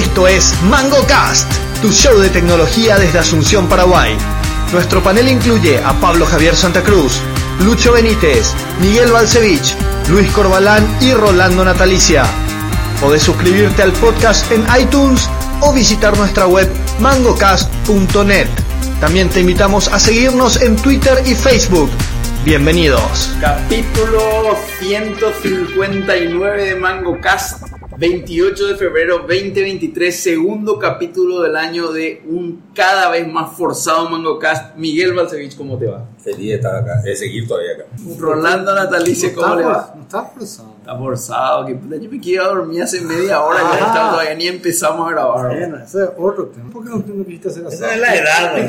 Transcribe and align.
Esto 0.00 0.26
es 0.26 0.54
MangoCast, 0.62 1.46
tu 1.82 1.92
show 1.92 2.18
de 2.18 2.30
tecnología 2.30 2.98
desde 2.98 3.18
Asunción, 3.18 3.68
Paraguay. 3.68 4.16
Nuestro 4.72 5.02
panel 5.02 5.28
incluye 5.28 5.76
a 5.84 5.92
Pablo 6.00 6.24
Javier 6.24 6.56
Santa 6.56 6.82
Cruz, 6.82 7.20
Lucho 7.62 7.92
Benítez, 7.92 8.54
Miguel 8.80 9.12
Balcevich, 9.12 9.76
Luis 10.08 10.30
Corbalán 10.32 10.88
y 11.02 11.12
Rolando 11.12 11.66
Natalicia. 11.66 12.24
Podés 12.98 13.22
suscribirte 13.22 13.82
al 13.82 13.92
podcast 13.92 14.50
en 14.50 14.64
iTunes 14.80 15.28
o 15.60 15.70
visitar 15.74 16.16
nuestra 16.16 16.46
web 16.46 16.66
mangocast.net. 16.98 18.48
También 19.00 19.28
te 19.28 19.40
invitamos 19.40 19.88
a 19.88 20.00
seguirnos 20.00 20.62
en 20.62 20.76
Twitter 20.76 21.22
y 21.26 21.34
Facebook. 21.34 21.90
Bienvenidos. 22.42 23.36
Capítulo 23.38 24.56
159 24.78 26.64
de 26.64 26.74
MangoCast, 26.76 27.79
28 28.00 28.68
de 28.68 28.76
febrero 28.76 29.18
2023, 29.28 30.18
segundo 30.18 30.78
capítulo 30.78 31.42
del 31.42 31.54
año 31.54 31.92
de 31.92 32.22
un 32.26 32.62
cada 32.74 33.10
vez 33.10 33.28
más 33.28 33.54
forzado 33.54 34.08
MangoCast. 34.08 34.74
Miguel 34.76 35.12
Balcevich, 35.12 35.54
¿cómo 35.54 35.76
te 35.76 35.84
va? 35.84 36.08
Feliz 36.16 36.48
de 36.48 36.54
estar 36.54 36.76
acá, 36.76 37.02
de 37.02 37.14
seguir 37.14 37.46
todavía 37.46 37.72
acá. 37.72 37.84
Rolando 38.18 38.74
Natalice, 38.74 39.34
¿cómo 39.34 39.54
le 39.54 39.64
va? 39.64 39.92
No 39.94 40.00
está 40.00 40.24
forzado. 40.24 40.76
Está 40.90 40.98
forzado, 40.98 41.66
que 41.66 41.74
puta, 41.76 41.94
yo 41.96 42.10
me 42.10 42.18
quiero 42.18 42.46
dormir 42.48 42.82
hace 42.82 43.00
media 43.00 43.40
hora, 43.44 43.60
ya 43.60 43.68
Ah. 43.70 43.76
está, 43.86 44.10
todavía 44.10 44.34
ni 44.34 44.48
empezamos 44.48 45.06
a 45.06 45.12
grabar. 45.12 45.46
Bueno, 45.56 45.76
ese 45.84 46.02
es 46.02 46.10
otro 46.18 46.46
tema. 46.46 46.68
¿Por 46.72 46.82
qué 46.82 46.90
no, 46.90 47.24
quisiste 47.24 47.48
hacer 47.48 47.64
así? 47.66 47.76
Esa 47.76 47.94
es 47.94 48.00
la 48.00 48.14
edad, 48.16 48.54
¿Te, 48.56 48.62
¿no? 48.62 48.68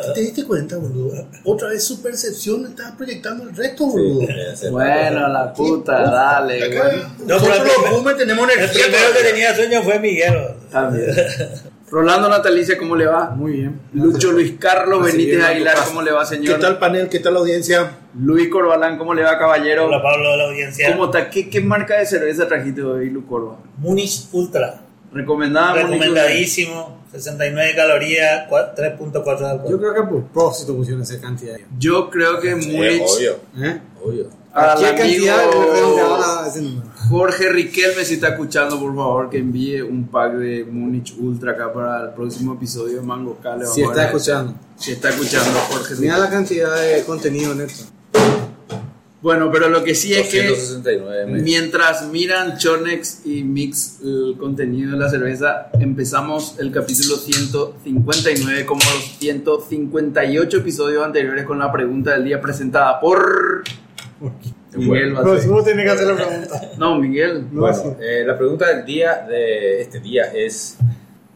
te- 0.00 0.12
te 0.14 0.20
diste 0.22 0.44
cuenta, 0.46 0.76
boludo? 0.78 1.26
Otra 1.44 1.68
vez 1.68 1.84
su 1.84 2.00
percepción 2.00 2.64
estaba 2.68 2.96
proyectando 2.96 3.44
el 3.44 3.54
resto, 3.54 3.84
boludo. 3.84 4.26
Bueno, 4.70 5.28
la 5.28 5.52
puta, 5.52 5.92
dale, 6.10 6.64
Acá, 6.64 6.88
güey. 6.88 7.02
No, 7.18 7.34
nosotros 7.34 7.58
pero 7.58 8.10
el- 8.10 8.16
tenemos 8.16 8.48
El 8.50 8.70
primero 8.70 8.98
que 9.14 9.28
tenía 9.30 9.54
sueño 9.54 9.82
fue 9.82 9.98
Miguel. 9.98 10.34
También. 10.72 11.06
Rolando 11.90 12.28
Natalicia, 12.28 12.76
¿cómo 12.78 12.94
le 12.96 13.06
va? 13.06 13.30
Muy 13.30 13.52
bien. 13.52 13.80
Lucho 13.94 14.32
Luis 14.32 14.54
Carlos 14.58 15.00
Así 15.06 15.16
Benítez 15.16 15.42
Aguilar. 15.44 15.76
¿cómo 15.86 16.02
le 16.02 16.12
va, 16.12 16.20
¿Qué 16.20 16.36
señor? 16.36 16.60
tal 16.60 16.78
panel? 16.78 17.08
¿Qué 17.08 17.18
tal 17.20 17.34
la 17.34 17.40
audiencia? 17.40 17.92
Luis 18.18 18.48
Corbalán, 18.48 18.98
¿cómo 18.98 19.14
le 19.14 19.22
va, 19.22 19.38
caballero? 19.38 19.86
Hola 19.86 20.02
Pablo 20.02 20.30
de 20.32 20.36
la 20.36 20.44
audiencia. 20.44 20.90
¿Cómo 20.92 21.06
está? 21.06 21.30
¿Qué, 21.30 21.48
qué 21.48 21.60
marca 21.60 21.98
de 21.98 22.06
cerveza 22.06 22.46
trajiste 22.46 22.82
hoy, 22.82 23.08
Lu 23.10 23.26
Corba? 23.26 23.56
Munich 23.78 24.26
Ultra. 24.32 24.80
Recomendada. 25.12 25.72
Recomendadísimo. 25.74 26.98
69 27.12 27.72
calorías, 27.74 28.46
cua- 28.50 28.74
3.4 28.74 29.38
de 29.38 29.46
alcohol. 29.48 29.70
Yo 29.70 29.78
creo 29.78 29.94
que 29.94 30.00
a 30.00 30.08
propósito 30.08 30.76
pusieron 30.76 31.02
esa 31.02 31.18
cantidad. 31.18 31.56
Yo 31.78 32.10
creo 32.10 32.38
que 32.38 32.54
Múnich. 32.54 33.00
obvio, 33.02 33.36
¿Eh? 33.62 33.80
obvio. 34.04 34.28
Al 34.52 34.78
¿Qué 34.78 34.86
amigo 34.86 34.98
cantidad 34.98 35.44
redondeaba 35.50 36.48
ese 36.48 36.60
número? 36.62 36.87
Jorge 37.08 37.48
Riquelme, 37.50 38.04
si 38.04 38.14
está 38.14 38.30
escuchando, 38.30 38.78
por 38.78 38.94
favor, 38.94 39.30
que 39.30 39.38
envíe 39.38 39.80
un 39.80 40.08
pack 40.08 40.34
de 40.34 40.64
Múnich 40.64 41.14
Ultra 41.18 41.52
acá 41.52 41.72
para 41.72 42.02
el 42.02 42.10
próximo 42.10 42.54
episodio 42.54 42.96
de 42.96 43.02
Mango 43.02 43.38
Cale. 43.42 43.66
Si 43.66 43.82
está 43.82 44.06
escuchando. 44.06 44.54
Si 44.76 44.92
está 44.92 45.10
escuchando, 45.10 45.58
Jorge 45.70 45.94
Mira 46.00 46.14
Riquelme. 46.14 46.18
la 46.18 46.30
cantidad 46.30 46.82
de 46.82 47.04
contenido 47.04 47.52
en 47.52 47.60
esto. 47.62 47.84
Bueno, 49.20 49.50
pero 49.50 49.68
lo 49.68 49.82
que 49.82 49.96
sí 49.96 50.14
es 50.14 50.28
que 50.28 50.46
269 50.46 51.26
meses. 51.26 51.42
mientras 51.42 52.06
miran 52.08 52.56
Chonex 52.56 53.26
y 53.26 53.42
Mix 53.42 53.98
el 54.02 54.36
contenido 54.38 54.92
de 54.92 54.98
la 54.98 55.10
cerveza, 55.10 55.70
empezamos 55.80 56.54
el 56.60 56.70
capítulo 56.70 57.16
159 57.16 58.64
como 58.64 58.80
los 58.80 59.18
158 59.18 60.58
episodios 60.58 61.04
anteriores 61.04 61.44
con 61.46 61.58
la 61.58 61.72
pregunta 61.72 62.12
del 62.12 62.26
día 62.26 62.40
presentada 62.40 63.00
por 63.00 63.64
Miguel. 64.76 65.16
Si 65.40 65.48
uno 65.48 65.62
tiene 65.62 65.84
que 65.84 65.90
hacer 65.90 66.06
la 66.08 66.14
pregunta. 66.16 66.70
No, 66.76 66.98
Miguel. 66.98 67.46
No, 67.52 67.60
Bueno, 67.62 67.76
sí. 67.76 67.88
eh, 68.00 68.24
la 68.26 68.36
pregunta 68.36 68.66
del 68.74 68.84
día 68.84 69.24
de 69.28 69.80
este 69.80 70.00
día 70.00 70.24
es 70.34 70.76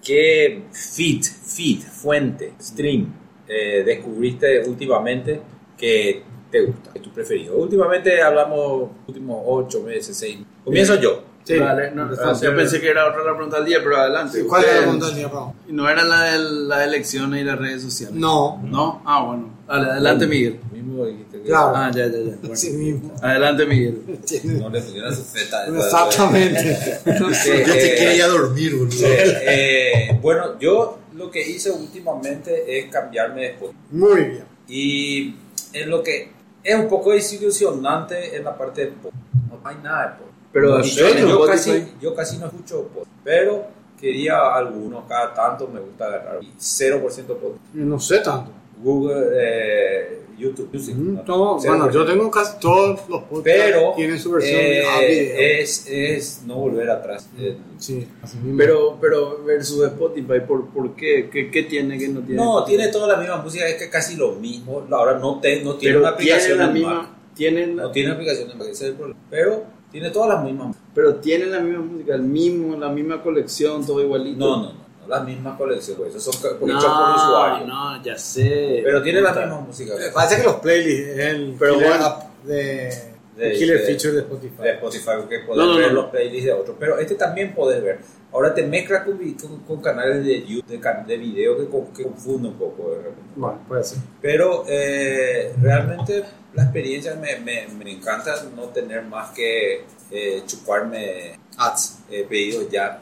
¿qué 0.04 0.62
feed, 0.72 1.22
feed, 1.24 1.80
fuente, 1.80 2.54
stream 2.60 3.12
eh, 3.48 3.82
descubriste 3.84 4.62
últimamente 4.68 5.40
que 5.78 6.22
te 6.50 6.60
gusta, 6.62 6.92
que 6.92 6.98
es 6.98 7.04
tu 7.04 7.10
preferido? 7.10 7.56
Últimamente 7.56 8.20
hablamos 8.22 8.90
últimos 9.06 9.42
8 9.46 9.82
meses, 9.82 10.16
6. 10.16 10.38
Comienzo 10.64 10.96
yo. 11.00 11.24
Sí. 11.44 11.58
Vale, 11.58 11.90
no, 11.90 12.02
Empezó 12.02 12.30
a 12.30 12.40
yo 12.40 12.54
pensé 12.54 12.80
que 12.80 12.88
era 12.88 13.08
otra 13.08 13.24
la 13.24 13.32
pregunta 13.34 13.56
del 13.56 13.66
día, 13.66 13.78
pero 13.82 13.96
adelante. 13.96 14.44
¿Cuál 14.46 14.62
es 14.64 14.74
la 14.74 14.80
pregunta 14.82 15.06
del 15.06 15.16
día, 15.16 15.28
Pablo? 15.28 15.54
No 15.68 15.88
era 15.88 16.04
la 16.04 16.22
de 16.32 16.38
las 16.38 16.86
elecciones 16.86 17.40
y 17.40 17.44
las 17.44 17.58
redes 17.58 17.82
sociales. 17.82 18.14
No. 18.14 18.60
¿No? 18.64 19.02
Ah, 19.04 19.24
bueno. 19.24 19.50
Dale, 19.66 19.90
adelante, 19.90 20.26
Miguel. 20.28 20.60
Mismo 21.02 21.18
dijiste 21.18 21.38
que 21.42 21.48
Claro. 21.48 21.72
Ah, 21.76 21.90
ya, 21.94 22.06
ya, 22.06 22.18
ya. 22.18 22.36
Bueno. 22.40 22.56
Sí 22.56 22.70
mismo. 22.70 23.14
Adelante, 23.20 23.66
Miguel. 23.66 24.02
no 24.44 24.68
le 24.70 24.80
pusieron 24.80 25.14
su 25.14 25.22
feta. 25.24 25.66
Exactamente. 25.66 26.70
Eh, 26.70 27.00
Ya 27.06 27.72
te 27.72 27.92
eh, 27.92 27.96
quiere 27.96 28.16
ir 28.16 28.22
a 28.22 28.28
dormir, 28.28 28.76
boludo. 28.76 28.94
eh, 29.06 30.18
bueno, 30.20 30.58
yo 30.58 30.98
lo 31.14 31.30
que 31.30 31.46
hice 31.46 31.70
últimamente 31.70 32.78
es 32.78 32.86
cambiarme 32.90 33.40
de 33.42 33.46
Spotify. 33.48 33.78
Muy 33.90 34.20
bien. 34.24 34.44
Y 34.68 35.34
en 35.72 35.90
lo 35.90 36.02
que 36.02 36.30
es 36.62 36.74
un 36.76 36.88
poco 36.88 37.12
desilusionante 37.12 38.36
en 38.36 38.44
la 38.44 38.56
parte 38.56 38.86
de 38.86 38.92
pop. 38.92 39.12
No 39.48 39.60
hay 39.68 39.76
nada 39.82 40.08
de 40.12 40.18
pop. 40.18 40.26
Pero 40.52 40.78
Y 40.78 40.82
¿en 40.82 40.82
yo, 40.82 41.08
serio? 41.08 41.28
yo 41.28 41.46
casi, 41.46 41.84
yo 42.00 42.14
casi 42.14 42.38
no 42.38 42.46
escucho 42.46 42.88
pop. 42.88 43.04
Pero 43.24 43.66
quería 44.00 44.54
algunos, 44.54 45.04
cada 45.08 45.32
tanto 45.34 45.68
me 45.68 45.80
gusta 45.80 46.06
agarrar. 46.06 46.42
Y 46.42 46.52
0% 46.58 47.24
pop. 47.26 47.56
No 47.74 47.98
sé 48.00 48.18
tanto. 48.18 48.50
Google, 48.82 49.24
eh, 49.34 50.18
YouTube 50.38 50.70
Music. 50.72 50.94
Mm, 50.96 51.14
¿no? 51.14 51.20
todo- 51.22 51.58
0%. 51.60 51.66
bueno, 51.68 51.90
yo 51.92 52.04
tengo 52.04 52.30
casi 52.30 52.58
todos 52.58 53.00
los 53.08 53.22
podcasts. 53.22 53.42
Pero 53.44 53.92
tienen 53.96 54.18
su 54.18 54.30
versión 54.32 54.60
eh, 54.60 54.64
de 54.64 54.84
audio. 54.86 55.60
es, 55.62 55.86
es 55.88 56.42
no 56.46 56.56
volver 56.56 56.90
atrás. 56.90 57.28
Eh, 57.38 57.56
Sí, 57.78 58.06
así 58.22 58.36
mismo. 58.38 58.56
Pero, 58.58 58.98
pero 59.00 59.42
versus 59.44 59.84
Spotify, 59.84 60.40
¿por, 60.46 60.66
por 60.70 60.94
qué? 60.94 61.28
qué? 61.32 61.50
qué 61.50 61.62
tiene 61.64 61.98
que 61.98 62.08
no 62.08 62.20
tiene? 62.20 62.36
No, 62.42 62.64
tiene 62.64 62.88
toda 62.88 63.08
la 63.08 63.16
misma 63.16 63.36
música, 63.38 63.66
es 63.68 63.76
que 63.76 63.88
casi 63.90 64.16
lo 64.16 64.32
mismo. 64.36 64.84
Ahora 64.90 65.18
no, 65.18 65.40
te, 65.40 65.62
no 65.62 65.74
tiene 65.76 65.94
pero 65.94 66.00
una 66.00 66.14
aplicación 66.14 66.58
tiene 66.58 66.66
la 66.66 66.72
misma, 66.72 66.94
Mac. 66.94 67.08
tienen 67.34 67.76
la- 67.76 67.82
No 67.84 67.90
tiene 67.92 68.10
aplicación 68.12 68.50
en 68.50 68.58
Mac, 68.58 68.68
ese 68.68 68.84
es 68.84 68.90
el 68.90 68.96
problema. 68.96 69.20
Pero 69.30 69.64
tiene 69.90 70.10
todas 70.10 70.28
las 70.30 70.44
mismas. 70.44 70.76
pero 70.94 71.16
tienen 71.16 71.50
la 71.52 71.60
misma 71.60 71.80
música, 71.84 72.14
el 72.14 72.22
mismo, 72.22 72.76
la 72.78 72.88
misma 72.88 73.22
colección, 73.22 73.84
todo 73.84 74.00
igualito. 74.02 74.38
No, 74.38 74.56
no, 74.62 74.72
no, 74.72 74.81
no 75.02 75.08
las 75.08 75.24
mismas 75.24 75.56
colecciones, 75.58 75.98
pues, 76.00 76.14
esos 76.14 76.34
son 76.36 76.58
no, 76.60 76.66
hechos 76.66 76.84
por 76.84 77.16
usuario. 77.16 77.66
no, 77.66 78.02
ya 78.02 78.16
sé. 78.18 78.80
Pero 78.84 79.02
tiene 79.02 79.20
la 79.20 79.32
misma 79.32 79.60
música. 79.60 79.94
Eh, 79.94 80.10
Parece 80.14 80.36
que 80.38 80.42
los 80.44 80.56
playlists 80.56 81.08
es 81.10 81.18
el 81.18 81.56
Pero 81.58 81.74
killer 81.74 81.88
bueno. 81.88 82.04
app 82.06 82.22
de, 82.44 82.54
De- 83.36 83.50
el 83.52 83.58
killer 83.58 83.78
de- 83.80 83.86
feature 83.86 84.12
de 84.12 84.20
Spotify. 84.20 84.62
de 84.62 84.70
Spotify 84.72 85.10
que 85.28 85.38
podés 85.40 85.64
No, 85.66 85.72
no, 85.72 85.78
ver 85.78 85.88
no. 85.92 86.02
los 86.02 86.10
playlists 86.10 86.44
de 86.46 86.52
otros. 86.52 86.76
Pero 86.78 86.98
este 86.98 87.14
también 87.16 87.54
podés 87.54 87.82
ver. 87.82 87.98
Ahora 88.32 88.54
te 88.54 88.62
mezcla 88.62 89.04
con, 89.04 89.18
con, 89.18 89.58
con 89.60 89.80
canales 89.82 90.24
de 90.24 90.40
YouTube, 90.46 90.66
de, 90.66 90.80
can- 90.80 91.06
de 91.06 91.16
video 91.18 91.58
que, 91.58 91.66
con- 91.68 91.86
que 91.92 92.02
confunde 92.04 92.48
un 92.48 92.54
poco 92.54 92.90
de 92.92 92.96
repente. 92.98 93.22
Bueno, 93.36 93.58
puede 93.68 93.84
ser. 93.84 93.98
Pero 94.22 94.64
eh, 94.68 95.52
realmente 95.60 96.24
la 96.54 96.62
experiencia 96.64 97.14
me, 97.16 97.36
me, 97.40 97.66
me 97.82 97.90
encanta 97.92 98.34
no 98.56 98.64
tener 98.68 99.02
más 99.02 99.30
que 99.32 99.84
eh, 100.10 100.42
chuparme 100.46 101.38
ads, 101.58 101.98
eh, 102.10 102.26
pedidos 102.28 102.70
ya. 102.70 103.00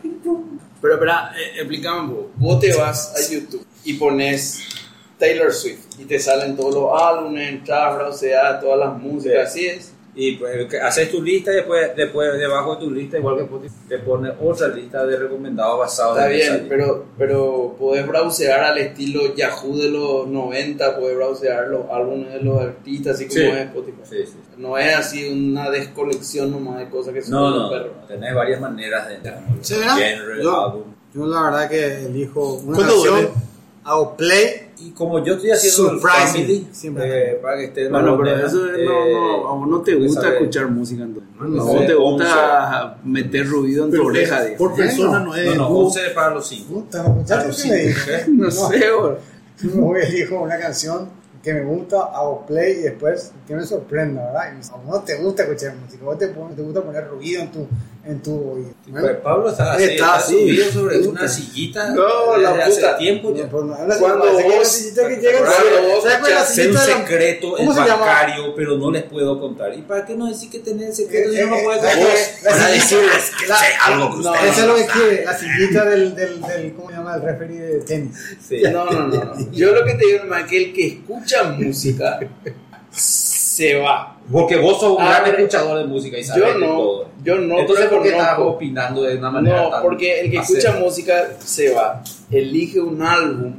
Pero 0.81 0.95
espera, 0.95 1.33
eh, 1.37 1.61
explícame 1.61 2.01
un 2.01 2.09
poco. 2.11 2.31
Vos 2.37 2.61
te 2.61 2.73
vas 2.73 3.15
a 3.17 3.33
YouTube 3.33 3.67
y 3.85 3.95
pones 3.95 4.63
Taylor 5.19 5.53
Swift 5.53 5.81
y 5.99 6.05
te 6.05 6.19
salen 6.19 6.57
todos 6.57 6.75
los 6.75 7.03
álbumes, 7.03 7.49
entras, 7.49 7.95
browseas 7.95 8.61
todas 8.61 8.79
las 8.79 8.99
músicas, 8.99 9.51
así 9.51 9.67
es. 9.67 9.93
Y 10.23 10.33
pues 10.37 10.67
que 10.67 10.79
haces 10.79 11.11
tu 11.11 11.23
lista 11.23 11.51
y 11.51 11.55
después, 11.57 11.97
después 11.97 12.37
debajo 12.39 12.75
de 12.75 12.81
tu 12.83 12.91
lista, 12.91 13.17
igual 13.17 13.37
que 13.37 13.43
Spotify, 13.45 13.75
te 13.89 13.99
pone 14.01 14.31
otra 14.43 14.69
lista 14.69 15.07
de 15.07 15.17
recomendados 15.17 15.79
basados 15.79 16.19
Está 16.19 16.31
en 16.31 16.37
bien, 16.37 16.67
pero, 16.69 17.07
pero 17.17 17.75
podés 17.79 18.07
browsear 18.07 18.61
al 18.65 18.77
estilo 18.77 19.35
Yahoo 19.35 19.79
de 19.79 19.89
los 19.89 20.27
90, 20.29 20.99
podés 20.99 21.17
browsear 21.17 21.69
los 21.69 21.89
álbumes 21.91 22.35
de 22.35 22.43
los 22.43 22.61
artistas, 22.61 23.15
así 23.15 23.29
como 23.29 23.41
Sí. 23.41 23.47
es 23.47 23.57
Spotify. 23.61 23.99
Sí, 24.05 24.17
sí. 24.27 24.37
No 24.59 24.77
es 24.77 24.95
así 24.95 25.27
una 25.33 25.71
descolección 25.71 26.51
nomás 26.51 26.81
de 26.81 26.91
cosas 26.91 27.15
que 27.15 27.23
son 27.23 27.31
No, 27.33 27.51
no, 27.59 27.71
perro. 27.71 27.93
no, 28.03 28.07
tenés 28.07 28.35
varias 28.35 28.61
maneras 28.61 29.09
de 29.09 29.17
¿Sí, 29.63 29.75
verdad? 29.79 29.97
genre, 29.97 30.43
Yo- 30.43 30.65
álbum. 30.67 30.83
Yo 31.15 31.27
la 31.27 31.43
verdad 31.45 31.69
que 31.71 32.05
elijo 32.05 32.55
una 32.57 32.77
¿Cuánto 32.77 32.95
canción, 33.03 33.29
hago 33.85 34.17
play, 34.19 34.70
Y 34.83 34.91
como 34.93 35.23
yo 35.25 35.35
estoy 35.35 35.51
haciendo 35.51 35.93
el 35.93 36.01
Surprising. 36.01 36.27
family, 36.43 36.69
Siempre. 36.73 37.33
eh, 37.33 37.35
para 37.43 37.57
que 37.59 37.65
estés 37.65 37.91
Bueno, 37.91 38.17
pero 38.19 38.37
eso 38.47 38.67
es- 38.67 38.85
no, 38.85 39.05
eh, 39.07 39.13
no, 39.13 39.49
a 39.49 39.53
vos 39.55 39.69
no 39.69 39.81
te 39.83 39.95
gusta 39.95 40.23
sabe- 40.23 40.37
escuchar 40.39 40.69
música 40.71 41.03
entonces. 41.03 41.31
¿no? 41.39 41.49
No, 41.49 41.63
a 41.63 41.65
vos 41.67 41.87
te 41.87 41.95
gusta 41.95 42.99
meter 43.05 43.47
ruido 43.49 43.85
en 43.85 43.91
tu 43.91 43.97
Pero 43.97 44.07
oreja, 44.07 44.37
es- 44.39 44.45
digamos. 44.51 44.59
por 44.59 44.77
persona 44.77 45.21
no 45.21 45.35
es. 45.37 45.47
No, 45.47 45.55
no, 45.55 45.69
Google. 45.69 45.85
11 45.87 46.01
para 46.15 46.31
los 46.35 46.47
5. 46.49 46.75
Puta, 46.75 47.03
muchachos, 47.05 47.63
¿qué 47.63 47.69
le 47.69 47.77
digo? 47.89 47.99
No 48.29 48.51
sé, 48.51 48.79
bro. 48.79 49.19
Yo 49.63 49.97
elijo 49.97 50.41
una 50.41 50.59
canción 50.59 51.09
que 51.43 51.55
me 51.55 51.63
gusta, 51.65 51.97
hago 52.15 52.45
play 52.47 52.73
y 52.79 52.83
después 52.83 53.33
que 53.47 53.55
me 53.55 53.63
sorprenda, 53.65 54.25
¿verdad? 54.27 54.53
Y 54.63 54.67
a 54.73 54.77
vos 54.77 54.87
no 54.87 55.01
te 55.03 55.17
gusta 55.23 55.43
escuchar 55.45 55.75
música, 55.77 56.03
a 56.03 56.07
vos 56.07 56.19
te, 56.19 56.29
te 56.29 56.63
gusta 56.63 56.83
poner 56.83 57.09
ruido 57.09 57.43
en 57.43 57.51
tu, 57.53 57.67
en 58.03 58.23
tu 58.23 58.33
oído. 58.53 58.71
Pues 58.91 59.17
Pablo 59.19 59.51
está 59.51 59.75
así, 59.75 59.83
Está 59.85 59.95
está, 59.95 60.15
así. 60.17 60.33
subido 60.33 60.73
sobre 60.73 60.99
Puta. 61.01 61.11
una 61.11 61.29
sillita 61.29 61.91
No, 61.91 62.37
la 62.39 62.51
desde 62.53 62.63
hace 62.63 62.81
puta. 62.81 62.97
tiempo. 62.99 63.31
No, 63.31 63.37
ya. 63.37 63.49
pues 63.51 63.65
no, 63.65 63.75
sí, 63.77 63.99
Cuando 64.01 64.21
parece 64.25 64.43
que 64.43 64.49
vos- 64.49 64.59
la 64.59 64.65
sillita 64.65 65.09
que 65.09 65.17
llega 65.17 65.41
vos 65.41 66.03
¿Sabes 66.03 66.19
cuál 66.19 66.33
es 66.33 66.67
un 66.67 66.79
secreto 66.79 67.55
¿Cómo 67.57 67.71
es 67.73 67.77
se 67.79 67.85
bancario, 67.85 68.55
pero 68.57 68.77
no 68.79 68.91
les 68.91 69.03
puedo 69.03 69.39
contar. 69.39 69.75
¿Y 69.77 69.83
para 69.83 70.07
qué 70.07 70.15
no 70.17 70.27
decir 70.29 70.51
que 70.51 70.61
tenés 70.61 70.97
secreto? 70.97 71.31
Eh, 71.31 71.37
Yo 71.41 71.47
no 71.47 71.57
eh, 71.57 71.63
puedo 71.63 71.83
la- 71.83 71.89
contar. 71.93 72.09
la- 72.45 72.51
Para 72.51 72.69
decirles 72.71 73.33
que 73.39 73.47
la- 73.47 73.57
sé 73.59 73.67
algo 73.83 74.17
que 74.17 74.23
no, 74.23 74.31
ustedes 74.33 74.51
Eso 74.53 74.61
es 74.61 74.67
lo 74.67 74.75
que 74.75 74.85
no 75.17 75.23
la 75.31 75.39
sillita 75.39 75.85
del, 75.85 76.15
del, 76.15 76.41
del, 76.41 76.75
¿cómo 76.75 76.89
se 76.91 76.97
llama? 76.97 77.15
El 77.17 77.23
referee 77.23 77.59
de 77.61 77.79
tenis. 77.81 78.17
Sí. 78.49 78.63
No, 78.63 78.85
no, 78.87 78.93
no, 79.09 79.25
no. 79.25 79.51
Yo 79.53 79.73
lo 79.75 79.85
que 79.85 79.95
te 79.95 80.07
digo 80.07 80.35
es 80.35 80.45
que 80.47 80.57
el 80.65 80.73
que 80.73 80.87
escucha 80.87 81.43
música 81.45 82.19
se 83.61 83.75
va. 83.77 84.17
Porque 84.33 84.57
vos 84.57 84.81
sos 84.81 84.97
un 84.99 85.05
gran 85.05 85.27
escuchador 85.27 85.79
de 85.79 85.85
música 85.85 86.17
y 86.19 86.25
sabes 86.25 86.43
Yo 86.45 86.53
de 86.55 86.59
no, 86.61 86.67
todo. 86.67 87.09
yo 87.23 87.37
no. 87.37 87.59
Entonces, 87.59 87.87
¿por 87.87 88.03
qué 88.03 88.09
estás 88.11 88.39
opinando 88.39 89.03
de 89.03 89.17
una 89.17 89.31
manera 89.31 89.63
No, 89.63 89.71
tan 89.71 89.83
porque 89.83 90.21
el 90.21 90.31
que 90.31 90.39
escucha 90.39 90.73
música 90.79 91.31
se 91.45 91.73
va, 91.73 92.03
elige 92.31 92.81
un 92.81 93.03
álbum, 93.03 93.55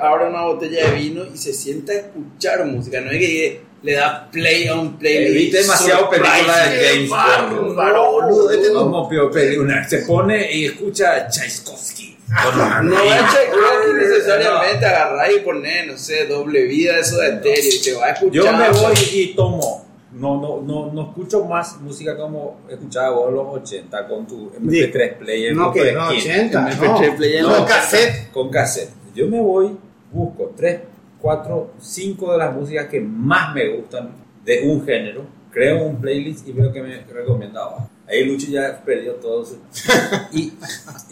abre 0.00 0.28
una 0.28 0.42
botella 0.44 0.90
de 0.90 0.96
vino 0.96 1.24
y 1.32 1.36
se 1.36 1.52
sienta 1.52 1.92
a 1.92 1.96
escuchar 1.96 2.64
música. 2.66 3.00
No 3.00 3.10
es 3.10 3.18
que 3.18 3.60
le 3.82 3.92
da 3.92 4.28
play 4.30 4.66
a 4.68 4.74
un 4.74 4.96
playlist. 4.98 5.30
Eh, 5.30 5.38
viste 5.38 5.58
demasiado 5.62 6.10
película 6.10 6.34
de 6.36 6.64
surprise. 6.64 6.88
James 6.88 7.08
Bond. 7.10 8.50
este 8.52 8.72
no- 8.72 8.80
Como 8.80 9.08
peor 9.08 9.30
película. 9.30 9.88
Se 9.88 9.98
pone 9.98 10.52
y 10.52 10.64
escucha 10.66 11.28
Tchaikovsky. 11.28 12.16
No 12.28 12.94
va 12.96 13.14
a 13.14 13.30
checar 13.30 13.94
necesariamente 13.94 14.84
agarrar 14.84 15.30
y 15.32 15.40
poner, 15.40 15.86
no 15.86 15.96
sé, 15.96 16.26
doble 16.26 16.64
vida, 16.64 16.98
eso 16.98 17.18
de 17.18 17.28
estéreo 17.34 17.72
y 17.72 17.82
te 17.82 17.94
va 17.94 18.06
a 18.06 18.10
escuchar. 18.10 18.32
Yo 18.44 18.52
me 18.52 18.70
voy 18.70 18.94
y 19.12 19.34
tomo. 19.34 19.86
No, 20.12 20.40
no, 20.40 20.62
no, 20.62 20.90
no 20.92 21.02
escucho 21.10 21.44
más 21.44 21.78
música 21.80 22.16
como 22.16 22.60
escuchaba 22.70 23.10
vos 23.10 23.28
en 23.28 23.34
los 23.34 23.46
80 23.62 24.08
con 24.08 24.26
tu 24.26 24.50
MP3 24.60 25.18
player. 25.18 25.54
No, 25.54 25.64
con 25.72 25.74
que 25.74 25.92
no, 25.92 26.08
Fresquín. 26.08 26.32
80. 26.32 26.70
MP3 26.70 27.10
No, 27.10 27.16
player, 27.16 27.42
no, 27.42 27.58
no, 27.60 27.66
cassette. 27.66 28.30
Con 28.32 28.50
cassette. 28.50 28.90
Yo 29.14 29.26
me 29.28 29.40
voy, 29.40 29.76
busco 30.10 30.52
3, 30.56 30.80
4, 31.20 31.70
5 31.78 32.32
de 32.32 32.38
las 32.38 32.54
músicas 32.54 32.86
que 32.86 33.00
más 33.00 33.54
me 33.54 33.68
gustan 33.76 34.10
de 34.44 34.62
un 34.68 34.84
género, 34.84 35.24
creo 35.50 35.84
un 35.84 36.00
playlist 36.00 36.46
y 36.46 36.52
veo 36.52 36.72
que 36.72 36.82
me 36.82 36.98
recomienda 37.02 37.62
abajo. 37.62 37.90
Ahí 38.08 38.24
Lucho 38.24 38.46
ya 38.48 38.80
perdió 38.84 39.14
todo 39.14 39.44
su... 39.44 39.58
Y 40.32 40.52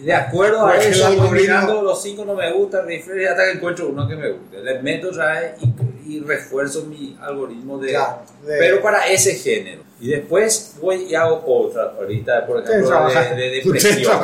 de 0.03 0.15
acuerdo 0.15 0.67
a 0.67 0.77
eso, 0.77 1.11
mirando 1.33 1.83
los 1.83 2.01
5 2.03 2.25
no 2.25 2.35
me 2.35 2.53
gustan, 2.53 2.83
hasta 2.83 3.45
que 3.45 3.53
encuentro 3.53 3.89
uno 3.89 4.07
que 4.07 4.15
me 4.15 4.31
guste. 4.31 4.63
Le 4.63 4.81
meto 4.81 5.09
otra 5.09 5.41
vez 5.41 5.55
y, 5.61 5.67
y 6.07 6.21
refuerzo 6.21 6.85
mi 6.87 7.17
algoritmo 7.21 7.79
de... 7.79 7.91
Claro, 7.91 8.23
de- 8.47 8.57
Pero 8.59 8.83
para 8.83 9.07
ese 9.09 9.35
género. 9.35 9.83
Y 10.01 10.09
después 10.09 10.75
voy 10.81 11.05
y 11.05 11.15
hago 11.15 11.43
otra. 11.47 11.95
Ahorita, 11.99 12.47
por 12.47 12.63
ejemplo, 12.63 13.09
de, 13.09 13.35
de 13.37 13.51
depresión. 13.51 14.19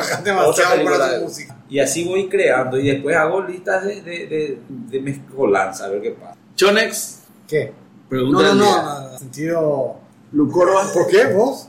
Otra 0.45 0.83
para 0.83 1.19
música. 1.19 1.57
y 1.69 1.79
así 1.79 2.03
voy 2.03 2.27
creando 2.29 2.77
y 2.77 2.87
después 2.91 3.15
hago 3.15 3.41
listas 3.41 3.85
de, 3.85 4.01
de, 4.01 4.27
de, 4.27 4.59
de 4.69 4.99
mezcolanza, 5.01 5.85
a 5.85 5.89
ver 5.89 6.01
qué 6.01 6.11
pasa. 6.11 6.35
Chonex, 6.55 7.19
¿Qué? 7.47 7.65
No, 7.67 8.09
pregunta 8.09 8.43
no, 8.43 8.53
no, 8.55 8.83
no, 8.83 9.09
no, 9.11 9.17
sentido... 9.17 9.95
Lucorba. 10.33 10.83
¿Por 10.93 11.07
qué 11.07 11.25
vos? 11.27 11.67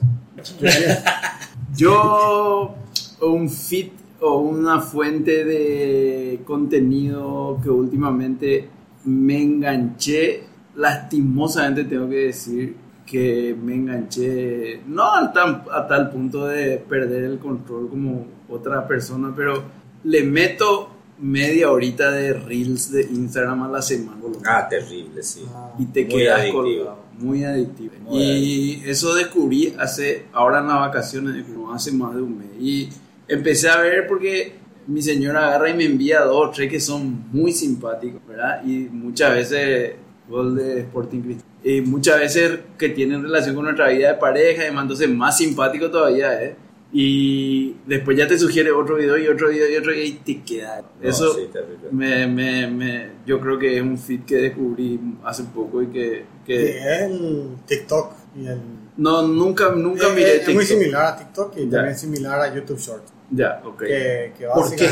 Yo, 1.77 2.75
un 3.21 3.49
feed 3.49 3.89
o 4.21 4.39
una 4.39 4.81
fuente 4.81 5.45
de 5.45 6.41
contenido 6.45 7.59
que 7.63 7.71
últimamente 7.71 8.69
me 9.05 9.43
enganché, 9.43 10.45
lastimosamente 10.77 11.85
tengo 11.85 12.09
que 12.09 12.27
decir 12.27 12.77
que 13.07 13.57
me 13.61 13.75
enganché, 13.75 14.81
no 14.87 15.13
a 15.15 15.33
tal, 15.33 15.65
a 15.73 15.87
tal 15.87 16.11
punto 16.11 16.47
de 16.47 16.79
perder 16.79 17.25
el 17.25 17.39
control 17.39 17.89
como 17.91 18.27
otra 18.49 18.87
persona, 18.87 19.33
pero 19.37 19.63
le 20.05 20.23
meto 20.23 20.89
media 21.19 21.71
horita 21.71 22.11
de 22.11 22.33
reels 22.33 22.91
de 22.91 23.03
Instagram 23.03 23.63
a 23.65 23.69
la 23.69 23.83
semana. 23.83 24.21
Ah, 24.45 24.67
terrible, 24.69 25.23
sí. 25.23 25.45
y 25.79 25.87
te 25.87 26.05
Muy 26.05 26.15
quedas 26.15 26.41
adictivo. 26.41 26.63
colgado. 26.63 27.03
Muy 27.19 27.45
adictivo. 27.45 27.93
Muy 28.01 28.23
y 28.23 28.83
eso 28.87 29.15
descubrí 29.15 29.75
hace, 29.79 30.27
ahora 30.33 30.61
en 30.61 30.69
las 30.69 30.81
vacaciones, 30.81 31.47
no 31.49 31.73
hace 31.73 31.93
más 31.93 32.15
de 32.15 32.23
un 32.23 32.39
mes. 32.39 32.49
Y 32.59 32.89
empecé 33.29 33.69
a 33.69 33.79
ver 33.81 34.07
porque 34.09 34.55
mi 34.87 35.01
señora 35.03 35.49
agarra 35.49 35.71
y 35.71 35.75
me 35.75 35.85
envía 35.85 36.21
dos 36.23 36.49
o 36.49 36.51
tres 36.51 36.71
que 36.71 36.81
son 36.81 37.25
muy 37.33 37.53
simpáticos, 37.53 38.21
¿verdad? 38.27 38.63
Y 38.65 38.89
muchas 38.91 39.33
veces, 39.35 39.95
gol 40.29 40.57
de 40.57 40.81
Sporting 40.81 41.21
Cristal. 41.21 41.47
Y 41.65 41.81
muchas 41.81 42.19
veces 42.19 42.59
que 42.77 42.89
tienen 42.89 43.23
relación 43.23 43.55
con 43.55 43.65
nuestra 43.65 43.89
vida 43.89 44.09
de 44.13 44.19
pareja, 44.19 44.63
y 44.63 44.67
demás, 44.67 44.83
entonces 44.83 45.09
más 45.09 45.37
simpático 45.39 45.91
todavía, 45.91 46.43
¿eh? 46.43 46.57
Y 46.95 47.75
después 47.87 48.19
ya 48.19 48.27
te 48.27 48.39
sugiere 48.39 48.71
otro 48.71 48.97
video 48.97 49.17
y 49.17 49.27
otro 49.27 49.49
video 49.49 49.71
y 49.71 49.77
otro 49.77 49.93
video 49.93 50.05
y 50.05 50.13
te 50.13 50.43
queda. 50.43 50.83
No, 51.01 51.09
Eso 51.09 51.33
sí, 51.35 51.49
me, 51.91 52.27
me, 52.27 52.67
me, 52.67 53.11
yo 53.27 53.41
creo 53.41 53.59
que 53.59 53.77
es 53.79 53.83
un 53.83 53.97
feed 53.97 54.25
que 54.25 54.37
descubrí 54.37 55.01
hace 55.25 55.45
poco 55.45 55.81
y 55.83 55.87
que, 55.87 56.25
Que 56.45 56.79
es 56.79 56.85
el 57.11 57.49
TikTok 57.67 58.13
y 58.37 58.47
el... 58.47 58.59
no 58.99 59.27
nunca 59.27 59.71
nunca 59.71 60.09
es, 60.09 60.15
miré 60.15 60.37
es 60.43 60.49
muy 60.49 60.65
TikTok. 60.65 60.79
similar 60.81 61.05
a 61.07 61.17
TikTok 61.17 61.57
y 61.57 61.65
Ya. 61.65 61.71
también 61.79 61.97
similar 61.97 62.41
a 62.41 62.55
YouTube 62.55 62.79
Short. 62.79 63.05
Ya, 63.33 63.61
ok. 63.65 63.79
Que, 63.81 64.33
que 64.39 64.47
¿Por 64.55 64.77
qué? 64.77 64.89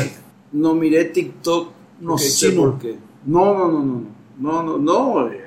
No 0.53 0.75
miré 0.75 1.05
TikTok, 1.05 1.71
no 2.01 2.09
Porque 2.11 2.23
sé 2.25 2.49
chino. 2.49 2.61
por 2.63 2.79
qué. 2.79 2.95
No, 3.25 3.53
no, 3.57 3.67
no, 3.71 3.83
no, 3.83 4.63
no, 4.63 4.63
no, 4.63 4.77
no. 4.77 5.31
eh, 5.31 5.39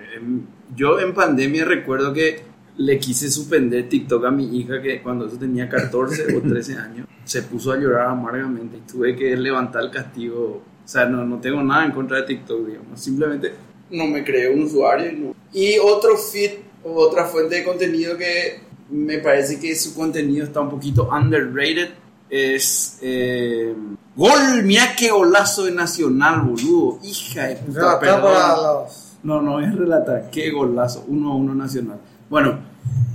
Yo 0.75 0.99
en 1.01 1.13
pandemia 1.13 1.65
recuerdo 1.65 2.13
que 2.13 2.43
le 2.77 2.99
quise 2.99 3.31
suspender 3.31 3.89
TikTok 3.89 4.25
a 4.25 4.31
mi 4.31 4.59
hija 4.59 4.81
que 4.81 5.01
cuando 5.03 5.27
eso 5.27 5.37
tenía 5.37 5.69
14 5.69 6.37
o 6.37 6.41
13 6.49 6.77
años 6.77 7.07
se 7.25 7.43
puso 7.43 7.73
a 7.73 7.77
llorar 7.77 8.09
amargamente 8.09 8.77
y 8.79 8.81
tuve 8.81 9.15
que 9.17 9.37
levantar 9.37 9.83
el 9.85 9.91
castigo. 9.91 10.63
O 10.85 10.89
sea, 10.89 11.07
no, 11.07 11.25
no 11.25 11.39
tengo 11.41 11.63
nada 11.63 11.85
en 11.87 11.93
contra 11.93 12.19
de 12.19 12.25
TikTok, 12.25 12.67
digamos. 12.67 13.01
Simplemente 13.01 13.53
no 13.91 14.07
me 14.07 14.23
creé 14.25 14.53
un 14.55 14.65
usuario 14.65 15.11
y 15.11 15.17
no. 15.17 15.35
Y 15.53 15.79
otro 15.79 16.17
feed 16.17 16.53
o 16.85 16.93
otra 16.95 17.25
fuente 17.27 17.57
de 17.57 17.65
contenido 17.65 18.17
que 18.19 18.61
me 18.91 19.19
parece 19.19 19.59
que 19.59 19.75
su 19.75 19.95
contenido 19.95 20.45
está 20.45 20.61
un 20.61 20.69
poquito 20.71 21.09
underrated 21.09 21.89
es 22.31 22.99
eh, 23.03 23.75
gol, 24.17 24.63
mira 24.65 24.95
qué 24.97 25.11
golazo 25.11 25.65
de 25.65 25.73
Nacional, 25.73 26.43
boludo. 26.43 26.99
Hija 27.03 27.49
de 27.49 27.57
puta, 27.57 27.99
perdón. 27.99 28.87
No, 29.23 29.41
no 29.41 29.61
es 29.61 29.75
relatar, 29.75 30.31
qué 30.31 30.51
golazo, 30.51 31.05
uno 31.09 31.33
a 31.33 31.37
uno 31.37 31.55
Nacional. 31.55 31.99
Bueno, 32.29 32.59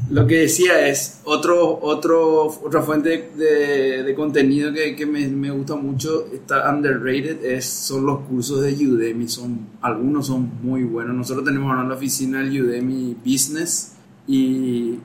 lo 0.10 0.26
que 0.26 0.40
decía 0.40 0.88
es 0.88 1.22
otro, 1.26 1.80
otro, 1.84 2.48
otra 2.48 2.82
fuente 2.82 3.30
de, 3.36 4.02
de 4.02 4.16
contenido 4.16 4.74
que, 4.74 4.96
que 4.96 5.06
me, 5.06 5.28
me 5.28 5.52
gusta 5.52 5.76
mucho, 5.76 6.26
está 6.34 6.68
underrated, 6.74 7.46
es, 7.46 7.66
son 7.66 8.08
los 8.08 8.22
cursos 8.22 8.62
de 8.62 8.72
Udemy. 8.88 9.28
Son, 9.28 9.68
algunos 9.82 10.26
son 10.28 10.50
muy 10.64 10.84
buenos. 10.84 11.16
Nosotros 11.16 11.46
tenemos 11.46 11.70
ahora 11.70 11.84
en 11.84 11.90
la 11.90 11.96
oficina 11.96 12.42
el 12.42 12.60
Udemy 12.60 13.18
Business 13.24 13.94
y, 14.26 14.98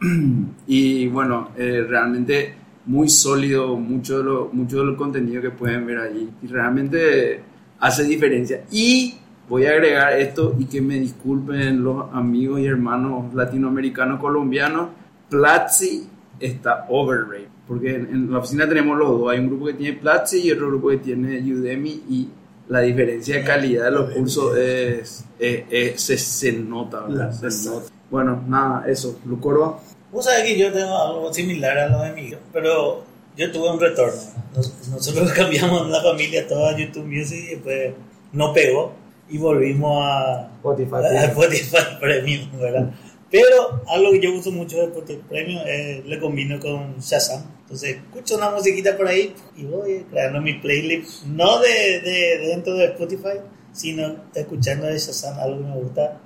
y 0.66 1.06
bueno, 1.08 1.50
eh, 1.58 1.84
realmente 1.86 2.54
muy 2.88 3.08
sólido 3.08 3.76
mucho 3.76 4.18
de, 4.18 4.24
lo, 4.24 4.48
mucho 4.52 4.78
de 4.78 4.84
lo 4.86 4.96
contenido 4.96 5.40
que 5.42 5.50
pueden 5.50 5.86
ver 5.86 5.98
allí. 5.98 6.28
Y 6.42 6.46
realmente 6.46 7.40
hace 7.80 8.04
diferencia. 8.04 8.64
Y 8.72 9.14
voy 9.48 9.66
a 9.66 9.70
agregar 9.72 10.18
esto 10.18 10.56
y 10.58 10.64
que 10.64 10.80
me 10.80 10.98
disculpen 10.98 11.84
los 11.84 12.06
amigos 12.12 12.60
y 12.60 12.66
hermanos 12.66 13.32
latinoamericanos 13.34 14.18
colombianos, 14.18 14.88
Platzi 15.28 16.06
está 16.40 16.86
overrated. 16.88 17.46
Porque 17.66 17.94
en, 17.96 18.06
en 18.06 18.32
la 18.32 18.38
oficina 18.38 18.66
tenemos 18.66 18.96
los 18.98 19.08
dos. 19.20 19.30
Hay 19.30 19.38
un 19.40 19.48
grupo 19.48 19.66
que 19.66 19.74
tiene 19.74 19.98
Platzi 19.98 20.38
y 20.40 20.50
otro 20.52 20.68
grupo 20.68 20.88
que 20.88 20.96
tiene 20.98 21.40
Udemy 21.52 21.90
y 22.08 22.28
la 22.68 22.80
diferencia 22.80 23.36
de 23.36 23.44
calidad 23.44 23.84
de 23.86 23.90
los 23.90 24.10
cursos 24.10 24.56
es, 24.56 25.24
es- 25.38 25.64
es- 25.70 26.00
se, 26.00 26.16
se 26.16 26.52
nota, 26.52 27.00
¿verdad? 27.06 27.30
Se 27.32 27.68
nota. 27.68 27.86
Bueno, 28.10 28.42
nada, 28.48 28.84
eso. 28.88 29.18
Lucorba. 29.26 29.78
Vos 30.10 30.24
sabés 30.24 30.44
que 30.44 30.58
yo 30.58 30.72
tengo 30.72 30.96
algo 30.96 31.32
similar 31.32 31.76
a 31.78 31.88
lo 31.88 32.00
de 32.02 32.12
mi 32.12 32.32
pero 32.52 33.04
yo 33.36 33.52
tuve 33.52 33.70
un 33.70 33.80
retorno. 33.80 34.20
Nos- 34.54 34.88
Nosotros 34.88 35.32
cambiamos 35.36 35.88
la 35.90 36.02
familia 36.02 36.46
toda 36.46 36.70
a 36.70 36.76
YouTube 36.76 37.04
Music 37.06 37.38
y 37.38 37.54
después 37.56 37.92
no 38.32 38.52
pegó 38.52 38.92
y 39.28 39.38
volvimos 39.38 40.04
a 40.06 40.50
Spotify. 40.56 40.94
a 40.96 41.24
Spotify 41.26 41.76
Premium, 42.00 42.58
¿verdad? 42.58 42.90
Pero 43.30 43.82
algo 43.88 44.10
que 44.12 44.20
yo 44.20 44.32
uso 44.34 44.50
mucho 44.50 44.78
de 44.78 44.84
Spotify 44.84 45.20
Premium 45.28 45.60
es 45.66 46.04
le 46.06 46.18
combino 46.18 46.58
con 46.58 46.98
Shazam. 46.98 47.42
Entonces 47.62 47.96
escucho 47.96 48.36
una 48.36 48.50
musiquita 48.50 48.96
por 48.96 49.06
ahí 49.06 49.34
y 49.54 49.64
voy 49.64 50.06
creando 50.10 50.40
mi 50.40 50.54
playlist, 50.54 51.24
no 51.26 51.58
de, 51.60 52.00
de- 52.00 52.38
dentro 52.48 52.72
de 52.74 52.86
Spotify, 52.86 53.40
sino 53.72 54.16
escuchando 54.34 54.86
de 54.86 54.98
Shazam 54.98 55.38
algo 55.38 55.58
que 55.58 55.64
me 55.64 55.76
gusta. 55.76 56.18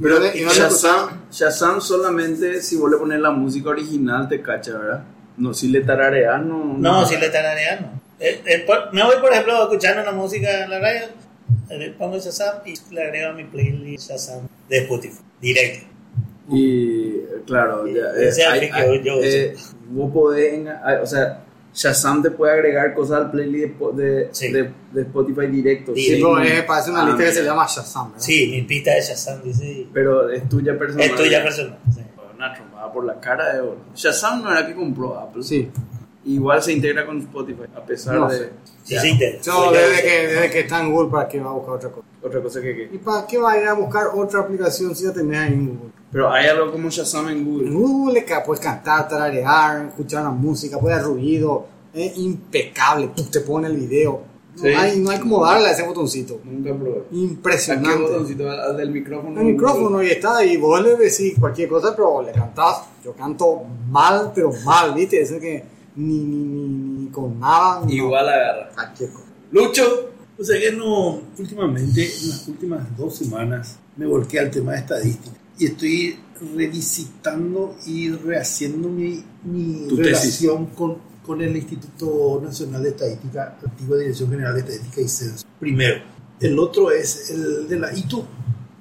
Pero 0.00 0.16
¿Y 0.16 0.18
dónde- 0.20 0.38
y 0.38 0.42
dónde 0.42 0.54
Shazam, 0.58 1.20
Shazam 1.30 1.80
solamente 1.80 2.60
si 2.62 2.76
vos 2.76 2.90
le 2.90 2.96
pones 2.96 3.20
la 3.20 3.30
música 3.30 3.70
original 3.70 4.28
te 4.28 4.40
cacha, 4.42 4.76
¿verdad? 4.78 5.04
No, 5.36 5.54
si 5.54 5.68
le 5.68 5.80
tarareas, 5.82 6.42
no. 6.44 6.76
No, 6.78 7.06
si 7.06 7.16
le 7.16 7.28
tararean, 7.30 7.80
no. 7.82 8.00
Eh, 8.20 8.42
eh, 8.46 8.64
por- 8.66 8.92
me 8.92 9.02
voy, 9.04 9.16
por 9.20 9.32
ejemplo, 9.32 9.62
escuchando 9.62 10.02
una 10.02 10.12
música 10.12 10.64
en 10.64 10.70
la 10.70 10.80
radio, 10.80 11.06
le 11.70 11.90
pongo 11.92 12.18
Shazam 12.18 12.58
y 12.66 12.74
le 12.94 13.02
agrego 13.02 13.30
a 13.30 13.32
mi 13.34 13.44
playlist 13.44 14.10
Shazam 14.10 14.48
de 14.68 14.78
Spotify, 14.78 15.18
directo. 15.40 15.86
Y 16.50 17.12
claro, 17.46 17.86
ya, 17.86 18.00
eh, 18.16 18.32
hay- 18.50 18.70
hay- 18.72 19.02
yo 19.04 19.18
uso. 19.18 19.62
vos 19.90 20.12
podés, 20.12 20.66
o 21.02 21.06
sea, 21.06 21.44
Shazam 21.74 22.22
te 22.22 22.30
puede 22.30 22.52
agregar 22.54 22.94
cosas 22.94 23.18
al 23.18 23.30
playlist 23.30 23.74
de, 23.78 24.02
de, 24.04 24.28
Sí. 24.32 24.50
de- 24.52 24.70
de 24.92 25.02
Spotify 25.02 25.46
directo. 25.46 25.94
Sí, 25.94 26.02
Sí, 26.02 26.10
pero 26.14 26.40
eh, 26.40 26.64
parece 26.66 26.90
una 26.90 27.02
Ah, 27.02 27.06
lista 27.06 27.24
que 27.24 27.32
se 27.32 27.44
llama 27.44 27.66
Shazam, 27.68 28.08
¿verdad? 28.12 28.24
Sí, 28.24 28.48
mi 28.50 28.62
pista 28.62 28.94
de 28.94 29.00
Shazam 29.02 29.42
dice. 29.42 29.86
Pero 29.92 30.30
es 30.30 30.48
tuya 30.48 30.76
personal. 30.78 31.06
Es 31.06 31.14
tuya 31.14 31.42
personal. 31.42 31.78
sí. 31.94 32.00
Una 32.36 32.54
trombada 32.54 32.92
por 32.92 33.04
la 33.04 33.18
cara 33.20 33.52
de 33.54 33.60
oro. 33.60 33.78
Shazam 33.96 34.42
no 34.44 34.50
era 34.52 34.64
que 34.66 34.74
compró 34.74 35.18
Apple. 35.18 35.42
Sí. 35.42 35.68
Igual 36.24 36.62
se 36.62 36.72
integra 36.72 37.04
con 37.06 37.18
Spotify, 37.18 37.62
a 37.74 37.84
pesar 37.84 38.14
No 38.16 38.28
de 38.28 38.38
sé. 38.38 38.50
Sí, 38.84 38.94
Ya. 38.94 39.00
sí, 39.00 39.18
Yo 39.42 39.72
desde 39.72 40.02
que, 40.02 40.26
desde 40.28 40.50
que 40.50 40.60
está 40.60 40.80
en 40.80 40.92
Google, 40.92 41.10
¿para 41.10 41.28
qué 41.28 41.40
va 41.40 41.50
a 41.50 41.52
buscar 41.54 41.74
otra 41.74 41.90
cosa? 41.90 42.06
otra 42.22 42.40
cosa 42.42 42.60
que, 42.60 42.74
que- 42.76 42.90
¿Y 42.94 42.98
para 42.98 43.26
qué 43.26 43.38
va 43.38 43.52
a 43.52 43.58
ir 43.60 43.66
a 43.68 43.72
buscar 43.74 44.06
otra 44.14 44.40
aplicación 44.40 44.94
si 44.94 45.04
ya 45.04 45.12
tenés 45.12 45.38
ahí 45.38 45.52
en 45.52 45.66
Google? 45.68 45.90
Pero 46.10 46.32
hay 46.32 46.46
algo 46.46 46.72
como 46.72 46.88
Shazam 46.90 47.28
en 47.28 47.38
En 47.38 47.44
Google. 47.44 47.70
Google 47.70 48.24
ca- 48.24 48.42
puedes 48.42 48.62
cantar, 48.64 49.06
tararear, 49.08 49.86
escuchar 49.88 50.22
una 50.22 50.30
música, 50.30 50.78
puedes 50.78 51.02
ruido, 51.02 51.66
es 51.92 52.16
impecable, 52.16 53.08
¡pum! 53.08 53.26
te 53.30 53.40
pone 53.40 53.68
el 53.68 53.76
video. 53.76 54.22
No, 54.56 54.62
Sí. 54.62 54.68
hay, 54.68 54.98
no 54.98 55.10
hay 55.10 55.18
como 55.20 55.44
darle 55.44 55.68
a 55.68 55.72
ese 55.72 55.86
botoncito. 55.86 56.40
Nunca 56.44 56.74
probé. 56.74 56.98
¿A 57.00 57.10
qué 57.10 57.16
Impresionante. 57.16 58.02
botoncito? 58.02 58.50
¿Al 58.50 58.58
al 58.60 58.76
del 58.76 58.90
micrófono? 58.90 59.40
El 59.40 59.46
micrófono 59.48 60.02
y 60.02 60.06
está, 60.10 60.44
y 60.44 60.56
vos 60.56 60.82
le 60.82 60.96
decís 60.96 61.34
cualquier 61.38 61.68
cosa, 61.68 61.94
pero 61.94 62.22
le 62.22 62.32
cantás. 62.32 62.82
Yo 63.04 63.12
canto 63.12 63.62
mal, 63.90 64.32
pero 64.34 64.50
mal, 64.64 64.94
¿viste? 64.94 65.20
Eso 65.20 65.38
que 65.38 65.62
ni, 65.96 66.18
ni, 66.18 66.44
ni, 66.44 66.68
ni 67.04 67.10
con 67.10 67.38
nada. 67.38 67.82
no. 67.84 67.90
Igual 67.92 68.28
agarra. 68.28 68.70
Cualquier 68.74 69.10
cosa. 69.10 69.26
Lucho. 69.52 69.82
O 70.40 70.44
sea 70.44 70.58
que 70.60 70.72
no, 70.72 71.20
últimamente, 71.38 72.00
en 72.04 72.28
las 72.30 72.48
últimas 72.48 72.96
dos 72.96 73.16
semanas, 73.16 73.76
me 73.96 74.06
volqué 74.06 74.38
al 74.40 74.50
tema 74.50 74.72
de 74.72 74.78
estadística 74.78 75.36
y 75.58 75.66
estoy 75.66 76.16
revisitando 76.56 77.76
y 77.86 78.10
rehaciendo 78.10 78.88
mi, 78.88 79.22
mi 79.44 79.88
relación 79.96 80.66
con, 80.66 80.98
con 81.26 81.40
el 81.42 81.56
Instituto 81.56 82.40
Nacional 82.44 82.82
de 82.82 82.90
Estadística, 82.90 83.58
antigua 83.64 83.98
Dirección 83.98 84.30
General 84.30 84.54
de 84.54 84.60
Estadística 84.60 85.00
y 85.00 85.08
Censo. 85.08 85.46
Primero, 85.58 86.02
el 86.40 86.58
otro 86.58 86.90
es 86.90 87.30
el 87.30 87.68
de 87.68 87.78
la 87.80 87.96
ITU, 87.96 88.24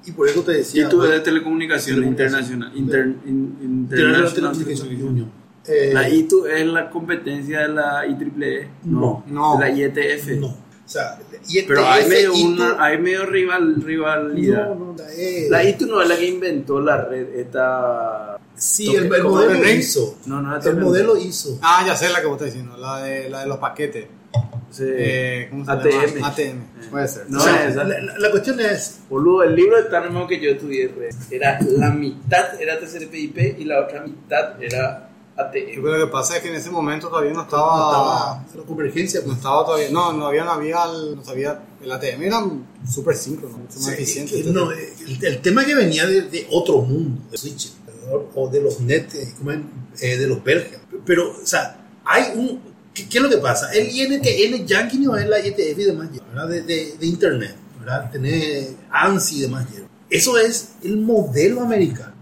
y 0.06 0.12
por 0.12 0.30
eso 0.30 0.42
te 0.44 0.54
decía. 0.54 0.86
Y 0.86 0.90
tú 0.90 1.02
de 1.02 1.20
telecomunicaciones 1.20 2.06
internacional. 2.08 2.72
Inter- 2.78 3.16
in- 3.26 3.58
International. 3.62 4.56
Union. 4.56 5.32
Eh, 5.70 5.92
La 5.94 6.08
ITU 6.10 6.46
es 6.46 6.66
la 6.66 6.90
competencia 6.90 7.62
de 7.64 7.68
la 7.70 8.06
IEEE. 8.08 8.70
No, 8.86 9.26
no. 9.28 9.58
De 9.58 9.70
la 9.70 9.70
IETF. 9.70 10.28
No. 10.40 10.56
O 10.88 10.90
sea, 10.90 11.20
IETF, 11.50 11.68
Pero 11.68 11.86
hay 11.86 12.08
medio, 12.08 12.34
una, 12.34 12.82
hay 12.82 12.98
medio 12.98 13.26
rival, 13.26 13.76
rivalidad. 13.84 14.70
No, 14.70 14.76
no, 14.76 14.96
la, 14.98 15.14
E. 15.14 15.48
La 15.50 15.64
ITU 15.66 15.86
no 15.86 16.02
es 16.02 16.08
la 16.08 16.16
que 16.18 16.26
inventó 16.28 16.80
la 16.80 17.04
red, 17.04 17.36
esta... 17.36 18.38
Sí, 18.56 18.96
el, 18.96 19.06
el 19.14 19.22
¿Cómo 19.22 19.36
modelo 19.36 19.54
llama? 19.54 19.70
hizo. 19.70 20.18
No, 20.26 20.42
no, 20.42 20.58
El 20.60 20.78
modelo 20.78 21.18
hizo. 21.18 21.60
Ah, 21.62 21.84
ya 21.86 21.96
sé 21.96 22.10
la 22.10 22.22
que 22.22 22.26
vos 22.28 22.38
estás 22.38 22.54
diciendo, 22.54 22.76
la 22.78 23.04
de, 23.04 23.30
la 23.30 23.42
de 23.42 23.48
los 23.48 23.58
paquetes. 23.58 24.08
Sí. 24.72 24.84
Eh, 24.88 25.48
¿Cómo 25.52 25.64
se 25.66 25.72
ATM. 25.72 25.90
llama? 26.16 26.28
ATM, 26.28 26.90
puede 26.90 27.08
ser. 27.08 27.26
No, 27.30 27.38
O 27.40 27.42
sea, 27.42 27.68
esa. 27.68 27.84
la, 27.84 28.00
la- 28.00 28.18
la 28.18 28.32
cuestión 28.32 28.60
es, 28.60 29.00
Boludo, 29.10 29.44
el 29.44 29.56
libro 29.56 29.78
de 29.78 29.90
Tarnemo 29.90 30.26
que 30.28 30.40
yo 30.40 30.52
estudié 30.52 30.90
era 31.30 31.60
la 31.62 31.90
mitad 31.92 32.60
era 32.62 32.80
TCP/IP 32.80 33.60
y 33.60 33.66
la 33.66 33.82
otra 33.82 34.02
mitad 34.04 34.62
era 34.64 35.07
Yo 35.38 35.44
ATM. 35.44 35.52
creo 35.82 35.84
que 35.84 36.00
lo 36.00 36.06
que 36.08 36.12
pasa 36.12 36.38
es 36.38 36.42
que 36.44 36.50
en 36.50 36.56
ese 36.56 36.70
momento 36.72 37.10
todavía 37.10 37.32
no 37.32 37.38
no 37.38 37.44
estaba. 37.44 38.42
estaba 38.46 38.46
la 38.56 38.64
convergencia. 38.64 39.20
No 39.22 39.26
pues, 39.28 39.38
estaba 39.38 39.66
todavía. 39.66 39.90
No, 39.92 40.14
no 40.14 40.28
había, 40.28 40.44
no 40.44 40.52
había. 40.52 40.84
el- 40.86 41.16
No 41.16 41.24
sabía. 41.24 41.62
El 41.84 41.92
ATM 41.92 42.24
era 42.24 42.44
súper 42.90 43.16
simple, 43.16 43.48
¿no? 43.50 43.58
mucho 43.58 43.76
más 43.80 43.86
sí, 43.86 43.92
eficiente. 43.94 44.42
que 44.44 44.50
no, 44.52 44.72
eh, 44.72 44.94
el, 45.08 45.24
el 45.26 45.42
tema 45.42 45.64
que 45.66 45.76
venía 45.76 46.06
de, 46.08 46.24
de 46.24 46.48
otro 46.52 46.82
mundo, 46.82 47.22
de 47.30 47.38
switch, 47.38 47.72
o 48.36 48.48
de 48.50 48.62
los 48.62 48.80
net, 48.80 49.14
eh, 49.16 49.34
como 49.38 49.52
en, 49.52 49.70
eh, 50.02 50.18
de 50.18 50.28
los 50.28 50.44
belgas. 50.44 50.82
Pero, 51.06 51.32
o 51.32 51.46
sea, 51.46 51.86
hay 52.04 52.32
un. 52.36 52.60
¿Qué, 52.94 53.08
qué 53.08 53.20
es 53.20 53.24
lo 53.24 53.30
que 53.30 53.38
pasa? 53.38 53.72
El 53.74 53.90
INTN 53.92 54.66
Yankee 54.66 54.98
no 54.98 55.16
es 55.16 55.28
la 55.30 55.40
IETF 55.40 55.78
y 55.78 55.84
demás, 55.84 56.10
¿verdad? 56.34 56.48
De, 56.48 56.62
de, 56.64 56.96
de 57.00 57.06
Internet, 57.06 57.56
¿verdad? 57.80 58.10
Tener 58.12 58.70
ANSI 58.90 59.38
y 59.38 59.42
demás. 59.42 59.68
Eso 60.10 60.38
es 60.40 60.70
el 60.84 60.98
modelo 60.98 61.62
americano. 61.62 62.14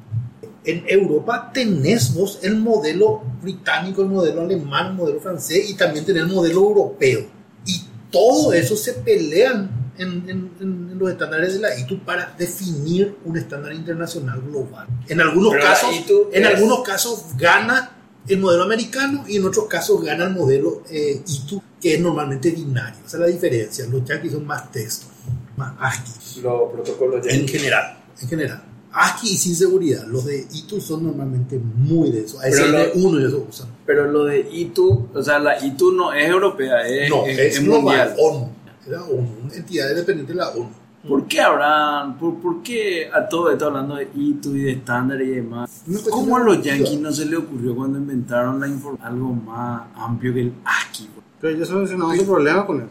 En 0.65 0.83
Europa 0.87 1.51
tenés 1.53 2.13
vos 2.13 2.39
el 2.41 2.57
modelo 2.57 3.21
británico, 3.41 4.01
el 4.01 4.09
modelo 4.09 4.41
alemán, 4.41 4.87
el 4.87 4.93
modelo 4.93 5.19
francés 5.19 5.69
y 5.69 5.75
también 5.75 6.05
tenés 6.05 6.23
el 6.23 6.29
modelo 6.29 6.61
europeo. 6.61 7.25
Y 7.65 7.83
todo 8.11 8.53
eso 8.53 8.75
se 8.75 8.93
pelean 8.93 9.91
en, 9.97 10.29
en- 10.29 10.51
en- 10.59 10.99
los 10.99 11.11
estándares 11.11 11.53
de 11.53 11.59
la 11.59 11.77
ITU 11.79 11.99
para 12.05 12.33
definir 12.37 13.17
un 13.25 13.37
estándar 13.37 13.73
internacional 13.73 14.41
global. 14.41 14.87
En 15.07 15.21
algunos 15.21 15.51
Pero 15.53 15.63
casos, 15.63 15.89
en 16.31 16.43
es- 16.45 16.49
algunos 16.55 16.81
casos 16.83 17.25
gana 17.37 17.91
el 18.27 18.39
modelo 18.39 18.63
americano 18.63 19.23
y 19.27 19.37
en 19.37 19.45
otros 19.45 19.65
casos 19.67 20.01
gana 20.03 20.23
el 20.25 20.31
modelo 20.31 20.83
eh, 20.89 21.21
ITU, 21.27 21.61
que 21.79 21.93
es 21.95 21.99
normalmente 22.01 22.49
binario. 22.51 22.99
Esa 23.05 23.17
es 23.17 23.21
la 23.21 23.27
diferencia. 23.27 23.85
Los 23.87 24.03
yankees 24.03 24.31
son 24.31 24.45
más 24.47 24.71
textos, 24.71 25.09
más 25.57 25.73
ASCII 25.79 26.41
Los 26.41 26.71
protocolos 26.71 27.25
en 27.27 27.47
general, 27.47 27.97
en 28.21 28.27
general. 28.27 28.63
ASCII 28.97 29.33
y 29.33 29.37
sin 29.37 29.55
seguridad. 29.55 30.05
Los 30.07 30.25
de 30.25 30.47
ITU 30.53 30.79
son 30.79 31.03
normalmente 31.03 31.59
muy 31.59 32.11
de 32.11 32.21
eso. 32.21 32.37
Pero 32.41 32.67
lo- 32.67 32.77
ASN1 32.79 33.21
y 33.21 33.25
eso 33.25 33.45
usan. 33.49 33.67
Pero 33.85 34.09
lo 34.11 34.23
de 34.25 34.47
ITU, 34.51 35.09
o 35.13 35.21
sea, 35.21 35.37
la 35.39 35.63
ITU 35.63 35.91
no 35.91 36.13
es 36.13 36.29
europea, 36.29 36.87
es, 36.87 37.09
no, 37.09 37.25
es- 37.25 37.37
es, 37.37 37.55
es 37.57 37.63
global, 37.63 37.83
mundial. 37.83 38.15
ONU. 38.19 38.49
Era 38.87 39.03
ONU, 39.03 39.27
una 39.43 39.53
entidad 39.53 39.93
dependiente 39.93 40.31
de 40.33 40.39
la 40.39 40.49
ONU. 40.49 40.69
¿Por 41.07 41.27
qué 41.27 41.39
habrán, 41.39 42.17
por, 42.17 42.35
por 42.41 42.63
qué 42.63 43.09
a 43.13 43.27
todo 43.29 43.51
esto 43.51 43.65
hablando 43.67 43.95
de 43.95 44.07
ITU 44.15 44.55
y 44.55 44.61
de 44.63 44.71
estándar 44.71 45.21
y 45.21 45.27
demás? 45.35 45.83
¿Cómo 46.09 46.37
a 46.37 46.39
de 46.39 46.45
los 46.45 46.63
yankees 46.63 46.99
no 46.99 47.11
se 47.11 47.25
le 47.25 47.35
ocurrió 47.37 47.75
cuando 47.75 47.99
inventaron 47.99 48.59
la 48.59 48.65
algo 49.03 49.27
más 49.33 49.83
amplio 49.95 50.33
que 50.33 50.41
el 50.41 50.53
ASCII? 50.63 51.07
Pero 51.39 51.57
yo 51.59 51.65
solucionaba 51.65 52.15
ese 52.15 52.23
problema 52.25 52.65
con 52.65 52.77
eso. 52.81 52.89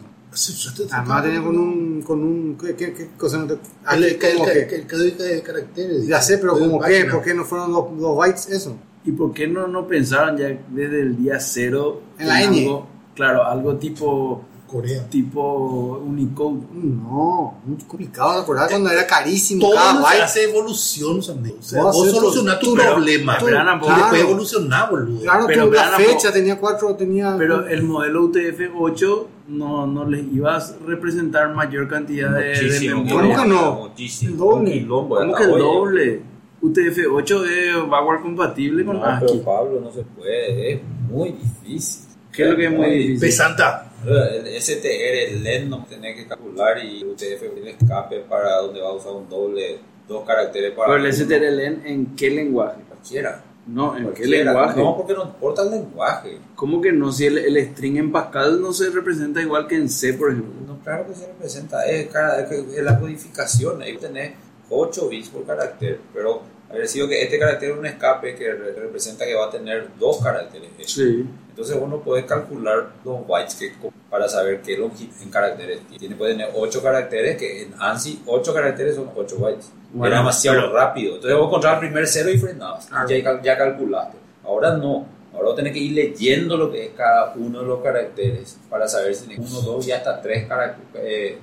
Te- 0.75 0.83
Además 0.91 1.23
tenía 1.23 1.41
con 1.43 1.57
un. 1.57 2.01
Con 2.01 2.21
un 2.23 2.57
¿qué, 2.61 2.75
qué, 2.75 2.93
qué 2.93 3.09
cosa 3.17 3.37
no 3.37 3.45
te.? 3.47 3.53
El, 3.91 4.03
el, 4.03 4.03
el, 4.03 4.19
que- 4.19 4.87
código 4.87 5.23
de 5.23 5.41
caracteres. 5.41 6.05
ya 6.07 6.21
sé, 6.21 6.37
pero 6.37 6.57
como 6.59 6.79
qué. 6.81 7.05
¿por 7.05 7.23
qué 7.23 7.33
no 7.33 7.45
fueron 7.45 7.71
los, 7.71 7.85
los 7.99 8.15
bytes 8.17 8.49
eso? 8.49 8.75
¿Y 9.05 9.11
por 9.11 9.33
qué 9.33 9.47
no, 9.47 9.67
no 9.67 9.87
pensaron 9.87 10.37
ya 10.37 10.47
desde 10.69 11.01
el 11.01 11.15
día 11.17 11.39
cero 11.39 12.01
En 12.19 12.27
la 12.27 12.37
algo, 12.37 12.87
claro, 13.15 13.45
algo 13.45 13.75
tipo, 13.75 14.43
Corea. 14.67 15.07
tipo 15.09 16.01
Unicode? 16.03 16.59
No, 16.73 17.59
muy 17.65 17.77
complicado, 17.83 18.33
¿te 18.33 18.39
acordás 18.41 18.67
cuando 18.69 18.89
era 18.89 19.05
carísimo 19.05 19.61
Todo 19.61 19.75
cada 19.75 19.93
no 19.93 19.99
se 19.99 20.05
byte? 20.11 20.21
hace 20.23 20.43
evolución, 20.49 21.21
Sandy. 21.21 21.55
O 21.59 21.61
sea, 21.63 21.83
Vos 21.83 21.95
vos 21.95 22.11
solucionás 22.11 22.59
tu 22.59 22.71
tu- 22.71 22.75
pero- 22.75 22.93
problema. 22.95 23.37
pero 23.39 23.57
y 23.57 23.61
claro. 23.61 23.95
después 24.01 24.21
evolucionar, 24.21 24.89
boludo. 24.89 25.21
Claro, 25.21 25.45
Pero 25.47 25.65
tú, 25.67 25.71
la 25.73 25.91
fecha 25.91 26.33
tenía 26.33 26.59
cuatro, 26.59 26.95
tenía. 26.95 27.35
Pero 27.37 27.67
el 27.67 27.83
modelo 27.83 28.23
UTF-8 28.31 29.25
no, 29.47 29.85
no 29.87 30.09
les 30.09 30.25
iba 30.33 30.55
a 30.55 30.63
representar 30.85 31.53
mayor 31.53 31.87
cantidad 31.87 32.31
de, 32.31 32.53
de 32.59 32.89
memoria. 32.89 33.13
¿Cómo 33.13 33.43
que 33.43 33.47
no? 33.49 33.75
Muchísimo. 33.89 34.35
Doble. 34.45 34.85
¿Cómo 34.87 35.35
que 35.35 35.43
el 35.43 35.49
doble? 35.51 36.21
UTF-8 36.61 37.45
es 37.47 37.89
backward 37.89 38.21
compatible 38.21 38.83
con 38.85 38.97
No, 38.97 39.05
ASCII. 39.05 39.27
pero 39.27 39.43
Pablo, 39.43 39.81
no 39.81 39.91
se 39.91 40.01
puede, 40.03 40.73
es 40.73 40.79
muy 41.09 41.31
difícil. 41.33 42.05
¿Qué 42.31 42.43
es 42.43 42.49
lo 42.49 42.55
que 42.57 42.65
es 42.65 42.71
muy 42.71 42.89
difícil? 42.89 43.19
Pesanta. 43.19 43.91
El 44.05 44.61
STR, 44.61 45.33
el 45.33 45.43
LED 45.43 45.65
no 45.67 45.85
tiene 45.87 46.15
que 46.15 46.27
calcular 46.27 46.83
y 46.83 47.03
UTF 47.03 47.53
tiene 47.53 47.71
escape 47.71 48.19
para 48.21 48.57
donde 48.57 48.81
va 48.81 48.89
a 48.89 48.93
usar 48.93 49.13
un 49.13 49.27
doble, 49.29 49.79
dos 50.07 50.25
caracteres 50.25 50.71
para. 50.73 50.93
Pero 50.93 51.05
el 51.05 51.13
STRLN, 51.13 51.85
¿en 51.85 52.15
qué 52.15 52.29
lenguaje? 52.29 52.81
Cualquiera. 52.87 53.43
No, 53.67 53.97
¿en 53.97 54.13
qué 54.13 54.27
lenguaje? 54.27 54.79
No, 54.79 54.95
porque 54.95 55.13
no 55.13 55.23
importa 55.23 55.63
el 55.63 55.71
lenguaje. 55.71 56.37
¿Cómo 56.55 56.81
que 56.81 56.91
no? 56.91 57.11
Si 57.11 57.25
el, 57.25 57.37
el 57.39 57.57
string 57.71 57.97
en 57.97 58.11
Pascal 58.11 58.61
no 58.61 58.71
se 58.73 58.89
representa 58.91 59.41
igual 59.41 59.67
que 59.67 59.75
en 59.75 59.89
C, 59.89 60.13
por 60.13 60.31
ejemplo. 60.31 60.53
No, 60.67 60.79
claro 60.83 61.07
que 61.07 61.15
se 61.15 61.25
representa, 61.27 61.85
es, 61.87 62.07
cara- 62.11 62.41
es 62.41 62.51
es 62.51 62.83
la 62.83 62.99
codificación, 62.99 63.81
ahí 63.81 63.97
tenés 63.97 64.33
8 64.69 65.09
bits 65.09 65.29
por 65.29 65.45
carácter, 65.45 65.99
pero 66.13 66.41
haber 66.69 66.87
sido 66.87 67.07
que 67.07 67.21
este 67.21 67.37
carácter 67.39 67.71
es 67.71 67.77
un 67.77 67.85
escape 67.85 68.35
que 68.35 68.51
re- 68.51 68.73
representa 68.73 69.25
que 69.25 69.33
va 69.35 69.45
a 69.45 69.49
tener 69.49 69.87
dos 69.99 70.21
caracteres. 70.21 70.69
Sí. 70.85 71.25
Entonces 71.49 71.77
uno 71.81 72.01
puede 72.01 72.25
calcular 72.25 72.89
los 73.05 73.25
bytes 73.25 73.55
que, 73.55 73.71
para 74.09 74.27
saber 74.27 74.61
qué 74.61 74.77
longitud 74.77 75.15
en 75.21 75.29
caracteres 75.29 75.79
tiene. 75.97 76.15
Puede 76.15 76.33
tener 76.33 76.49
8 76.53 76.81
caracteres, 76.83 77.37
que 77.37 77.61
en 77.63 77.73
ANSI 77.79 78.23
8 78.25 78.53
caracteres 78.53 78.95
son 78.95 79.09
8 79.15 79.37
bytes. 79.39 79.71
Bueno, 79.93 80.07
Era 80.13 80.17
demasiado 80.17 80.57
pero- 80.59 80.73
rápido. 80.73 81.15
Entonces 81.15 81.37
vos 81.37 81.47
encontrabas 81.47 81.81
el 81.81 81.87
primer 81.89 82.07
cero 82.07 82.29
y 82.29 82.37
frenabas. 82.37 82.87
Claro. 82.87 83.07
Ya, 83.07 83.41
ya 83.41 83.57
calculaste. 83.57 84.17
Ahora 84.43 84.75
no. 84.75 85.07
Ahora 85.33 85.47
vos 85.47 85.55
tenés 85.55 85.71
que 85.73 85.79
ir 85.79 85.91
leyendo 85.93 86.57
lo 86.57 86.69
que 86.71 86.85
es 86.87 86.91
cada 86.95 87.33
uno 87.35 87.61
de 87.61 87.67
los 87.67 87.81
caracteres 87.81 88.57
para 88.69 88.87
saber 88.87 89.15
si 89.15 89.33
uno, 89.37 89.61
dos 89.61 89.87
y 89.87 89.91
hasta 89.93 90.21
tres, 90.21 90.47
caracteres, 90.47 91.37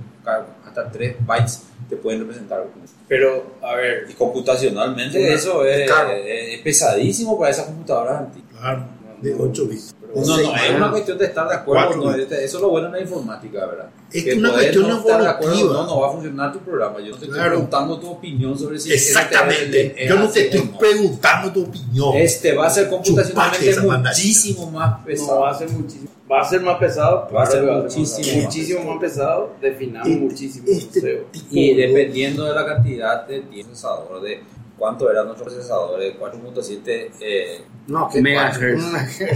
hasta 0.66 0.90
tres 0.90 1.16
bytes 1.26 1.62
te 1.88 1.96
pueden 1.96 2.20
representar. 2.20 2.64
Pero, 3.08 3.56
a 3.62 3.74
ver, 3.74 4.06
Y 4.08 4.14
computacionalmente 4.14 5.18
Una- 5.20 5.34
eso 5.34 5.64
es, 5.66 5.90
es- 5.90 6.54
es 6.54 6.60
pesadísimo 6.60 7.38
para 7.38 7.50
esas 7.50 7.66
computadoras 7.66 8.20
antiguas. 8.20 8.50
Claro, 8.58 8.84
de 9.20 9.34
8 9.34 9.66
bits. 9.66 9.94
pero 10.00 10.26
No, 10.26 10.36
no, 10.36 10.56
es 10.56 10.70
una 10.74 10.90
cuestión 10.90 11.16
de 11.18 11.24
estar 11.26 11.48
de 11.48 11.54
acuerdo. 11.54 11.96
No, 11.96 12.10
eso 12.14 12.36
es 12.36 12.52
lo 12.54 12.68
bueno 12.70 12.86
en 12.88 12.92
la 12.92 13.00
informática, 13.00 13.66
¿verdad? 13.66 13.88
Es 14.12 14.24
Que 14.24 14.34
una 14.34 14.52
cuestión 14.52 14.88
no 14.88 14.98
estar 14.98 15.22
de 15.22 15.28
acuerdo. 15.28 15.72
No, 15.72 15.86
no 15.86 16.00
va 16.00 16.08
a 16.08 16.12
funcionar 16.12 16.52
tu 16.52 16.58
programa. 16.58 16.98
Yo 17.00 17.12
no 17.12 17.16
te 17.16 17.24
estoy 17.24 17.28
Claro. 17.30 17.50
preguntando 17.50 17.98
tu 18.00 18.08
opinión 18.10 18.58
sobre 18.58 18.78
si 18.78 18.92
Exactamente. 18.92 19.94
es 20.04 20.08
Yo 20.08 20.16
no 20.18 20.28
te 20.28 20.44
estoy 20.46 20.64
no. 20.70 20.78
preguntando 20.78 21.52
tu 21.52 21.62
opinión. 21.64 22.16
Este 22.16 22.52
va 22.54 22.66
a 22.66 22.70
ser 22.70 22.88
computacionalmente 22.90 23.80
muchísimo 23.80 24.70
más 24.70 24.90
No, 24.90 24.98
va 24.98 25.04
pesado. 25.04 25.46
a 25.46 25.58
ser 25.58 25.70
muchísimo. 25.70 26.10
Va 26.32 26.40
a 26.40 26.44
ser 26.44 26.60
más 26.62 26.78
pesado. 26.78 27.28
Va 27.34 27.42
a 27.42 27.46
ser 27.46 27.62
claro 27.62 27.78
que 27.78 27.82
muchísimo 27.84 28.26
más, 28.26 28.36
más 28.36 28.44
muchísimo 28.44 28.78
pesado. 28.78 28.90
más 28.92 29.00
pesado. 29.00 29.50
Definamos 29.60 30.08
Este- 30.08 30.20
muchísimo. 30.20 30.64
este 30.68 31.00
no 31.00 31.06
sé. 31.06 31.24
tipo 31.32 31.46
Y 31.50 31.74
de- 31.74 31.86
dependiendo 31.88 32.44
de 32.44 32.54
la 32.54 32.64
cantidad 32.66 33.26
de 33.26 33.40
procesador, 33.42 34.20
de 34.20 34.40
cuánto 34.78 35.10
eran 35.10 35.26
nuestros 35.26 35.52
procesadores, 35.52 36.14
4.7 36.18 37.10
eh, 37.20 37.60
No, 37.86 38.08
que 38.08 38.22
Megahertz. 38.22 38.82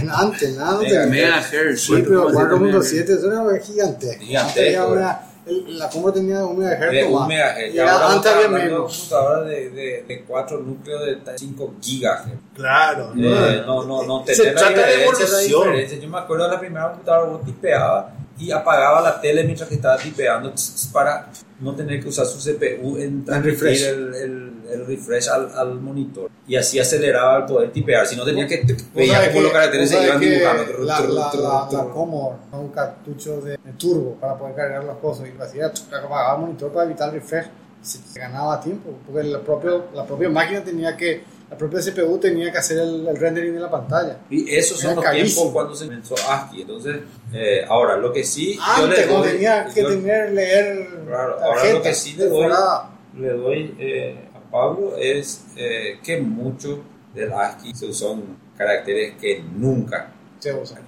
Antes, 0.09 0.55
nada, 0.55 0.79
Mega- 0.79 1.03
antes. 1.03 1.09
Megahertz. 1.09 1.81
Sí, 1.81 1.93
pero 2.03 2.29
4.7 2.31 3.13
eso 3.13 3.31
era 3.31 3.59
gigante. 3.63 4.17
Gigantesco, 4.19 4.83
eh. 4.83 4.97
una- 4.97 5.21
el- 5.47 5.79
la 5.79 5.89
combo 5.89 6.11
tenía 6.13 6.45
un 6.45 6.57
megahertz 6.59 6.91
de. 6.91 7.03
1 7.05 7.25
MHz. 7.27 7.73
Y 7.73 7.77
era 7.79 8.09
antes 8.11 8.31
había 8.31 8.47
menos. 8.49 8.79
computadoras 8.97 9.45
de, 9.47 9.69
de, 9.71 10.03
de 10.07 10.23
4 10.25 10.59
núcleos 10.59 11.05
de 11.05 11.17
5 11.37 11.73
GHz. 11.81 12.31
Claro. 12.53 13.13
Eh, 13.17 13.63
no, 13.65 13.83
no, 13.85 14.03
no 14.03 14.23
Se 14.25 14.51
trata 14.51 14.69
de 14.85 15.03
evolución. 15.03 15.73
Yo 16.01 16.09
me 16.09 16.17
acuerdo 16.17 16.45
de 16.45 16.51
la 16.51 16.59
primera 16.59 16.89
computadora 16.91 17.31
vos 17.31 17.45
tipeaba 17.45 18.11
y 18.39 18.51
apagaba 18.51 19.01
la 19.01 19.19
tele 19.19 19.43
mientras 19.43 19.67
que 19.69 19.75
estaba 19.75 19.97
tipeando 19.97 20.53
para 20.93 21.29
no 21.59 21.73
tener 21.75 22.01
que 22.01 22.09
usar 22.09 22.25
su 22.25 22.37
CPU 22.37 22.97
en 22.97 23.25
refresh. 23.25 23.83
el, 23.85 24.13
el, 24.13 24.53
el 24.71 24.85
refresh 24.85 25.27
al, 25.29 25.51
al 25.55 25.75
monitor. 25.79 26.29
Y 26.47 26.55
así 26.55 26.79
aceleraba 26.79 27.37
el 27.37 27.45
poder 27.45 27.71
tipear. 27.71 28.05
Si 28.05 28.15
no 28.15 28.23
tenía 28.25 28.45
que 28.47 28.63
veía 28.93 29.31
que- 29.31 29.41
los 29.41 29.51
caracteres 29.51 29.89
se 29.89 30.03
iban 30.05 30.19
dibujando. 30.19 30.63
La, 30.83 30.99
la, 30.99 31.31
la, 31.33 31.67
la. 31.71 31.83
Commodore, 31.93 32.37
un 32.51 32.69
cartucho 32.69 33.41
de, 33.41 33.51
de 33.51 33.71
turbo 33.77 34.15
para 34.15 34.37
poder 34.37 34.55
cargar 34.55 34.83
las 34.83 34.97
cosas 34.97 35.27
y 35.27 35.37
lo 35.37 35.43
hacía, 35.43 35.67
apagaba 35.67 36.35
el 36.35 36.41
monitor 36.41 36.71
para 36.71 36.85
evitar 36.85 37.09
el 37.09 37.15
refresh. 37.21 37.45
Se 37.81 37.99
se 37.99 38.19
ganaba 38.19 38.59
tiempo, 38.59 38.91
porque 39.05 39.23
la, 39.27 39.39
propio, 39.39 39.85
la 39.93 40.05
propia 40.05 40.29
máquina 40.29 40.63
tenía 40.63 40.97
que, 40.97 41.23
la 41.49 41.57
propia 41.57 41.79
CPU 41.79 42.17
tenía 42.17 42.51
que 42.51 42.57
hacer 42.57 42.77
el, 42.79 43.07
el 43.07 43.15
rendering 43.17 43.53
de 43.53 43.59
la 43.61 43.71
pantalla. 43.71 44.17
Y 44.29 44.53
esos 44.53 44.79
son 44.79 44.95
los 44.95 45.03
carísimo. 45.03 45.33
tiempos 45.43 45.53
cuando 45.53 45.75
se 45.75 45.85
inventó 45.85 46.15
ASCII. 46.29 46.61
Entonces, 46.61 46.97
eh, 47.33 47.65
ahora 47.67 47.97
lo 47.97 48.11
que 48.11 48.23
sí. 48.23 48.55
yo 48.55 48.61
Antes, 48.83 48.99
le 48.99 49.05
cuando 49.07 49.23
doy- 49.25 49.33
tenía 49.33 49.65
que 49.73 49.81
yo- 49.81 49.89
tener, 49.89 50.31
leer 50.33 50.87
Claro, 51.07 51.37
ahora 51.43 51.71
lo 51.73 51.81
que 51.81 51.93
sí 51.93 52.13
le 52.17 52.25
doy- 52.25 52.51
le 53.17 53.29
doy 53.29 53.75
eh, 53.79 54.19
a 54.35 54.51
Pablo 54.51 54.95
es 54.97 55.45
eh, 55.55 55.99
que 56.03 56.19
mucho 56.21 56.83
del 57.15 57.31
ASCII 57.31 57.73
se 57.73 57.93
son 57.93 58.23
caracteres 58.57 59.15
que 59.19 59.41
nunca. 59.55 60.11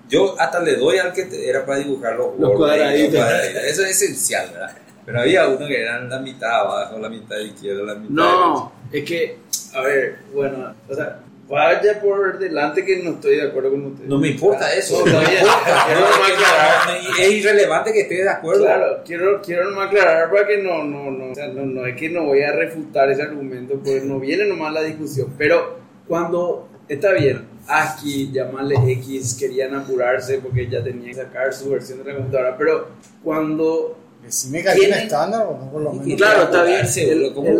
Yo 0.10 0.36
hasta 0.40 0.60
le 0.60 0.76
doy 0.76 0.98
al 1.00 1.12
que 1.12 1.28
era 1.50 1.66
para 1.66 1.80
dibujar 1.80 2.16
los, 2.16 2.38
Los 2.40 2.52
cuadraditos. 2.56 3.16
cuadraditos. 3.16 3.64
Eso 3.64 3.84
es 3.84 4.02
esencial, 4.02 4.50
¿verdad? 4.52 4.72
Pero 5.06 5.22
había 5.22 5.48
uno 5.48 5.66
que 5.68 5.82
eran 5.82 6.08
la 6.08 6.20
mitad 6.20 6.52
abajo, 6.62 7.00
la 7.00 7.10
mitad 7.10 7.38
izquierda, 7.40 7.82
la 7.84 7.96
mitad 7.96 8.10
No, 8.14 8.72
es 8.92 9.04
que, 9.04 9.38
a 9.74 9.82
ver, 9.82 10.18
bueno, 10.34 10.74
o 10.90 10.94
sea, 10.96 11.20
vaya 11.48 12.00
por 12.02 12.38
delante 12.38 12.86
que 12.86 12.98
no 13.04 13.12
estoy 13.12 13.38
de 13.38 13.48
acuerdo 13.48 13.72
con 13.72 13.86
usted. 13.88 14.06
No 14.06 14.18
me 14.20 14.30
importa 14.30 14.74
eso. 14.74 15.00
No, 15.06 15.20
está 15.20 15.20
bien. 15.30 15.42
Quiero 15.42 16.06
es 16.06 16.18
que 16.28 16.34
aclarar. 16.34 16.88
no, 16.88 17.18
es 17.24 17.32
irrelevante 17.32 17.94
que 17.94 18.02
esté 18.02 18.16
de 18.16 18.30
acuerdo. 18.30 18.64
Claro, 18.66 19.02
quiero, 19.06 19.42
quiero 19.42 19.70
nomás 19.70 19.88
aclarar 19.88 20.30
para 20.30 20.48
que 20.48 20.58
no, 20.58 20.84
no, 20.84 21.10
no, 21.12 21.32
o 21.32 21.36
sea, 21.36 21.48
no, 21.48 21.66
no 21.66 21.86
es 21.86 21.96
que 21.96 22.10
no 22.10 22.26
voy 22.26 22.42
a 22.44 22.52
refutar 22.52 23.10
ese 23.10 23.22
argumento, 23.24 23.74
porque 23.76 24.02
no 24.02 24.20
viene 24.20 24.46
nomás 24.46 24.74
la 24.74 24.84
discusión, 24.84 25.34
pero 25.38 25.78
cuando 26.08 26.68
está 26.88 27.12
bien, 27.14 27.46
aquí 27.68 28.32
llamarle 28.32 28.76
X, 28.94 29.36
querían 29.40 29.76
apurarse 29.76 30.40
porque 30.40 30.68
ya 30.68 30.84
tenían 30.84 31.06
que 31.08 31.14
sacar 31.16 31.54
su 31.54 31.70
versión 31.70 32.04
de 32.04 32.12
la 32.12 32.18
computadora, 32.18 32.58
pero 32.58 32.88
cuando 33.24 33.96
Decime 34.24 34.62
que 34.62 34.70
hay 34.70 34.82
un 34.86 34.94
estándar 34.94 35.46
o 35.48 35.58
no, 35.58 35.72
por 35.72 35.82
lo 35.82 35.94
Y 35.94 36.00
menos. 36.00 36.18
Claro, 36.18 36.44
está 36.44 36.64
bien, 36.64 36.82
el- 36.86 37.16
boludo, 37.20 37.34
¿cómo 37.36 37.48
el? 37.50 37.60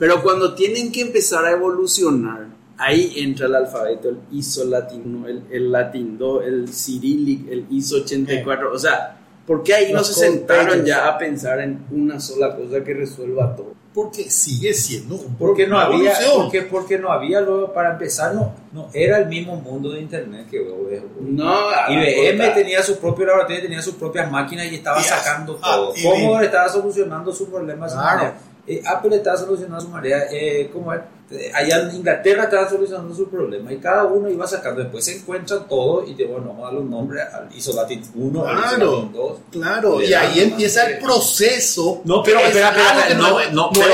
Pero 0.00 0.20
cuando 0.22 0.54
tienen 0.54 0.90
que 0.90 1.02
empezar 1.02 1.44
a 1.44 1.52
evolucionar, 1.52 2.46
ahí 2.78 3.12
entra 3.18 3.46
el 3.46 3.54
alfabeto, 3.54 4.08
el 4.08 4.18
ISO 4.32 4.64
latino, 4.64 5.28
el, 5.28 5.42
el 5.50 5.70
latín 5.70 6.16
2, 6.18 6.44
el 6.44 6.68
cirílic, 6.72 7.48
el 7.50 7.66
ISO 7.70 7.96
84. 7.98 8.72
O 8.72 8.78
sea, 8.78 9.16
¿por 9.46 9.62
qué 9.62 9.74
ahí 9.74 9.92
no 9.92 9.98
Los 9.98 10.08
se 10.08 10.14
code 10.14 10.26
sentaron 10.38 10.84
ya 10.86 11.06
a 11.06 11.18
pensar 11.18 11.60
en 11.60 11.84
una 11.90 12.18
sola 12.18 12.56
cosa 12.56 12.82
que 12.82 12.94
resuelva 12.94 13.54
todo? 13.54 13.74
Porque 13.92 14.30
sigue 14.30 14.72
siendo 14.72 15.16
un 15.16 15.34
Porque 15.36 15.66
no 15.66 15.76
había, 15.78 16.12
evolución. 16.12 16.42
porque, 16.44 16.62
porque 16.62 16.98
no 16.98 17.10
había 17.12 17.40
luego, 17.40 17.72
para 17.74 17.90
empezar, 17.92 18.34
no, 18.34 18.54
no 18.72 18.88
era 18.94 19.18
el 19.18 19.26
mismo 19.26 19.56
mundo 19.56 19.90
de 19.90 20.00
internet 20.00 20.46
que 20.48 20.60
hoy. 20.60 21.02
No, 21.20 21.52
IBM 21.90 22.54
tenía 22.54 22.82
su 22.84 22.98
propio 22.98 23.26
laboratorio, 23.26 23.60
tenía 23.62 23.82
sus 23.82 23.94
propias 23.96 24.30
máquinas 24.30 24.66
y 24.72 24.76
estaba 24.76 25.00
Y- 25.00 25.04
sacando 25.04 25.58
ah, 25.60 25.74
todo. 25.76 25.92
y- 25.96 26.02
Commodore 26.04 26.46
estaba 26.46 26.68
solucionando 26.68 27.32
sus 27.32 27.48
problemas. 27.48 27.92
Claro. 27.92 28.32
Eh, 28.70 28.80
Apple 28.86 29.16
estaba 29.16 29.36
solucionando 29.36 29.80
su 29.80 29.88
manera. 29.88 30.26
Eh, 30.30 30.70
¿cómo 30.72 30.94
es? 30.94 31.00
Eh, 31.32 31.50
allá 31.52 31.80
en 31.88 31.96
Inglaterra 31.96 32.44
estaban 32.44 32.68
solucionando 32.70 33.12
sus 33.12 33.28
problemas 33.28 33.72
y 33.72 33.78
cada 33.78 34.04
uno 34.04 34.28
iba 34.30 34.46
sacando. 34.46 34.80
Después 34.80 35.04
se 35.04 35.16
encuentran 35.16 35.66
todo 35.66 36.06
y 36.06 36.14
te 36.14 36.24
bueno, 36.24 36.46
vamos 36.48 36.62
a 36.62 36.64
darle 36.66 36.80
un 36.80 36.90
nombre 36.90 37.20
al 37.20 37.48
ISO 37.52 37.72
Latin 37.74 38.00
1, 38.14 38.46
al 38.46 38.58
ISO 38.58 38.62
Claro, 38.68 38.92
Latin 38.92 39.12
2. 39.12 39.38
claro, 39.50 40.02
y 40.02 40.14
ahí 40.14 40.40
empieza 40.40 40.88
el 40.88 40.98
proceso. 40.98 42.00
No, 42.04 42.22
pero 42.22 42.38
Es 42.38 42.46
espera, 42.46 42.68
espera, 42.68 43.14
no, 43.18 43.30
no, 43.50 43.70
pero, 43.72 43.92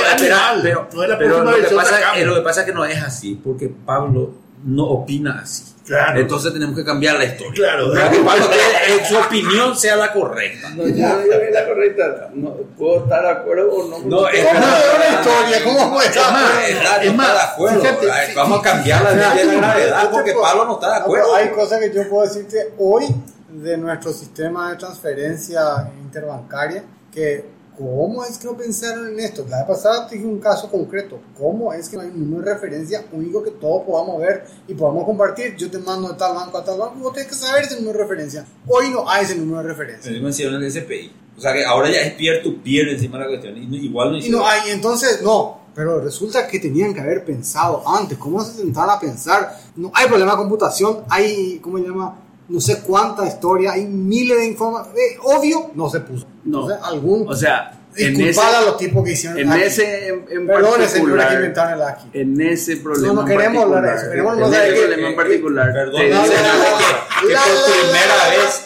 pero, 1.18 1.38
eh, 1.42 2.24
lo 2.26 2.34
que 2.34 2.40
pasa 2.42 2.60
es 2.60 2.66
que 2.66 2.74
no 2.74 2.84
es 2.84 3.02
así, 3.02 3.40
porque 3.42 3.68
Pablo 3.68 4.30
no 4.66 4.84
opina 4.84 5.40
así. 5.42 5.64
Claro. 5.86 6.18
Entonces 6.20 6.52
tenemos 6.52 6.74
que 6.76 6.84
cambiar 6.84 7.16
la 7.16 7.24
historia. 7.26 7.52
Claro. 7.54 7.92
Para 7.92 8.10
que 8.10 8.18
Pablo 8.18 8.46
tiene- 8.48 8.96
eh, 9.02 9.04
su 9.08 9.16
opinión 9.16 9.76
sea 9.76 9.94
la 9.94 10.12
correcta. 10.12 10.70
No, 10.70 10.82
yo 10.88 11.08
no 11.08 11.18
digo 11.20 11.38
que 11.38 11.46
es 11.48 11.54
la 11.54 11.64
correcta. 11.66 12.30
No, 12.34 12.50
¿Puedo 12.76 13.04
estar 13.04 13.22
de 13.22 13.30
acuerdo 13.30 13.72
o 13.72 13.88
no? 13.88 13.98
No, 14.00 14.28
es 14.28 14.44
¿Cómo 14.44 14.58
una 14.58 15.20
historia? 15.20 15.64
¿Cómo? 15.64 16.02
Es 16.02 16.16
más, 16.16 17.02
Es 17.02 17.14
más, 17.14 17.28
está 17.28 17.34
de 17.34 17.40
acuerdo. 17.52 17.84
Vamos 18.34 18.58
a 18.58 18.62
cambiar 18.62 19.02
la 19.04 19.34
ley 19.34 19.46
de 19.46 19.52
la 19.54 19.60
gravedad 19.60 20.10
porque 20.10 20.32
Pablo 20.32 20.64
no 20.64 20.74
está 20.74 20.90
de 20.90 20.96
acuerdo. 20.96 21.34
hay 21.36 21.48
cosas 21.50 21.78
que 21.78 21.92
yo 21.94 22.08
puedo 22.08 22.26
decirte 22.26 22.74
hoy 22.78 23.06
de 23.48 23.76
nuestro 23.78 24.12
sistema 24.12 24.70
de 24.72 24.76
transferencia 24.78 25.88
interbancaria 26.02 26.82
que 27.14 27.55
¿cómo 27.78 28.24
es 28.24 28.38
que 28.38 28.46
no 28.46 28.56
pensaron 28.56 29.08
en 29.08 29.20
esto? 29.20 29.44
La 29.48 29.58
vez 29.58 29.66
pasada 29.66 30.08
dije 30.10 30.24
un 30.24 30.38
caso 30.40 30.70
concreto. 30.70 31.18
¿Cómo 31.38 31.72
es 31.72 31.88
que 31.88 31.96
no 31.96 32.02
hay 32.02 32.10
de 32.10 32.42
referencia 32.42 33.04
único 33.12 33.42
que 33.42 33.50
todos 33.52 33.84
podamos 33.84 34.20
ver 34.20 34.44
y 34.68 34.74
podamos 34.74 35.04
compartir? 35.04 35.56
Yo 35.56 35.70
te 35.70 35.78
mando 35.78 36.08
de 36.08 36.14
tal 36.14 36.34
banco 36.34 36.58
a 36.58 36.64
tal 36.64 36.78
banco 36.78 36.94
y 36.98 37.02
vos 37.02 37.12
tenés 37.12 37.28
que 37.28 37.34
saber 37.34 37.64
ese 37.64 37.76
número 37.76 37.98
de 37.98 38.04
referencia. 38.04 38.46
Hoy 38.66 38.90
no 38.90 39.08
hay 39.08 39.24
ese 39.24 39.36
número 39.36 39.62
de 39.62 39.68
referencia. 39.68 40.10
Encima 40.10 40.30
hicieron 40.30 40.62
el 40.62 40.70
SPI. 40.70 41.12
O 41.36 41.40
sea 41.40 41.52
que 41.52 41.64
ahora 41.64 41.90
ya 41.90 42.00
es 42.00 42.14
peer-to-peer 42.14 42.88
encima 42.88 43.18
de 43.18 43.24
la 43.24 43.28
cuestión. 43.30 43.56
Y 43.62 43.66
no- 43.66 43.76
igual 43.76 44.10
no 44.10 44.16
Y 44.16 44.20
hicieron. 44.20 44.40
no 44.40 44.46
hay, 44.46 44.70
entonces, 44.70 45.20
no. 45.22 45.66
Pero 45.74 46.00
resulta 46.00 46.46
que 46.48 46.58
tenían 46.58 46.94
que 46.94 47.00
haber 47.00 47.22
pensado 47.26 47.86
antes. 47.86 48.16
¿Cómo 48.16 48.42
se 48.42 48.54
sentaron 48.54 48.90
a 48.90 48.98
pensar? 48.98 49.60
No 49.76 49.90
hay 49.94 50.06
problema 50.08 50.30
de 50.32 50.38
computación. 50.38 51.00
Hay, 51.10 51.58
¿cómo 51.62 51.76
se 51.76 51.84
llama? 51.84 52.18
No 52.48 52.60
sé 52.60 52.80
cuánta 52.80 53.26
historia. 53.26 53.72
Hay 53.72 53.86
miles 53.86 54.38
de 54.38 54.46
información. 54.46 54.94
obvio, 55.22 55.70
no 55.74 55.88
se 55.90 56.00
puso. 56.00 56.26
No. 56.44 56.68
Algún. 56.84 57.28
O 57.28 57.34
sea, 57.34 57.72
en 57.96 58.14
disculpar 58.14 58.50
ese, 58.52 58.56
a 58.56 58.60
los 58.66 58.76
tipos 58.76 59.04
que 59.04 59.12
hicieron 59.12 59.38
en 59.38 59.52
ese 59.54 60.08
en, 60.08 60.24
en 60.30 60.46
Perdón, 60.46 60.72
señores 60.74 60.92
que 60.92 60.98
particular, 61.00 61.32
inventaron 61.34 61.80
el 62.12 62.20
en 62.20 62.40
ese 62.42 62.76
problema 62.76 63.06
No, 63.08 63.14
no 63.14 63.20
en 63.22 63.26
queremos 63.38 63.62
hablar 63.64 63.82
de 63.82 63.88
particular, 63.88 63.96
eso, 63.96 64.10
queremos 64.10 64.36
en 64.38 64.44
hablar 64.44 64.60
de 64.60 64.68
ese 64.68 64.76
problema 64.86 65.08
en 65.08 65.16
particular, 65.16 65.72
Perdón, 65.72 66.00
que- 66.02 66.08
por 66.10 66.20
primera 67.72 68.28
vez 68.30 68.64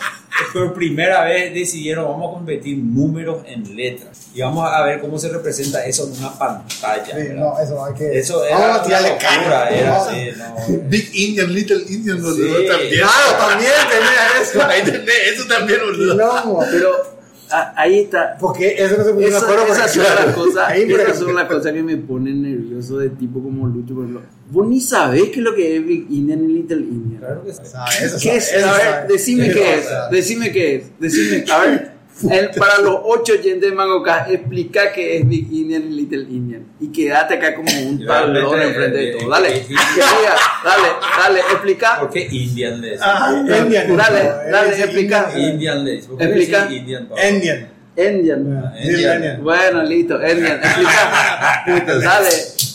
por 0.52 0.74
primera 0.74 1.24
vez 1.24 1.52
decidieron 1.54 2.06
vamos 2.06 2.30
a 2.30 2.34
convertir 2.34 2.78
números 2.78 3.38
en 3.46 3.76
letras 3.76 4.26
y 4.34 4.40
vamos 4.40 4.68
a 4.70 4.82
ver 4.84 5.00
cómo 5.00 5.18
se 5.18 5.28
representa 5.28 5.84
eso 5.84 6.06
en 6.06 6.18
una 6.18 6.38
pantalla 6.38 7.16
no, 7.34 7.58
eso 7.60 7.84
hay 7.84 7.94
que. 7.94 8.18
eso 8.18 8.44
era 8.44 8.58
vamos 8.58 8.76
a 8.76 8.86
una 8.86 9.18
tirarle. 9.18 10.34
Big 10.88 11.10
Indian, 11.14 11.52
Little 11.52 11.82
Indian, 11.88 12.22
boludo, 12.22 12.58
Sí. 12.60 12.66
también. 12.66 13.00
Claro, 13.00 13.38
también 13.48 13.72
tenía 13.90 14.42
eso. 14.42 14.62
Ahí 14.66 14.82
tenés, 14.82 15.32
eso 15.34 15.46
también, 15.46 15.80
boludo. 15.80 16.14
No, 16.14 16.60
pero 16.70 17.09
a- 17.50 17.74
ahí 17.76 18.00
está 18.00 18.36
porque 18.38 18.74
eso 18.78 18.96
no 18.98 19.04
se 19.04 19.12
puso 19.12 19.26
Esa- 19.26 19.38
acuerdo. 19.38 19.66
esas 19.72 19.92
son 19.92 20.02
claro, 20.04 20.26
las 20.26 20.34
cosas, 20.34 20.68
ahí, 20.68 20.82
por 20.82 20.90
esas 20.92 21.02
ejemplo, 21.08 21.26
son 21.26 21.34
las 21.36 21.48
cosas 21.48 21.72
que 21.72 21.82
me 21.82 21.96
ponen 21.96 22.42
nervioso 22.42 22.98
de 22.98 23.10
tipo 23.10 23.42
como 23.42 23.66
Lucho, 23.66 23.94
por 23.94 24.04
ejemplo. 24.04 24.22
Vos 24.50 24.66
ni 24.66 24.80
sabés 24.80 25.24
qué 25.24 25.38
es 25.40 25.44
lo 25.44 25.54
que 25.54 25.76
es 25.76 25.86
Big 25.86 26.06
Indian 26.10 26.44
y 26.50 26.52
Little 26.54 26.76
Indian. 26.80 27.20
claro 27.20 27.44
que 27.44 27.52
sí. 27.52 27.60
sabe, 27.64 27.90
eso 28.02 28.16
¿Qué 28.20 28.36
es? 28.36 28.52
eso 28.52 28.68
A 28.68 28.72
ver, 28.72 28.80
sabe. 28.82 29.12
decime 29.12 29.46
Eso 29.46 29.54
qué 29.58 29.74
es. 29.78 29.84
sabe. 29.84 30.16
Decime 30.16 30.52
qué 30.52 30.74
es. 30.76 30.84
Decime, 31.00 31.44
a 31.52 31.58
ver. 31.60 31.90
el- 32.30 32.50
para 32.58 32.78
los 32.80 33.00
ocho 33.04 33.32
oyentes 33.34 33.70
de 33.70 33.74
Mangoca, 33.76 34.26
explica 34.30 34.92
qué 34.92 35.18
es 35.18 35.28
Big 35.28 35.52
Indian 35.52 35.82
y 35.84 35.90
Little 35.94 36.22
Indian. 36.28 36.49
Y 36.80 36.90
quédate 36.90 37.34
acá 37.34 37.54
como 37.54 37.68
un 37.70 38.04
tablón 38.06 38.60
enfrente 38.60 38.98
de 38.98 39.12
todo. 39.12 39.28
Dale, 39.28 39.48
que 39.62 39.68
diga, 39.68 40.36
dale, 40.64 40.88
dale, 41.18 41.40
explica. 41.40 42.00
¿por 42.00 42.10
qué 42.10 42.26
Indian 42.30 42.80
les? 42.80 43.00
Ah, 43.02 43.32
Indian. 43.36 43.96
Dale, 43.96 44.30
dale, 44.50 44.70
explica. 44.82 45.30
Indian. 45.34 45.50
Indian 45.52 45.84
les. 45.84 46.06
¿Por 46.06 46.18
qué 46.18 46.24
Explica. 46.24 46.68
Indian? 46.70 47.08
Indian. 47.28 47.68
Indian. 47.96 48.62
Ah. 48.64 48.72
Indian. 48.82 49.42
Bueno, 49.42 49.82
listo, 49.82 50.14
Indian, 50.14 50.60
explica. 50.62 51.64
Dale, 52.00 52.30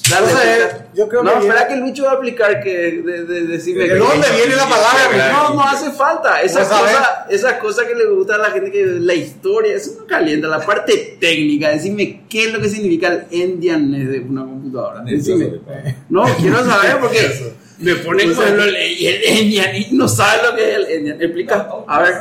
Dale, 0.09 0.25
O 0.27 0.29
sea, 0.29 0.55
explica. 0.57 0.85
yo 0.93 1.09
creo 1.09 1.23
no, 1.23 1.31
que 1.33 1.39
espera 1.47 1.65
viene- 1.67 1.81
que 1.81 1.87
Lucho 1.89 2.03
va 2.03 2.09
a 2.11 2.13
explicar 2.13 2.61
que 2.61 2.69
de, 3.03 3.23
de, 3.25 3.41
decirme 3.47 3.85
¿De 3.89 3.97
dónde 3.97 4.27
viene 4.35 4.55
la 4.55 4.69
palabra? 4.69 5.31
No, 5.31 5.53
no 5.55 5.61
hace 5.63 5.91
falta. 5.91 6.41
Esas 6.41 6.69
Vamos 6.69 6.83
a 6.87 6.91
ver. 6.91 6.95
cosas, 6.97 7.09
esas 7.29 7.53
cosas 7.53 7.85
que 7.85 7.95
le 7.95 8.05
gusta 8.07 8.35
a 8.35 8.37
la 8.37 8.51
gente, 8.51 8.71
que 8.71 8.85
la 8.85 9.13
historia, 9.15 9.73
eso 9.75 9.91
no 9.99 10.05
calienta. 10.05 10.47
La 10.47 10.59
parte 10.65 11.17
técnica, 11.19 11.69
decime 11.69 12.21
qué 12.29 12.45
es 12.45 12.53
lo 12.53 12.61
que 12.61 12.69
significa 12.69 13.07
el 13.07 13.25
endianness 13.31 14.09
de 14.11 14.19
una 14.19 14.41
computadora. 14.41 15.01
Decime. 15.03 15.59
No, 16.09 16.23
quiero 16.39 16.63
saber 16.63 16.99
porque 16.99 17.55
me 17.79 17.95
ponen 17.95 18.33
con 18.35 18.45
el, 18.61 18.75
y 18.97 19.07
el 19.07 19.23
endian 19.23 19.75
y 19.75 19.87
no 19.91 20.07
sabe 20.07 20.43
lo 20.49 20.55
que 20.55 20.69
es 20.71 20.75
el 20.77 20.85
endian. 20.85 21.21
Explica. 21.21 21.67
A 21.87 22.01
ver, 22.01 22.13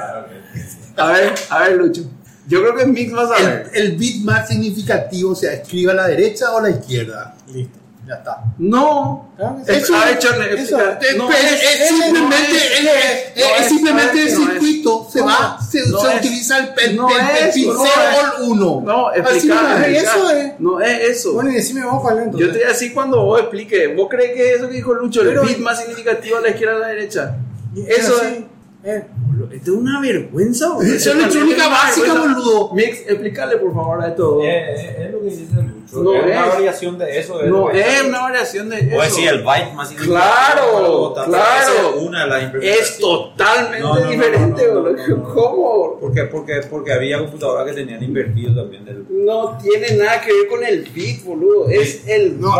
a 0.97 1.13
ver, 1.13 1.35
a 1.51 1.59
ver, 1.69 1.73
Lucho. 1.77 2.03
Yo 2.47 2.61
creo 2.61 2.75
que 2.77 2.87
Mix 2.87 3.15
va 3.15 3.23
a 3.25 3.29
saber. 3.39 3.71
El, 3.73 3.83
el 3.83 3.93
bit 3.97 4.23
más 4.25 4.49
significativo, 4.49 5.33
o 5.33 5.35
sea, 5.35 5.53
escribe 5.55 5.93
a 5.93 5.95
la 5.95 6.07
derecha 6.09 6.53
o 6.53 6.59
a 6.59 6.63
la 6.63 6.71
izquierda. 6.71 7.35
Listo, 7.53 7.79
ya 8.07 8.15
está. 8.17 8.43
No. 8.59 9.31
Es- 9.67 9.69
eso- 9.83 9.93
ver. 9.99 10.19
Es, 10.21 11.17
No, 11.17 11.31
es- 11.31 11.39
es- 11.45 11.63
es 11.63 11.81
es- 11.81 11.89
simplemente, 11.89 12.21
no 12.21 12.35
es- 12.35 12.53
es- 12.53 12.85
no 12.85 12.91
es- 12.91 13.05
es- 13.05 13.37
es 13.37 13.49
no 13.49 13.57
es- 13.57 13.69
simplemente 13.69 14.19
el 14.19 14.25
no 14.25 14.31
es- 14.31 14.37
circuito, 14.51 15.09
se 15.11 15.19
no 15.21 15.27
va, 15.27 15.59
es- 15.59 15.71
se, 15.71 15.91
no 15.91 16.01
se 16.01 16.09
es- 16.09 16.15
utiliza 16.21 16.59
el, 16.59 16.69
el, 16.91 16.97
no 16.97 17.09
el- 17.09 17.17
el 17.17 17.49
es- 17.49 17.55
pincel 17.55 17.75
no 17.75 17.85
es- 17.85 17.91
all 18.39 18.43
1. 18.51 18.83
No, 18.85 19.09
Así 19.09 19.21
explica. 19.21 19.55
nomás. 19.55 19.79
explica. 19.89 20.03
eso 20.03 20.31
es. 20.31 20.53
No 20.61 20.81
es 20.81 21.01
eso. 21.17 21.33
Bueno, 21.33 21.51
y 21.51 21.55
decime 21.55 21.87
vos 21.87 22.03
cuál 22.03 22.19
es 22.19 22.25
Yo 22.37 22.47
te 22.53 22.59
voy 22.59 22.63
a 22.63 22.69
decir 22.69 22.93
cuando 22.95 23.25
vos 23.25 23.41
expliques. 23.41 23.97
¿Vos 23.97 24.09
crees 24.11 24.33
que 24.35 24.55
eso 24.55 24.69
que 24.69 24.75
dijo 24.75 24.93
Lucho, 24.93 25.23
el 25.23 25.39
bit 25.41 25.59
más 25.59 25.79
significativo 25.79 26.37
a 26.37 26.41
la 26.43 26.51
izquierda 26.51 26.75
o 26.75 26.77
a 26.77 26.81
la 26.81 26.89
derecha? 26.89 27.37
Es 27.75 27.99
Eso 28.01 28.23
es. 28.23 28.35
Eh. 28.85 29.05
Esto 29.53 29.73
es 29.73 29.77
una 29.79 30.01
vergüenza, 30.01 30.73
boludo. 30.73 30.95
Es 30.95 31.07
electrónica 31.07 31.69
básica, 31.69 32.15
boludo. 32.15 32.73
Mix, 32.75 33.01
explícale 33.07 33.57
por 33.57 33.73
favor 33.75 34.03
a 34.03 34.09
esto. 34.09 34.41
Eh, 34.43 35.05
es 35.07 35.11
lo 35.13 35.21
que 35.21 35.27
dice 35.27 35.45
Lucho. 35.55 36.03
No 36.03 36.15
es 36.15 36.25
una 36.25 36.47
es. 36.47 36.53
variación 36.55 36.99
de 36.99 37.19
eso. 37.19 37.43
no 37.47 37.71
el 37.71 37.77
byte. 37.77 37.89
es 37.97 38.03
una 38.05 38.21
variación 38.23 38.69
de 38.69 38.79
eso. 38.81 38.97
O 38.97 39.03
decir 39.03 39.29
el 39.29 39.43
byte 39.43 39.73
más. 39.75 39.91
Claro, 39.93 41.15
claro. 41.15 41.95
Es 41.97 42.03
una 42.03 42.25
de 42.25 42.31
las 42.31 42.55
Es 42.63 42.99
totalmente 42.99 43.81
No, 43.81 43.95
no, 43.95 44.01
no, 44.01 44.11
diferente, 44.11 44.67
no, 44.67 44.75
no, 44.75 44.81
boludo. 44.83 44.97
no, 44.97 45.07
no, 45.09 45.17
no. 45.17 45.35
¿Cómo? 45.35 45.99
¿Por 46.01 46.13
qué? 46.15 46.25
Porque, 46.25 46.61
porque 46.71 46.93
había 46.93 47.19
computadoras 47.19 47.67
que 47.67 47.73
tenían 47.73 48.03
invertido 48.03 48.55
también 48.55 48.85
del. 48.85 49.07
No 49.25 49.57
tiene 49.63 49.97
nada 49.97 50.21
que 50.21 50.33
ver 50.33 50.49
con 50.49 50.65
el 50.65 50.83
bit, 50.95 51.25
boludo. 51.25 51.69
Es 51.69 52.07
el 52.07 52.41
No. 52.41 52.55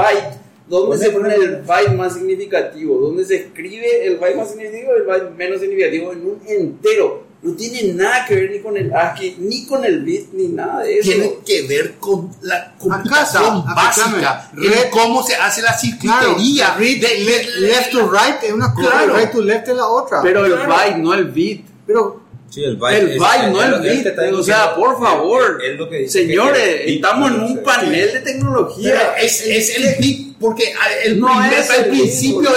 ¿Dónde 0.67 0.97
¿Dónde 0.97 1.05
se 1.07 1.11
pone 1.13 1.35
el 1.35 1.57
byte 1.63 1.93
más 1.95 2.15
significativo? 2.15 2.99
¿Dónde 2.99 3.25
se 3.25 3.37
escribe 3.37 4.07
el 4.07 4.17
byte 4.17 4.37
más 4.37 4.49
significativo 4.49 4.93
y 4.95 5.01
el 5.01 5.07
byte 5.07 5.31
menos 5.37 5.61
significativo 5.61 6.13
en 6.13 6.27
un 6.27 6.41
entero? 6.47 7.25
No 7.43 7.53
tiene 7.55 7.93
nada 7.93 8.25
que 8.27 8.35
ver 8.37 8.51
ni 8.53 8.61
con 8.61 8.75
el 8.75 8.91
ASCII, 8.95 9.37
ni 9.39 9.67
con 9.67 9.85
el 9.85 10.01
bit, 10.03 10.33
ni 10.33 10.49
nada 10.49 10.83
de 10.83 10.99
eso. 10.99 11.11
Tiene 11.11 11.35
que 11.45 11.67
ver 11.67 11.97
con 11.99 12.31
la 12.41 12.75
computación 12.79 13.67
básica, 13.67 14.51
Red- 14.55 14.89
cómo 14.91 15.23
se 15.23 15.35
hace 15.37 15.61
la 15.61 15.77
circuitería. 15.77 16.75
Read 16.79 17.01
de- 17.03 17.19
le- 17.19 17.39
de- 17.45 17.61
left 17.61 17.91
to 17.93 18.11
right 18.11 18.43
es 18.43 18.51
una 18.53 18.73
cosa, 18.73 18.91
Claro. 18.91 19.17
right 19.19 19.31
to 19.31 19.43
left 19.43 19.69
es 19.69 19.77
la 19.77 19.87
otra. 19.87 20.23
Pero 20.23 20.47
el 20.47 20.55
Claro. 20.55 20.73
byte, 20.75 20.97
no 20.97 21.13
el 21.13 21.25
bit. 21.27 21.67
Pero 21.87 22.23
Sí, 22.55 22.63
el. 22.63 22.71
El 22.73 22.79
byte, 23.19 23.51
no 23.51 23.63
es 23.63 23.69
el 23.91 24.03
te 24.05 24.09
está 24.11 24.31
O 24.33 24.43
sea, 24.45 24.75
por 24.77 24.97
favor. 24.99 25.61
Es 25.65 25.77
lo 25.77 25.89
que 25.89 25.99
dice 26.03 26.21
que 26.21 26.27
Señores, 26.29 26.81
el 26.85 26.95
estamos 26.95 27.33
en 27.33 27.41
un 27.41 27.63
panel 27.65 28.13
de 28.13 28.21
tecnología. 28.21 29.17
es, 29.21 29.45
es 29.45 29.77
el 29.77 30.01
bit, 30.01 30.37
porque 30.39 30.73
el, 31.05 31.19
No 31.19 31.27
primer- 31.27 31.53
es 31.55 31.71
el 31.79 31.85
principio 31.87 32.51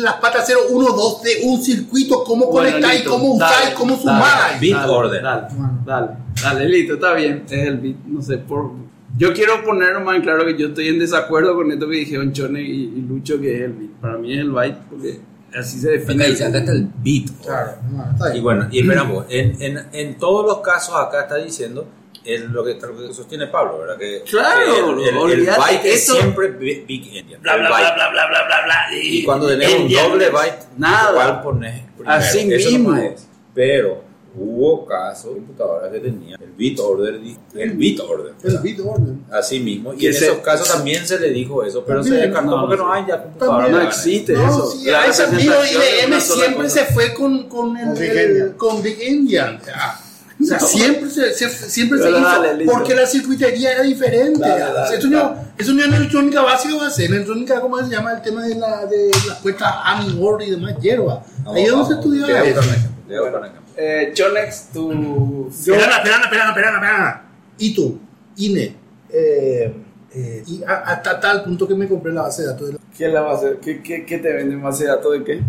las 0.00 0.14
patas 0.14 0.42
0, 0.48 0.60
1, 0.70 0.88
2 0.92 1.22
de 1.22 1.30
un 1.44 1.62
circuito, 1.62 2.24
cómo 2.24 2.46
Bueno, 2.46 2.70
conectar 2.72 2.96
y 2.96 3.04
cómo 3.04 3.34
usar 3.34 3.70
y 3.70 3.74
cómo 3.74 3.96
sumar. 3.96 4.58
Bit 4.58 4.74
dale, 4.74 4.92
order. 4.92 5.22
Dale, 5.22 5.46
dale, 5.84 6.08
dale, 6.42 6.68
listo, 6.68 6.94
está 6.94 7.12
bien. 7.14 7.44
Es 7.48 7.66
el 7.66 7.76
bit, 7.78 7.96
no 8.06 8.20
sé, 8.20 8.38
por. 8.38 8.72
Yo 9.16 9.32
quiero 9.32 9.64
poner 9.64 9.98
más 10.00 10.16
en 10.16 10.22
claro 10.22 10.44
que 10.44 10.56
yo 10.58 10.66
estoy 10.68 10.88
en 10.88 10.98
desacuerdo 10.98 11.54
con 11.54 11.70
esto 11.70 11.88
que 11.88 11.96
dijeron 11.96 12.32
Chone 12.32 12.60
y, 12.60 12.82
y 12.96 13.04
Lucho, 13.08 13.40
que 13.40 13.54
es 13.54 13.60
el 13.62 13.72
bit. 13.72 13.92
Para 14.00 14.18
mí 14.18 14.32
es 14.34 14.40
el 14.40 14.50
byte, 14.50 14.78
porque 14.90 15.20
así 15.58 15.80
se 15.80 15.90
define. 15.90 16.22
Acá 16.24 16.30
dice, 16.30 16.44
acá 16.44 16.58
está 16.58 16.72
el 16.72 16.88
bit. 16.98 17.30
claro, 17.42 17.72
no, 17.90 18.10
está 18.12 18.36
Y 18.36 18.40
bueno, 18.40 18.68
y 18.70 18.80
esperamos, 18.80 19.26
en, 19.28 19.60
en, 19.62 19.86
en 19.92 20.18
todos 20.18 20.46
los 20.46 20.58
casos 20.60 20.94
acá 20.96 21.22
está 21.22 21.36
diciendo 21.36 21.86
es 22.24 22.40
lo 22.40 22.64
que, 22.64 22.74
lo 22.74 22.96
que 23.08 23.14
sostiene 23.14 23.46
Pablo, 23.46 23.78
¿verdad? 23.78 23.96
Que, 23.98 24.22
Claro, 24.28 24.60
que 24.98 25.08
el, 25.08 25.16
el- 25.32 25.40
el 25.40 25.46
byte 25.46 25.84
es 25.84 26.06
siempre 26.06 26.48
bi- 26.48 26.84
big 26.86 27.16
endian. 27.16 27.40
Bla, 27.40 27.54
bla, 27.56 27.68
bla, 27.68 27.78
bla, 27.78 28.10
bla, 28.10 28.26
bla, 28.28 28.44
bla, 28.46 28.64
bla. 28.64 28.98
Y 29.00 29.22
cuando 29.22 29.46
tenemos 29.46 29.78
un 29.80 29.92
doble 29.92 30.30
byte, 30.30 30.64
nada. 30.76 31.10
igual 31.12 31.42
pones 31.42 31.82
primero. 31.96 32.16
Así 32.16 32.52
Eso 32.52 32.70
mismo. 32.70 32.90
nomás 32.90 33.04
es. 33.12 33.28
Pero 33.54 34.02
hubo 34.38 34.84
casos 34.86 35.30
de 35.34 35.36
computadoras 35.40 35.90
que 35.92 36.00
tenían 36.00 36.40
el 36.42 36.50
bit 36.52 36.78
order, 36.78 37.14
el 37.54 37.72
bit 37.72 38.00
order. 38.00 38.32
El 38.44 38.58
bit 38.58 38.80
order. 38.80 39.14
Así 39.30 39.60
mismo. 39.60 39.94
Y 39.94 40.06
en 40.06 40.14
se- 40.14 40.26
esos 40.26 40.38
casos 40.38 40.68
también 40.70 41.06
se 41.06 41.18
le 41.18 41.30
dijo 41.30 41.62
eso, 41.64 41.84
pero 41.86 42.02
se 42.02 42.10
También, 42.10 42.30
descartó 42.30 42.56
no, 42.56 42.60
porque 42.66 42.76
no 42.76 42.92
hay 42.92 43.04
ya 43.08 43.22
computadoras. 43.22 43.70
No 43.70 43.80
existe 43.80 44.32
No, 44.34 44.46
eso. 44.48 44.70
sí, 44.70 44.84
La 44.90 45.06
IBM 45.06 46.06
una 46.06 46.20
siempre 46.20 46.64
cosa. 46.64 46.68
se 46.86 46.92
fue 46.92 47.14
con, 47.14 47.48
con, 47.48 47.76
el, 47.76 47.84
Con 47.86 47.94
Big 47.98 48.10
el- 48.10 48.18
Endian. 48.18 48.52
con 48.56 48.82
Big 48.82 48.98
Endian. 49.02 49.60
Ah, 49.74 50.00
O 50.38 50.44
sea, 50.44 50.60
siempre 50.60 51.08
se, 51.08 51.32
se- 51.32 51.48
siempre 51.48 51.98
se 51.98 52.10
hizo 52.10 52.20
dale, 52.20 52.54
listo. 52.58 52.70
porque 52.72 52.94
la 52.94 53.06
circuitería 53.06 53.72
era 53.72 53.82
diferente. 53.82 54.38
Dale, 54.38 54.60
dale, 54.74 54.98
eso, 54.98 55.08
no, 55.08 55.34
eso 55.56 55.72
no 55.72 55.80
es 55.80 55.88
en 55.88 55.94
electrónica 55.94 56.42
básica, 56.42 56.76
va 56.76 56.86
a 56.88 56.90
ser 56.90 57.10
electrónica, 57.10 57.58
¿cómo 57.62 57.78
se 57.78 57.88
llama? 57.88 58.12
El 58.12 58.20
tema 58.22 58.44
de, 58.44 58.54
la, 58.54 58.84
de 58.84 59.10
las 59.26 59.38
puestas 59.38 59.72
y 60.46 60.50
demás 60.50 60.74
hierba. 60.78 61.22
Ahí 61.46 61.62
es 61.64 61.70
donde 61.70 61.86
se 61.86 61.94
estudiaba 62.00 62.42
eso. 62.44 62.60
Eh, 63.76 64.10
Chonex, 64.14 64.68
tu. 64.72 65.48
Espera, 65.48 65.98
espera, 65.98 66.48
espera, 66.48 66.50
espera. 66.74 67.28
Y 67.58 67.74
tú, 67.74 67.98
INE. 68.36 68.74
Eh, 69.10 69.74
eh, 70.14 70.42
y 70.46 70.62
a- 70.64 70.78
hasta 70.82 71.20
tal 71.20 71.44
punto 71.44 71.66
que 71.68 71.74
me 71.74 71.86
compré 71.88 72.12
la 72.12 72.22
base 72.22 72.42
de 72.42 72.48
datos 72.48 72.66
de, 72.68 72.72
la- 72.74 72.80
¿Qué 72.96 73.08
la 73.08 73.20
va 73.22 73.32
a 73.32 73.36
hacer? 73.36 73.58
¿Qué, 73.60 73.82
qué, 73.82 74.04
qué 74.06 74.18
te 74.18 74.32
venden 74.32 74.62
base 74.62 74.84
de 74.84 74.90
datos 74.90 75.12
de 75.12 75.24
qué? 75.24 75.40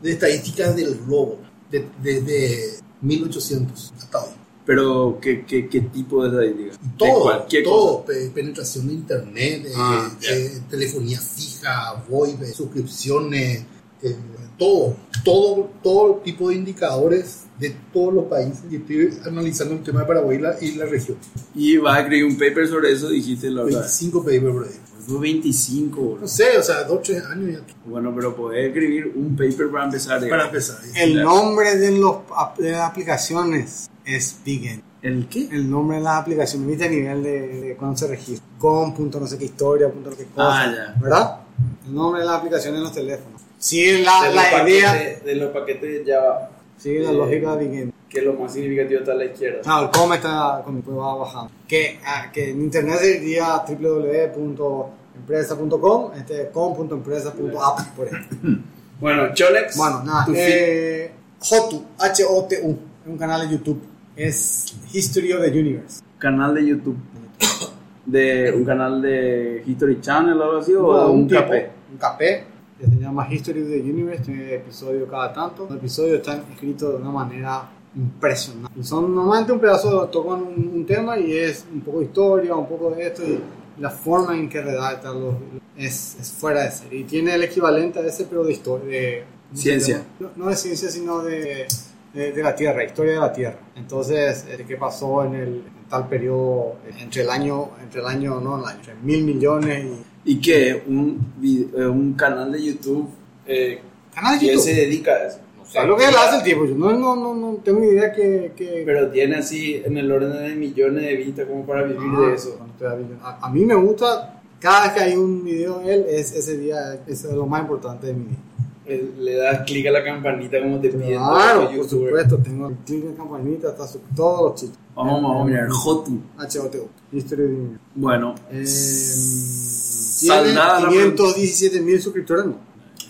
de 0.00 0.10
estadísticas 0.12 0.74
del 0.74 0.96
globo, 1.06 1.38
de, 1.70 1.86
de, 2.02 2.20
de 2.22 2.74
1800 3.02 3.92
hasta 3.98 4.18
hoy. 4.18 4.30
Pero, 4.66 5.18
¿qué, 5.20 5.44
qué, 5.44 5.68
qué 5.68 5.80
tipo 5.80 6.24
de 6.24 6.30
estadística? 6.30 6.76
Y 6.84 6.88
De 6.88 6.96
todo, 6.98 7.22
cualquier 7.22 7.62
todo, 7.64 8.04
pe- 8.04 8.30
penetración 8.34 8.88
de 8.88 8.94
internet, 8.94 9.66
Ah, 9.76 10.10
eh, 10.28 10.60
telefonía 10.70 11.20
fija, 11.20 12.02
VoIP, 12.08 12.42
suscripciones, 12.52 13.64
eh, 14.02 14.16
todo, 14.58 14.96
todo, 15.24 15.70
todo 15.82 16.16
tipo 16.24 16.48
de 16.48 16.56
indicadores 16.56 17.44
de 17.62 17.76
todos 17.92 18.12
los 18.12 18.24
países. 18.26 18.60
Y 18.70 18.76
estoy 18.76 19.14
analizando 19.24 19.74
el 19.74 19.82
tema 19.82 20.00
de 20.00 20.06
Paraguay 20.06 20.36
y 20.36 20.40
la, 20.40 20.56
y 20.60 20.72
la 20.72 20.84
región. 20.86 21.16
Y 21.54 21.76
vas 21.78 21.96
a 21.96 22.00
escribir 22.00 22.24
un 22.26 22.36
paper 22.38 22.68
sobre 22.68 22.92
eso, 22.92 23.08
dijiste 23.08 23.50
la 23.50 23.62
verdad. 23.62 23.80
25 23.80 24.24
papers 24.24 24.52
por 24.52 24.64
ahí. 24.64 24.80
Fue 25.06 25.18
25, 25.18 26.00
No 26.00 26.06
boludo. 26.06 26.28
sé, 26.28 26.58
o 26.58 26.62
sea, 26.62 26.84
dos, 26.84 27.02
tres 27.02 27.24
años 27.24 27.58
ya. 27.58 27.74
Bueno, 27.84 28.12
pero 28.14 28.36
podés 28.36 28.68
escribir 28.68 29.12
un 29.16 29.34
paper 29.36 29.70
para 29.70 29.84
empezar. 29.86 30.14
Para 30.20 30.24
digamos. 30.24 30.46
empezar. 30.46 30.78
El 30.94 31.22
nombre 31.22 31.76
de, 31.76 31.90
los, 31.90 32.16
de 32.58 32.70
las 32.70 32.90
aplicaciones 32.90 33.90
es 34.04 34.36
Big 34.44 34.66
End. 34.66 34.82
¿El 35.02 35.26
qué? 35.28 35.48
El 35.50 35.68
nombre 35.68 35.96
de 35.96 36.04
las 36.04 36.20
aplicaciones, 36.20 36.68
viste 36.68 36.84
a 36.84 36.88
nivel 36.88 37.22
de, 37.24 37.48
de 37.48 37.76
cuando 37.76 37.96
se 37.96 38.06
registra. 38.06 38.46
Com, 38.58 38.94
punto 38.94 39.18
no 39.18 39.26
sé 39.26 39.36
qué 39.38 39.46
historia, 39.46 39.88
punto 39.88 40.10
no 40.10 40.16
sé 40.16 40.24
qué 40.24 40.30
cosa. 40.30 40.62
Ah, 40.62 40.72
ya. 40.72 41.00
¿Verdad? 41.00 41.40
El 41.86 41.94
nombre 41.94 42.20
de 42.20 42.26
las 42.26 42.36
aplicaciones 42.38 42.78
en 42.78 42.84
los 42.84 42.92
teléfonos. 42.94 43.42
Sigue 43.58 44.02
la, 44.02 44.22
de, 44.28 44.34
la 44.34 44.68
idea, 44.68 44.92
paquetes, 44.92 45.24
de 45.24 45.34
los 45.36 45.50
paquetes 45.52 46.06
de 46.06 46.12
Java, 46.12 46.50
sigue 46.82 47.00
la 47.00 47.10
eh, 47.10 47.14
lógica 47.14 47.56
de 47.56 47.82
End. 47.82 47.92
que 48.08 48.22
lo 48.22 48.32
más 48.34 48.52
significativo 48.52 49.00
está 49.00 49.12
a 49.12 49.14
la 49.14 49.24
izquierda. 49.26 49.60
Claro, 49.62 49.84
el 49.84 49.90
com 49.90 50.12
está 50.12 50.62
después 50.66 50.96
va 50.96 51.14
bajando. 51.14 51.52
Que, 51.68 52.00
ah, 52.04 52.30
que 52.32 52.50
en 52.50 52.62
internet 52.62 52.98
sería 52.98 53.62
www.empresa.com, 53.66 56.10
este 56.16 56.50
com.empresa.app, 56.50 57.80
por 57.96 58.08
ejemplo. 58.08 58.58
Bueno, 59.00 59.32
Chonex. 59.34 59.76
Bueno, 59.76 60.02
nada. 60.04 60.26
Eh, 60.32 61.10
Hotu, 61.40 61.82
H-O-T-U, 61.98 62.70
es 62.70 62.76
un 63.10 63.18
canal 63.18 63.48
de 63.48 63.56
YouTube. 63.56 63.82
Es 64.14 64.76
History 64.92 65.32
of 65.32 65.42
the 65.42 65.50
Universe. 65.50 66.00
canal 66.18 66.54
de 66.54 66.64
YouTube. 66.66 66.96
De 68.06 68.52
un 68.52 68.64
canal 68.64 69.02
de 69.02 69.64
History 69.66 70.00
Channel 70.00 70.40
o 70.40 70.44
algo 70.44 70.58
así, 70.58 70.72
o 70.72 71.10
un 71.10 71.26
tipo, 71.26 71.40
café. 71.40 71.70
Un 71.90 71.98
café 71.98 72.44
que 72.90 72.96
se 72.96 73.02
llama 73.02 73.28
History 73.30 73.62
of 73.62 73.68
the 73.68 73.80
Universe, 73.80 74.24
tiene 74.24 74.54
episodio 74.54 75.06
cada 75.06 75.32
tanto. 75.32 75.66
Los 75.68 75.78
episodios 75.78 76.16
están 76.16 76.42
escritos 76.52 76.90
de 76.90 76.96
una 76.96 77.10
manera 77.10 77.70
impresionante. 77.94 78.78
Y 78.78 78.82
son 78.82 79.14
normalmente 79.14 79.52
un 79.52 79.60
pedazo, 79.60 80.08
tocan 80.08 80.42
un, 80.42 80.72
un 80.74 80.86
tema 80.86 81.18
y 81.18 81.36
es 81.36 81.64
un 81.72 81.80
poco 81.82 82.00
de 82.00 82.06
historia, 82.06 82.54
un 82.56 82.66
poco 82.66 82.90
de 82.90 83.06
esto 83.06 83.22
y 83.22 83.38
la 83.78 83.90
forma 83.90 84.36
en 84.36 84.48
que 84.48 84.60
redactan 84.60 85.20
los, 85.20 85.34
es, 85.76 86.16
es 86.20 86.32
fuera 86.32 86.64
de 86.64 86.70
serie. 86.70 87.00
Y 87.00 87.04
tiene 87.04 87.34
el 87.34 87.44
equivalente 87.44 88.00
a 88.00 88.06
ese, 88.06 88.24
pero 88.24 88.44
de 88.44 88.52
historia. 88.52 88.86
De, 88.86 89.24
¿cómo 89.48 89.56
se 89.56 89.62
Ciencia. 89.62 90.02
No, 90.18 90.30
no 90.36 90.46
de 90.48 90.56
ciencia, 90.56 90.90
sino 90.90 91.22
de, 91.22 91.66
de, 92.14 92.32
de 92.32 92.42
la 92.42 92.54
Tierra, 92.54 92.82
historia 92.84 93.12
de 93.12 93.20
la 93.20 93.32
Tierra. 93.32 93.58
Entonces, 93.76 94.44
¿qué 94.66 94.76
pasó 94.76 95.24
en 95.24 95.34
el 95.34 95.48
en 95.48 95.88
tal 95.88 96.08
periodo 96.08 96.76
entre 96.98 97.22
el 97.22 97.30
año, 97.30 97.70
entre 97.82 98.00
el 98.00 98.06
año, 98.06 98.40
no 98.40 98.58
el 98.58 98.64
año, 98.64 98.78
entre 98.78 98.94
mil 98.96 99.24
millones 99.24 99.84
y 99.84 100.11
¿Y 100.24 100.40
qué? 100.40 100.82
Un, 100.86 101.18
eh, 101.42 101.86
un 101.86 102.14
canal 102.14 102.52
de 102.52 102.62
YouTube 102.62 103.08
eh, 103.46 103.80
Canal 104.14 104.34
de 104.38 104.40
que 104.46 104.52
YouTube. 104.52 104.64
se 104.64 104.74
dedica 104.74 105.12
a 105.12 105.26
eso. 105.26 105.38
No 105.58 105.64
sé. 105.64 105.84
Lo 105.86 105.96
que 105.96 106.04
él 106.04 106.14
hace 106.16 106.36
el 106.36 106.42
tipo. 106.42 106.64
Yo 106.64 106.74
no, 106.74 106.92
no, 106.92 107.16
no, 107.16 107.34
no 107.34 107.54
tengo 107.64 107.80
ni 107.80 107.88
idea 107.88 108.12
que. 108.12 108.52
que 108.56 108.82
Pero 108.86 109.10
tiene 109.10 109.36
así 109.36 109.82
en 109.84 109.96
el 109.96 110.10
orden 110.12 110.32
de 110.32 110.54
millones 110.54 111.02
de 111.02 111.16
vistas 111.16 111.46
como 111.46 111.64
para 111.66 111.82
vivir 111.82 112.00
Ah, 112.14 112.28
de 112.28 112.34
eso. 112.34 112.58
da 112.78 112.94
billion. 112.94 113.18
a, 113.22 113.46
a 113.46 113.50
mí 113.50 113.64
me 113.64 113.74
gusta 113.74 114.40
Cada 114.60 114.84
vez 114.84 114.92
que 114.92 115.00
hay 115.00 115.16
un 115.16 115.42
video 115.44 115.80
de 115.80 115.94
él, 115.94 116.06
es 116.08 116.32
ese 116.32 116.56
día 116.58 117.00
es 117.06 117.24
lo 117.24 117.46
más 117.46 117.62
importante 117.62 118.06
de 118.08 118.14
mi 118.14 118.24
vida. 118.26 118.38
Le 118.84 119.36
das 119.36 119.60
clic 119.64 119.86
a 119.86 119.90
la 119.92 120.02
campanita 120.04 120.60
como 120.60 120.80
te 120.80 120.88
piden. 120.88 121.18
Claro, 121.18 121.70
por 121.76 121.88
supuesto, 121.88 122.38
tengo 122.38 122.68
el 122.68 122.74
clic 122.76 123.04
en 123.04 123.14
campanita, 123.14 123.68
hasta 123.68 123.86
su- 123.86 124.00
todos 124.14 124.50
los 124.50 124.60
chicos. 124.60 124.76
Vamos, 124.96 125.22
vamos 125.22 125.42
a 125.42 125.44
mirar. 125.44 125.68
Jotu. 125.70 126.20
HOTU, 126.36 126.88
History 127.12 127.42
of 127.44 127.48
the 127.50 127.56
Universe. 127.56 127.80
Bueno. 127.94 128.34
Eh, 128.50 128.64
Saldada 128.66 130.80
la 130.80 130.88
tiene 130.88 131.04
517 131.12 131.80
mil 131.80 132.00
suscriptores, 132.00 132.46
no. 132.46 132.56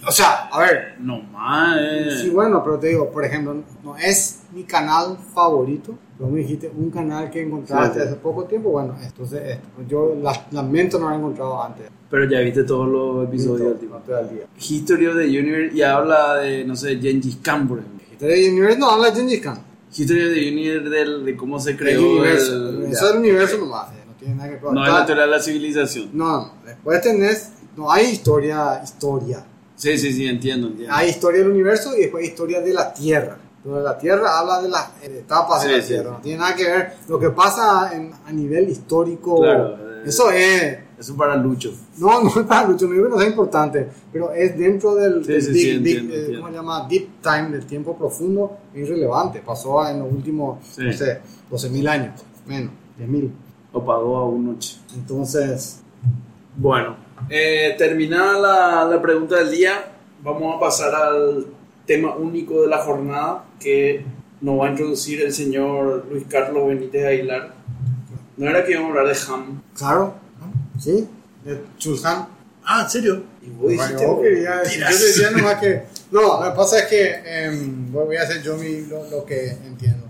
O 0.06 0.10
sea, 0.10 0.48
a 0.50 0.60
ver, 0.60 0.96
No 0.98 1.20
más. 1.22 1.78
eh. 1.80 2.18
sí, 2.22 2.30
bueno, 2.30 2.62
pero 2.64 2.78
te 2.78 2.88
digo, 2.88 3.10
por 3.10 3.24
ejemplo, 3.24 3.54
no 3.84 3.96
es 3.96 4.40
mi 4.52 4.64
canal 4.64 5.16
favorito. 5.32 5.94
Tú 6.18 6.26
me 6.26 6.40
dijiste 6.40 6.70
un 6.76 6.90
canal 6.90 7.30
que 7.30 7.42
encontraste 7.42 7.94
Sí, 7.98 8.00
sí. 8.04 8.08
hace 8.08 8.16
poco 8.20 8.44
tiempo, 8.44 8.70
bueno, 8.70 8.94
entonces 9.02 9.42
esto. 9.44 9.66
Yo 9.88 10.14
la- 10.22 10.46
lamento 10.52 10.98
no 10.98 11.06
haber 11.08 11.18
encontrado 11.20 11.62
antes. 11.62 11.86
Pero 12.10 12.28
ya 12.30 12.40
viste 12.40 12.64
todos 12.64 12.86
los 12.88 13.24
episodios. 13.28 13.76
No 13.82 13.98
estoy 13.98 14.14
al 14.14 14.30
día. 14.30 14.44
History 14.58 15.06
of 15.06 15.16
the 15.16 15.24
Universe 15.26 15.76
y 15.76 15.82
habla 15.82 16.36
de, 16.36 16.64
no 16.64 16.76
sé, 16.76 16.96
Gengis 17.00 17.36
Khan, 17.42 17.66
por 17.66 17.78
ejemplo. 17.78 18.00
History 18.12 18.32
of 18.32 18.38
the 18.38 18.50
Universe 18.50 18.78
no 18.78 18.90
habla 18.90 19.10
de 19.10 19.16
Gengis 19.16 19.40
Khan. 19.40 19.58
History 19.94 20.24
of 20.26 20.34
the 20.34 20.48
Universe 20.52 20.88
del- 20.90 21.24
de 21.24 21.36
cómo 21.36 21.58
se 21.58 21.70
El 21.70 21.76
creó 21.78 22.02
universo. 22.10 22.52
el- 22.68 22.82
Eso 22.92 23.06
es 23.06 23.12
el 23.12 23.18
universo 23.18 23.58
nomás. 23.58 23.88
eh, 23.92 24.04
No 24.06 24.12
tiene 24.18 24.34
nada 24.36 24.48
que 24.50 24.54
ver. 24.64 24.72
No 24.74 24.86
es 24.86 24.92
la 24.92 25.06
teoría 25.06 25.24
de 25.24 25.30
la 25.30 25.40
civilización. 25.40 26.10
No, 26.12 26.30
no. 26.42 26.52
Después 26.64 27.00
tenés. 27.00 27.50
No 27.76 27.90
hay 27.90 28.06
historia, 28.10 28.80
historia. 28.84 29.44
Sí, 29.74 29.98
sí, 29.98 30.12
sí, 30.12 30.26
entiendo, 30.26 30.68
entiendo. 30.68 30.94
Hay 30.94 31.08
historia 31.08 31.40
del 31.40 31.50
universo 31.50 31.96
y 31.96 32.02
después 32.02 32.22
hay 32.22 32.28
historia 32.28 32.60
de 32.60 32.72
la 32.74 32.92
Tierra. 32.94 33.38
Lo 33.64 33.76
de 33.76 33.82
la 33.84 33.96
Tierra 33.96 34.38
habla 34.40 34.60
de 34.60 34.68
las 34.68 34.88
eh, 35.02 35.18
etapas 35.20 35.62
Sí, 35.62 35.68
de 35.68 35.76
la 35.76 35.82
sí. 35.82 35.88
Tierra. 35.88 36.10
No 36.10 36.18
tiene 36.18 36.38
nada 36.38 36.56
que 36.56 36.64
ver 36.64 36.92
lo 37.08 37.18
que 37.18 37.30
pasa 37.30 37.90
en- 37.94 38.12
a 38.26 38.32
nivel 38.32 38.68
histórico. 38.68 39.40
Claro, 39.40 39.76
eh. 39.76 40.02
Eso 40.06 40.30
es. 40.32 40.78
Eso 40.98 41.16
para 41.16 41.36
Lucho. 41.36 41.72
No, 41.98 42.22
no 42.22 42.28
es 42.28 42.46
para 42.46 42.66
Lucho, 42.68 42.86
no 42.86 42.92
digo 42.92 43.04
que 43.06 43.10
no 43.10 43.18
sea 43.18 43.28
importante, 43.28 43.88
pero 44.12 44.32
es 44.32 44.56
dentro 44.58 44.94
del, 44.96 45.24
Sí, 45.24 45.32
del 45.32 45.42
sí, 45.42 45.70
entiendo, 45.70 46.14
eh. 46.14 46.32
¿cómo 46.36 46.48
se 46.48 46.54
llama? 46.54 46.86
Deep 46.88 47.08
time, 47.22 47.50
del 47.50 47.66
tiempo 47.66 47.96
profundo, 47.96 48.56
es 48.74 48.80
irrelevante. 48.88 49.40
Pasó 49.44 49.86
en 49.88 50.00
los 50.00 50.12
últimos, 50.12 50.58
Sí. 50.66 50.82
no 50.84 50.92
sé, 50.92 51.20
12.000 51.50 51.88
años, 51.88 52.20
menos, 52.46 52.72
10.000. 52.98 53.30
O 53.72 53.84
pagó 53.84 54.16
a 54.18 54.28
un 54.28 54.46
noche. 54.52 54.76
Entonces, 54.94 55.80
Bueno, 56.56 56.96
eh, 57.30 57.74
terminada 57.78 58.38
la, 58.38 58.84
la 58.94 59.00
pregunta 59.00 59.36
del 59.36 59.50
día, 59.50 59.72
vamos 60.22 60.56
a 60.56 60.60
pasar 60.60 60.94
al 60.94 61.46
tema 61.86 62.14
único 62.16 62.62
de 62.62 62.68
la 62.68 62.78
jornada 62.78 63.44
que 63.60 64.04
nos 64.40 64.60
va 64.60 64.66
a 64.66 64.70
introducir 64.70 65.20
el 65.22 65.32
señor 65.32 66.06
Luis 66.10 66.24
Carlos 66.28 66.66
Benítez 66.68 67.04
Aguilar. 67.04 67.54
No 68.36 68.48
era 68.50 68.64
que 68.64 68.72
íbamos 68.72 68.96
a 68.96 69.00
hablar 69.00 69.14
de 69.14 69.20
Ham. 69.32 69.62
claro. 69.76 70.14
¿sí? 70.78 71.06
De 71.44 71.60
Chulhan. 71.78 72.26
Ah, 72.64 72.82
¿en 72.84 72.90
serio? 72.90 73.22
Y 73.42 73.50
vos 73.50 73.70
dijiste, 73.70 74.06
Bueno, 74.06 74.22
yo 74.24 74.88
decía 74.88 75.30
nomás 75.30 75.56
que. 75.60 75.82
No, 76.12 76.42
lo 76.44 76.50
que 76.50 76.56
pasa 76.56 76.78
es 76.80 76.86
que. 76.86 77.14
em, 77.24 77.90
voy 77.90 78.16
a 78.16 78.22
hacer 78.22 78.42
yo 78.42 78.56
mi, 78.58 78.82
lo, 78.82 79.08
lo 79.10 79.24
que 79.24 79.48
entiendo. 79.50 80.06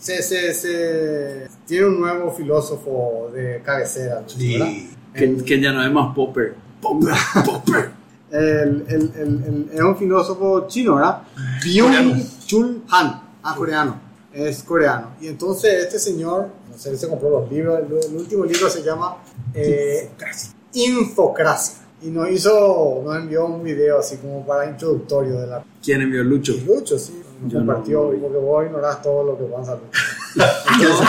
Se, 0.00 0.20
se, 0.22 0.52
se- 0.54 1.46
tiene 1.66 1.86
un 1.86 2.00
nuevo 2.00 2.30
filósofo 2.32 3.30
de 3.32 3.60
cabecera. 3.64 4.22
Sí. 4.26 4.90
que, 5.14 5.36
que 5.44 5.60
ya 5.60 5.72
no 5.72 5.84
es 5.84 5.92
más 5.92 6.14
Popper. 6.14 6.54
Popper, 6.80 7.14
Popper. 7.44 7.90
El, 8.30 8.84
el, 8.88 9.12
el, 9.16 9.70
es 9.72 9.80
un 9.80 9.96
filósofo 9.96 10.66
chino, 10.68 10.96
¿verdad? 10.96 11.22
Coreano. 11.62 12.14
Byung-Chul 12.14 12.82
Han. 12.90 13.22
Ah, 13.42 13.54
coreano. 13.56 14.00
Es 14.32 14.62
coreano. 14.62 15.14
Y 15.20 15.28
entonces 15.28 15.84
este 15.84 15.98
señor, 15.98 16.48
no 16.70 16.78
sé, 16.78 16.96
se 16.96 17.08
compró 17.08 17.30
los 17.30 17.50
libros. 17.50 17.80
El, 17.80 18.16
último 18.16 18.44
libro 18.44 18.68
se 18.68 18.82
llama 18.82 19.16
eh, 19.54 20.10
Infocracia. 20.74 21.78
Y 22.02 22.10
nos 22.10 22.30
hizo, 22.30 23.02
nos 23.04 23.16
envió 23.16 23.46
un 23.46 23.64
video 23.64 23.98
así 23.98 24.18
como 24.18 24.46
para 24.46 24.70
introductorio 24.70 25.40
de 25.40 25.46
la 25.48 25.64
¿Quién 25.82 26.02
envió 26.02 26.22
Lucho? 26.22 26.52
Lucho, 26.64 26.96
sí, 26.96 27.20
nos 27.42 27.52
Yo 27.52 27.58
no, 27.58 27.66
compartió, 27.66 28.12
no. 28.12 28.20
porque 28.20 28.38
vos 28.38 28.64
ignorás 28.66 29.02
todo 29.02 29.24
lo 29.24 29.38
que 29.38 29.44
pasa. 29.44 29.78
Lucho. 30.34 31.04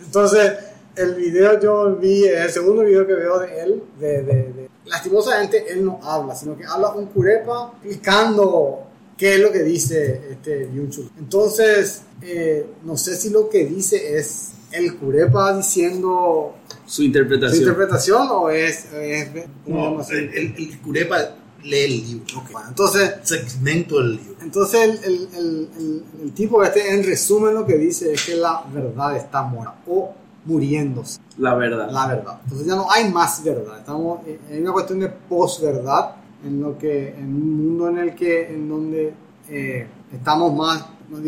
Entonces, 0.04 0.52
el 0.96 1.14
video 1.14 1.60
yo 1.60 1.96
vi, 1.96 2.24
es 2.24 2.40
el 2.46 2.50
segundo 2.50 2.82
video 2.82 3.06
que 3.06 3.14
veo 3.14 3.38
de 3.38 3.60
él, 3.60 3.82
de, 3.98 4.22
de- 4.22 4.52
de- 4.52 4.70
lastimosamente 4.86 5.72
él 5.72 5.84
no 5.84 6.00
habla, 6.02 6.34
sino 6.34 6.56
que 6.56 6.64
habla 6.64 6.90
un 6.94 7.06
curepa 7.06 7.72
explicando 7.82 8.80
qué 9.16 9.34
es 9.34 9.40
lo 9.40 9.52
que 9.52 9.62
dice 9.62 10.20
este 10.30 10.66
Byung-Chul. 10.68 11.10
Entonces, 11.18 12.02
eh, 12.22 12.66
no 12.84 12.96
sé 12.96 13.16
si 13.16 13.30
lo 13.30 13.48
que 13.48 13.64
dice 13.66 14.16
es 14.18 14.52
el 14.72 14.96
curepa 14.96 15.56
diciendo 15.56 16.54
Su 16.86 16.96
su 16.96 17.02
interpretación. 17.02 17.60
interpretación 17.62 18.28
o 18.30 18.50
es, 18.50 18.86
es 18.92 19.28
¿cómo 19.64 20.02
se 20.04 20.14
llama 20.14 20.30
No, 20.32 20.34
el, 20.34 20.34
el, 20.34 20.54
el 20.56 20.80
Curepa 20.80 21.18
lee 21.64 21.84
el 21.84 21.90
libro. 22.06 22.42
Bueno, 22.50 22.68
entonces, 22.68 23.14
Segmento 23.22 23.98
del 23.98 24.12
libro. 24.16 24.36
Entonces 24.42 24.80
el, 24.82 24.90
el, 25.04 25.28
el, 25.36 25.68
el- 25.78 26.04
el 26.22 26.32
tipo 26.32 26.62
este, 26.64 26.90
en 26.94 27.04
resumen, 27.04 27.54
lo 27.54 27.66
que 27.66 27.76
dice 27.76 28.12
es 28.12 28.24
que 28.24 28.36
la 28.36 28.64
verdad 28.72 29.16
está 29.16 29.42
muerta 29.42 29.76
o 29.86 30.14
muriéndose, 30.44 31.20
La 31.38 31.54
verdad. 31.54 31.90
la 31.90 32.06
verdad. 32.08 32.40
Entonces 32.44 32.66
ya 32.66 32.74
no 32.76 32.90
hay 32.90 33.10
más 33.10 33.42
verdad, 33.44 33.78
estamos 33.78 34.20
en 34.26 34.38
en 34.50 34.62
una 34.62 34.72
cuestión 34.72 35.00
de 35.00 35.08
posverdad, 35.08 36.12
en 36.44 36.62
lo 36.62 36.78
que 36.78 37.08
en 37.10 37.26
un 37.26 37.56
mundo 37.68 37.88
en 37.88 37.98
el 37.98 38.14
que 38.14 38.48
en 38.48 38.68
donde 38.68 39.12
eh, 39.48 39.86
estamos 40.12 40.54
más 40.54 40.84
no 41.10 41.18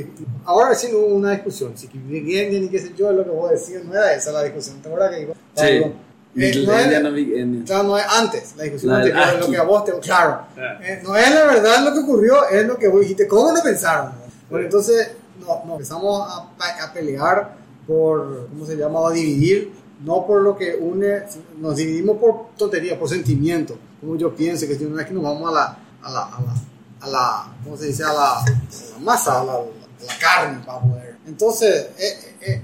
ahora 0.44 0.70
recién 0.70 0.94
hubo 0.94 1.06
una 1.06 1.32
discusión 1.32 1.76
si 1.76 1.88
Endian 1.92 2.62
y 2.64 2.68
qué 2.68 2.78
sé 2.78 2.92
yo 2.96 3.10
es 3.10 3.16
lo 3.16 3.24
que 3.24 3.30
vos 3.30 3.50
decías 3.50 3.84
no 3.84 3.92
era 3.92 4.14
esa 4.14 4.30
la 4.30 4.44
discusión 4.44 4.80
¿te 4.80 4.88
acuerdas 4.88 5.10
que 5.10 5.20
dijo 5.20 5.32
Sí. 5.54 5.80
Pablo? 5.80 5.94
Eh, 6.34 7.44
no. 7.44 7.64
Claro, 7.66 7.82
no 7.82 7.98
es 7.98 8.04
antes, 8.08 8.54
la 8.56 8.62
discusión 8.62 9.02
del 9.02 9.12
anterior, 9.14 9.40
lo 9.40 9.50
que 9.50 9.56
a 9.58 9.62
vos 9.64 9.84
te... 9.84 9.92
Claro, 9.98 10.46
Ah. 10.56 10.78
Eh, 10.82 11.00
no 11.04 11.14
es 11.14 11.34
la 11.34 11.44
verdad 11.44 11.84
lo 11.84 11.92
que 11.92 11.98
ocurrió, 11.98 12.48
es 12.48 12.66
lo 12.66 12.78
que 12.78 12.88
vos 12.88 13.00
dijiste. 13.02 13.26
¿Cómo 13.28 13.52
lo 13.54 13.62
pensaron? 13.62 14.12
Bueno, 14.48 14.64
entonces 14.64 15.10
no, 15.40 15.62
nos 15.66 15.72
empezamos 15.72 16.26
a, 16.30 16.84
a 16.84 16.92
pelear 16.94 17.54
por, 17.86 18.48
¿cómo 18.48 18.66
se 18.66 18.76
llama? 18.76 19.10
Dividir, 19.12 19.72
no 20.04 20.26
por 20.26 20.42
lo 20.42 20.56
que 20.56 20.74
une, 20.74 21.22
nos 21.58 21.76
dividimos 21.76 22.18
por 22.18 22.54
tontería, 22.56 22.98
por 22.98 23.08
sentimiento. 23.08 23.76
Como 24.00 24.16
yo 24.16 24.34
pienso, 24.34 24.66
que 24.66 24.76
si 24.76 24.84
no 24.84 24.98
es 24.98 25.06
que 25.06 25.14
nos 25.14 25.22
vamos 25.22 25.50
a 25.50 25.54
la, 25.54 25.78
a 26.02 26.10
la, 26.10 26.22
a 26.24 26.40
la, 26.40 26.54
a 27.00 27.08
la 27.08 27.56
¿cómo 27.62 27.76
se 27.76 27.86
dice? 27.86 28.02
A 28.04 28.12
la, 28.12 28.40
a 28.40 28.44
la 28.44 28.98
masa, 29.00 29.40
a 29.40 29.44
la, 29.44 29.52
a 29.52 30.04
la 30.06 30.18
carne 30.20 30.62
para 30.66 30.80
poder. 30.80 31.16
Entonces, 31.26 31.88
eh, 31.98 32.02
eh, 32.02 32.36
eh, 32.42 32.62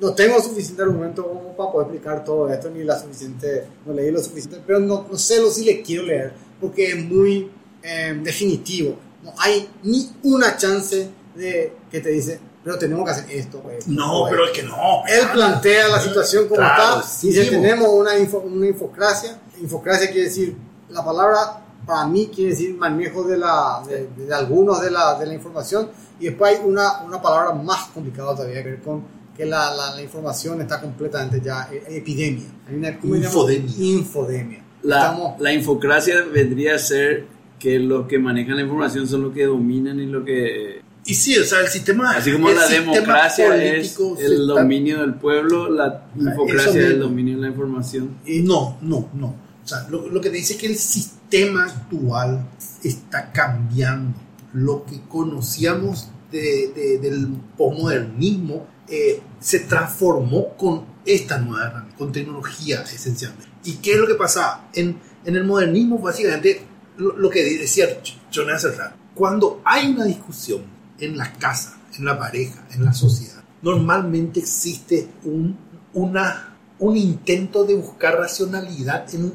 no 0.00 0.14
tengo 0.14 0.40
suficiente 0.40 0.82
argumento 0.82 1.26
como 1.26 1.56
para 1.56 1.72
poder 1.72 1.88
explicar 1.88 2.24
todo 2.24 2.48
esto, 2.52 2.70
ni 2.70 2.84
la 2.84 2.98
suficiente, 2.98 3.66
no 3.84 3.92
leí 3.92 4.10
lo 4.12 4.22
suficiente, 4.22 4.62
pero 4.64 4.78
no, 4.78 5.06
no 5.10 5.18
sé 5.18 5.40
lo 5.40 5.50
si 5.50 5.64
le 5.64 5.82
quiero 5.82 6.04
leer, 6.04 6.32
porque 6.60 6.92
es 6.92 7.04
muy 7.04 7.50
eh, 7.82 8.20
definitivo. 8.22 8.96
No 9.24 9.32
hay 9.38 9.68
ni 9.82 10.08
una 10.22 10.56
chance 10.56 11.10
de 11.34 11.72
que 11.90 12.00
te 12.00 12.10
dice, 12.10 12.38
pero 12.64 12.78
tenemos 12.78 13.04
que 13.04 13.10
hacer 13.12 13.30
esto. 13.30 13.62
No, 13.86 14.22
o 14.24 14.28
pero 14.28 14.44
esto". 14.44 14.54
es 14.56 14.60
que 14.60 14.66
no. 14.66 15.02
Él 15.06 15.26
plantea 15.32 15.88
la 15.88 16.00
situación 16.00 16.44
como 16.48 16.56
Claro, 16.60 17.00
está, 17.00 17.02
sí, 17.08 17.28
mo. 17.28 17.50
tenemos 17.50 17.88
una, 17.88 18.18
info- 18.18 18.38
una 18.44 18.66
infocracia. 18.66 19.38
Infocracia 19.60 20.10
quiere 20.10 20.24
decir, 20.28 20.56
la 20.90 21.04
palabra 21.04 21.64
para 21.86 22.06
mí 22.06 22.30
quiere 22.34 22.50
decir 22.50 22.74
manejo 22.76 23.24
de, 23.24 23.38
la, 23.38 23.82
de, 23.88 24.08
de 24.26 24.34
algunos 24.34 24.80
de 24.82 24.90
la, 24.90 25.18
de 25.18 25.26
la 25.26 25.34
información. 25.34 25.88
Y 26.20 26.26
después 26.26 26.58
hay 26.58 26.66
una, 26.66 27.02
una 27.02 27.22
palabra 27.22 27.52
más 27.54 27.84
complicada 27.94 28.34
todavía 28.34 28.62
que 28.62 28.70
ver 28.70 28.82
con 28.82 29.02
que 29.36 29.46
la, 29.46 29.72
la, 29.74 29.94
la 29.94 30.02
información 30.02 30.60
está 30.60 30.80
completamente 30.80 31.40
ya 31.40 31.68
eh, 31.72 31.84
epidemia. 31.88 32.48
Hay 32.68 32.74
una. 32.74 32.88
Infodemia. 32.90 33.72
Infodemia. 33.78 34.64
La, 34.82 34.96
Estamos- 34.98 35.40
la 35.40 35.52
infocracia 35.52 36.24
vendría 36.32 36.74
a 36.74 36.78
ser 36.78 37.24
que 37.58 37.78
los 37.78 38.06
que 38.06 38.18
manejan 38.18 38.56
la 38.56 38.62
información 38.62 39.06
son 39.08 39.22
los 39.22 39.32
que 39.32 39.44
dominan 39.46 39.98
y 40.00 40.06
lo 40.06 40.24
que... 40.24 40.82
Y 41.10 41.14
sí, 41.14 41.38
o 41.38 41.44
sea, 41.44 41.60
el 41.60 41.68
sistema. 41.68 42.10
Así 42.10 42.32
como 42.32 42.50
la 42.50 42.68
democracia 42.68 43.46
es 43.56 43.94
político 43.96 44.16
se 44.18 44.26
el 44.26 44.46
dominio 44.46 45.00
del 45.00 45.14
pueblo, 45.14 45.70
la 45.70 46.06
infocracia 46.14 46.70
es 46.70 46.76
el 46.90 46.98
dominio 47.00 47.36
de 47.36 47.42
la 47.42 47.48
información. 47.48 48.18
Y 48.26 48.40
no, 48.40 48.76
no, 48.82 49.08
no. 49.14 49.26
O 49.64 49.66
sea, 49.66 49.86
lo, 49.88 50.08
lo 50.08 50.20
que 50.20 50.28
te 50.30 50.36
dice 50.36 50.52
es 50.54 50.58
que 50.60 50.66
el 50.66 50.76
sistema 50.76 51.64
actual 51.64 52.46
está 52.84 53.32
cambiando. 53.32 54.18
Lo 54.52 54.84
que 54.84 55.00
conocíamos 55.08 56.10
de- 56.30 56.72
de- 56.74 56.98
del 56.98 57.26
posmodernismo 57.56 58.66
eh, 58.88 59.20
se 59.40 59.60
transformó 59.60 60.56
con 60.56 60.84
esta 61.06 61.38
nueva 61.38 61.66
herramienta, 61.68 61.96
con 61.96 62.12
tecnología 62.12 62.82
esencialmente. 62.82 63.46
¿Y 63.64 63.74
qué 63.76 63.92
es 63.92 63.98
lo 63.98 64.06
que 64.06 64.14
pasa? 64.14 64.68
En, 64.74 64.98
en 65.24 65.36
el 65.36 65.44
modernismo, 65.44 65.98
básicamente, 65.98 66.60
lo, 66.98 67.16
lo 67.16 67.30
que 67.30 67.42
decía 67.58 67.86
rato, 67.86 68.96
cuando 69.14 69.60
hay 69.64 69.88
una 69.90 70.04
discusión 70.04 70.62
en 71.00 71.16
la 71.16 71.32
casa, 71.34 71.78
en 71.98 72.04
la 72.04 72.18
pareja, 72.18 72.66
en 72.74 72.84
la 72.84 72.92
sociedad, 72.92 73.42
normalmente 73.62 74.40
existe 74.40 75.08
un, 75.24 75.56
un 75.94 76.96
intento 76.96 77.64
de 77.64 77.74
buscar 77.74 78.16
racionalidad 78.16 79.12
en, 79.14 79.32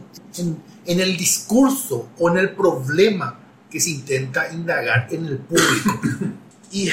en- 0.85 0.99
el 0.99 1.17
discurso 1.17 2.09
o 2.19 2.29
en 2.29 2.37
el 2.37 2.51
problema 2.51 3.39
que 3.69 3.79
se 3.79 3.89
intenta 3.91 4.51
indagar 4.53 5.07
en 5.11 5.25
el 5.25 5.37
público. 5.37 5.99
Y 6.71 6.89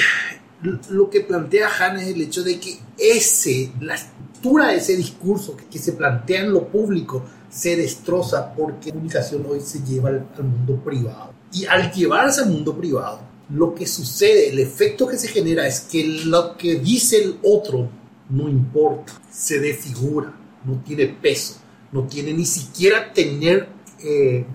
lo 0.89 1.09
que 1.09 1.21
plantea 1.21 1.69
Han 1.79 1.97
es 1.97 2.07
el 2.07 2.21
hecho 2.21 2.43
de 2.43 2.59
que 2.59 2.79
ese, 2.97 3.71
la 3.79 3.95
estructura 3.95 4.67
de 4.67 4.77
ese 4.77 4.95
discurso 4.95 5.55
que, 5.69 5.79
se 5.79 5.93
plantea 5.93 6.41
en 6.41 6.53
lo 6.53 6.67
público 6.67 7.23
se 7.49 7.75
destroza 7.75 8.53
porque 8.53 8.87
la 8.89 8.93
comunicación 8.93 9.45
hoy 9.49 9.59
se 9.61 9.83
lleva 9.83 10.09
al 10.09 10.43
mundo 10.43 10.75
privado. 10.83 11.33
Y 11.51 11.65
al 11.65 11.91
llevarse 11.91 12.41
al 12.41 12.49
mundo 12.49 12.75
privado, 12.77 13.19
lo 13.53 13.75
que 13.75 13.85
sucede, 13.85 14.49
el 14.49 14.59
efecto 14.59 15.07
que 15.07 15.17
se 15.17 15.27
genera 15.27 15.67
es 15.67 15.81
que 15.81 16.05
lo 16.25 16.55
que 16.57 16.75
dice 16.75 17.17
el 17.17 17.39
otro 17.43 17.89
no 18.29 18.47
importa, 18.47 19.13
se 19.29 19.59
desfigura, 19.59 20.33
no 20.63 20.81
tiene 20.85 21.07
peso, 21.07 21.55
no 21.91 22.07
tiene 22.07 22.33
ni 22.33 22.45
siquiera 22.45 23.11
tener 23.11 23.67
eh, 24.03 24.45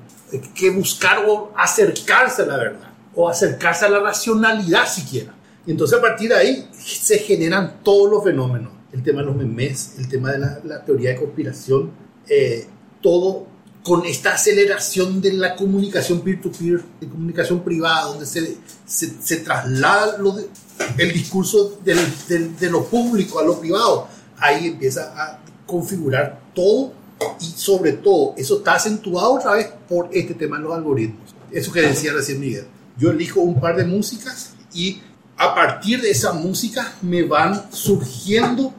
que 0.55 0.71
buscar 0.71 1.27
o 1.29 1.53
acercarse 1.57 2.43
a 2.43 2.47
la 2.47 2.57
verdad, 2.57 2.95
o 3.15 3.29
acercarse 3.29 3.85
a 3.85 3.91
la 3.91 4.01
racionalidad 4.01 4.89
siquiera. 4.89 5.35
Y 5.67 5.73
entonces 5.73 5.99
a 5.99 6.01
partir 6.01 6.31
de 6.31 6.37
ahí 6.37 6.69
se 6.73 7.19
generan 7.19 7.81
todos 7.83 8.11
los 8.11 8.25
fenómenos, 8.25 8.73
el 8.93 9.03
tema 9.03 9.21
de 9.21 9.27
los 9.27 9.37
memes, 9.37 9.97
el 9.99 10.09
tema 10.09 10.33
de 10.33 10.39
la, 10.39 10.85
teoría 10.85 11.11
de 11.11 11.17
conspiración, 11.17 11.91
eh, 12.29 12.67
todo 13.03 13.47
con 13.87 14.05
esta 14.05 14.35
aceleración 14.35 15.21
de 15.21 15.33
la 15.35 15.55
comunicación 15.55 16.21
peer-to-peer, 16.21 16.83
de 17.01 17.07
comunicación 17.09 17.61
privada, 17.61 18.07
donde 18.07 18.27
se, 18.27 18.57
se, 18.85 19.13
se 19.23 19.37
traslada 19.37 20.19
lo 20.19 20.33
de- 20.33 20.49
el 20.99 21.13
discurso 21.13 21.79
del- 21.85 22.13
del- 22.29 22.57
de 22.59 22.69
lo 22.69 22.85
público 22.85 23.39
a 23.39 23.45
lo 23.45 23.61
privado, 23.61 24.09
ahí 24.39 24.67
empieza 24.67 25.13
a 25.17 25.39
configurar 25.67 26.41
todo 26.53 26.93
y 27.41 27.45
sobre 27.45 27.93
todo 27.93 28.35
eso 28.37 28.59
está 28.59 28.75
acentuado 28.75 29.35
otra 29.35 29.53
vez 29.55 29.69
por 29.89 30.09
este 30.13 30.35
tema 30.35 30.57
de 30.57 30.65
los 30.65 30.75
algoritmos. 30.75 31.35
Eso 31.53 31.71
que 31.71 31.83
decía 31.83 32.13
recién 32.13 32.41
Miguel. 32.41 32.67
Yo 32.99 33.11
elijo 33.11 33.41
un 33.41 33.61
par 33.61 33.77
de 33.77 33.85
músicas 33.85 34.51
y 34.75 35.01
a 35.37 35.55
partir 35.55 36.03
de 36.03 36.11
esa 36.11 36.33
música 36.33 36.93
me 37.03 37.23
van 37.23 37.67
surgiendo 37.73 38.75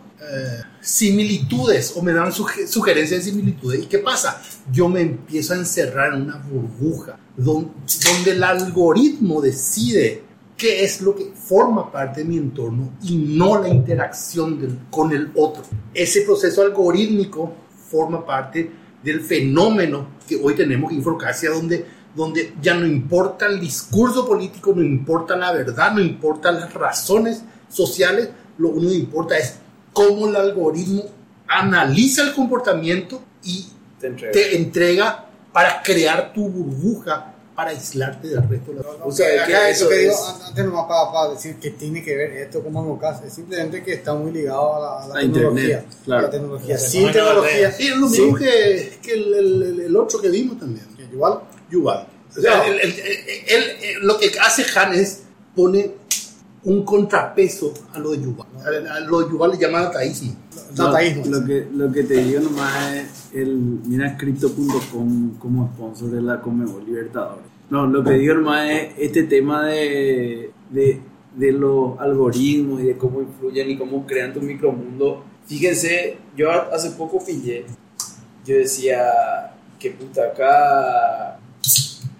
similitudes 0.81 1.93
o 1.95 2.01
me 2.01 2.13
dan 2.13 2.31
suge- 2.31 2.67
sugerencias 2.67 3.23
de 3.25 3.31
similitudes. 3.31 3.83
¿Y 3.83 3.85
qué 3.87 3.99
pasa? 3.99 4.41
Yo 4.71 4.87
me 4.89 5.01
empiezo 5.01 5.53
a 5.53 5.57
encerrar 5.57 6.13
en 6.13 6.23
una 6.23 6.37
burbuja 6.37 7.17
don- 7.35 7.71
donde 8.05 8.31
el 8.31 8.43
algoritmo 8.43 9.41
decide 9.41 10.23
qué 10.57 10.83
es 10.83 11.01
lo 11.01 11.15
que 11.15 11.31
forma 11.35 11.91
parte 11.91 12.21
de 12.21 12.25
mi 12.29 12.37
entorno 12.37 12.93
y 13.03 13.15
no 13.15 13.61
la 13.61 13.69
interacción 13.69 14.79
con 14.89 15.11
el 15.11 15.31
otro. 15.35 15.63
Ese 15.93 16.21
proceso 16.21 16.61
algorítmico 16.63 17.53
forma 17.89 18.25
parte 18.25 18.71
del 19.03 19.21
fenómeno 19.21 20.07
que 20.27 20.35
hoy 20.35 20.55
tenemos 20.55 20.91
en 20.91 20.97
Infocracia, 20.97 21.51
donde, 21.51 21.85
donde 22.15 22.53
ya 22.61 22.73
no 22.73 22.85
importa 22.85 23.45
el 23.45 23.59
discurso 23.59 24.27
político, 24.27 24.73
no 24.75 24.81
importa 24.81 25.37
la 25.37 25.53
verdad, 25.53 25.93
no 25.93 26.01
importan 26.01 26.59
las 26.59 26.73
razones 26.73 27.43
sociales, 27.69 28.29
lo 28.57 28.69
único 28.69 28.89
que 28.91 28.97
importa 28.97 29.37
es 29.37 29.59
cómo 29.97 30.27
el 30.27 30.35
algoritmo 30.35 31.03
analiza 31.47 32.23
el 32.23 32.33
comportamiento 32.33 33.21
y 33.43 33.67
Te 33.99 34.07
entrega. 34.07 34.31
te 34.33 34.55
entrega 34.57 35.25
para 35.53 35.81
crear 35.81 36.33
tu 36.33 36.47
burbuja 36.49 37.33
para 37.55 37.71
aislarte 37.71 38.27
del 38.27 38.47
resto 38.47 38.71
de 38.71 38.83
la 38.83 38.89
O 39.03 39.11
sea, 39.11 39.27
que 39.31 39.39
Acá 39.55 39.69
eso 39.69 39.85
eso 39.85 39.89
que 39.89 39.95
digo, 39.97 40.11
es- 40.13 40.19
an- 40.29 40.41
antes 40.49 40.65
nomás 40.65 40.85
para, 40.85 41.11
para 41.11 41.33
decir 41.33 41.55
que 41.55 41.71
tiene 41.71 42.03
que 42.03 42.15
ver 42.15 42.31
esto 42.33 42.61
como 42.61 42.93
en 42.93 42.97
caso, 42.99 43.23
es 43.25 43.33
simplemente 43.33 43.81
que 43.83 43.93
está 43.93 44.13
muy 44.13 44.31
ligado 44.31 44.75
a 44.75 44.79
la, 44.79 45.03
a 45.03 45.07
la 45.07 45.13
A 45.15 45.19
tecnología. 45.21 45.63
internet, 45.63 45.85
claro. 46.05 46.21
La 46.21 46.29
tecnología. 46.29 46.77
Sin 46.77 47.07
de 47.07 47.13
tecnología. 47.13 47.71
Sí, 47.71 47.87
es 47.87 47.95
lo 47.97 48.07
mismo 48.09 48.37
sí. 48.37 48.43
que, 48.43 48.99
que 49.01 49.13
el, 49.13 49.33
el- 49.33 49.63
el- 49.63 49.79
el 49.79 49.95
otro 49.97 50.21
que 50.21 50.29
vimos 50.29 50.59
también. 50.59 50.85
Igual. 51.11 51.39
Yuval. 51.71 52.07
O 52.37 52.41
sea, 52.41 52.67
el- 52.67 52.79
el- 52.79 52.93
el- 53.47 53.83
el- 53.83 54.05
lo 54.05 54.19
que 54.19 54.29
hace 54.39 54.63
Han 54.63 54.93
es 54.93 55.23
pone 55.55 55.95
un 56.67 56.83
contrapeso 56.83 57.73
a 57.93 57.99
lo 57.99 58.11
de 58.11 58.21
Yuval. 58.21 58.47
A, 58.91 58.99
lo 58.99 59.21
de 59.21 59.31
Yuval 59.31 59.51
le 59.51 59.57
llaman 59.57 59.85
ateísmo. 59.85 60.35
No, 60.77 60.91
lo, 60.91 61.45
que, 61.45 61.67
lo 61.73 61.91
que 61.93 62.03
te 62.03 62.15
digo 62.15 62.41
nomás 62.41 62.93
es 62.93 63.29
el 63.33 63.55
mira 63.85 64.17
Crypto.com 64.17 65.37
como 65.39 65.71
sponsor 65.73 66.09
de 66.11 66.21
la 66.21 66.41
Comebol 66.41 66.85
Libertadores. 66.85 67.45
No, 67.69 67.87
lo 67.87 68.03
que 68.03 68.11
digo 68.15 68.33
nomás 68.33 68.69
es 68.69 68.89
este 68.97 69.23
tema 69.23 69.65
de, 69.65 70.51
de, 70.69 70.99
de 71.37 71.51
los 71.53 71.97
algoritmos 71.99 72.81
y 72.81 72.87
de 72.87 72.97
cómo 72.97 73.21
influyen 73.21 73.69
y 73.69 73.77
cómo 73.77 74.05
crean 74.05 74.33
tu 74.33 74.41
micromundo. 74.41 75.23
Fíjense, 75.45 76.17
yo 76.35 76.51
hace 76.51 76.91
poco 76.91 77.23
pillé, 77.25 77.65
yo 78.45 78.57
decía 78.57 79.53
que 79.79 79.91
puta 79.91 80.21
acá 80.25 81.39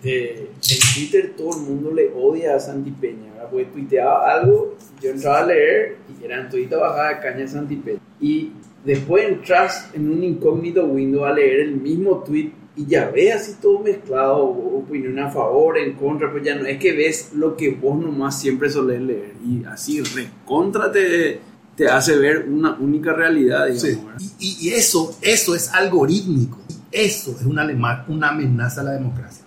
eh, 0.04 0.50
en 0.70 0.80
Twitter 0.96 1.34
todo 1.38 1.58
el 1.58 1.64
mundo 1.64 1.92
le 1.92 2.12
odia 2.16 2.56
a 2.56 2.60
Santi 2.60 2.92
Peña, 2.92 3.32
¿verdad? 3.34 3.50
Porque 3.50 3.66
tuiteaba 3.66 4.32
algo, 4.34 4.76
yo 5.02 5.10
entraba 5.12 5.40
a 5.40 5.46
leer 5.46 5.98
y 6.22 6.26
eran 6.26 6.50
todita 6.50 6.78
bajada 6.78 7.16
de 7.16 7.20
caña 7.22 7.48
Santi 7.48 7.76
Peña. 7.78 8.00
Y 8.22 8.52
después 8.86 9.28
entras 9.28 9.90
en 9.94 10.10
un 10.12 10.24
incógnito 10.24 10.86
window 10.86 11.26
a 11.26 11.34
leer 11.34 11.62
el 11.62 11.76
mismo 11.78 12.24
tweet 12.24 12.52
y 12.76 12.86
ya 12.86 13.10
ves 13.10 13.36
así 13.36 13.56
todo 13.60 13.80
mezclado, 13.80 14.38
opinión 14.46 15.18
a 15.18 15.32
favor, 15.32 15.80
en 15.80 15.94
contra, 15.94 16.32
pues 16.32 16.44
ya 16.44 16.54
no 16.56 16.66
es 16.68 16.78
que 16.78 16.94
ves 16.94 17.32
lo 17.34 17.58
que 17.58 17.72
vos 17.72 18.00
nomás 18.00 18.40
siempre 18.40 18.70
solés 18.70 19.02
leer 19.02 19.34
y 19.44 19.64
así 19.66 20.02
recontra 20.04 20.92
te, 20.92 21.40
te 21.76 21.88
hace 21.88 22.16
ver 22.18 22.46
una 22.48 22.78
única 22.80 23.14
realidad, 23.14 23.66
digamos. 23.68 23.82
Sí. 23.82 24.00
Y, 24.40 24.68
y- 24.68 24.74
eso, 24.74 25.18
eso 25.24 25.56
es 25.56 25.74
algorítmico. 25.74 26.60
Eso 26.92 27.32
es 27.32 27.46
una, 27.46 27.66
una 28.08 28.30
amenaza 28.30 28.82
a 28.82 28.84
la 28.86 28.92
democracia. 28.92 29.44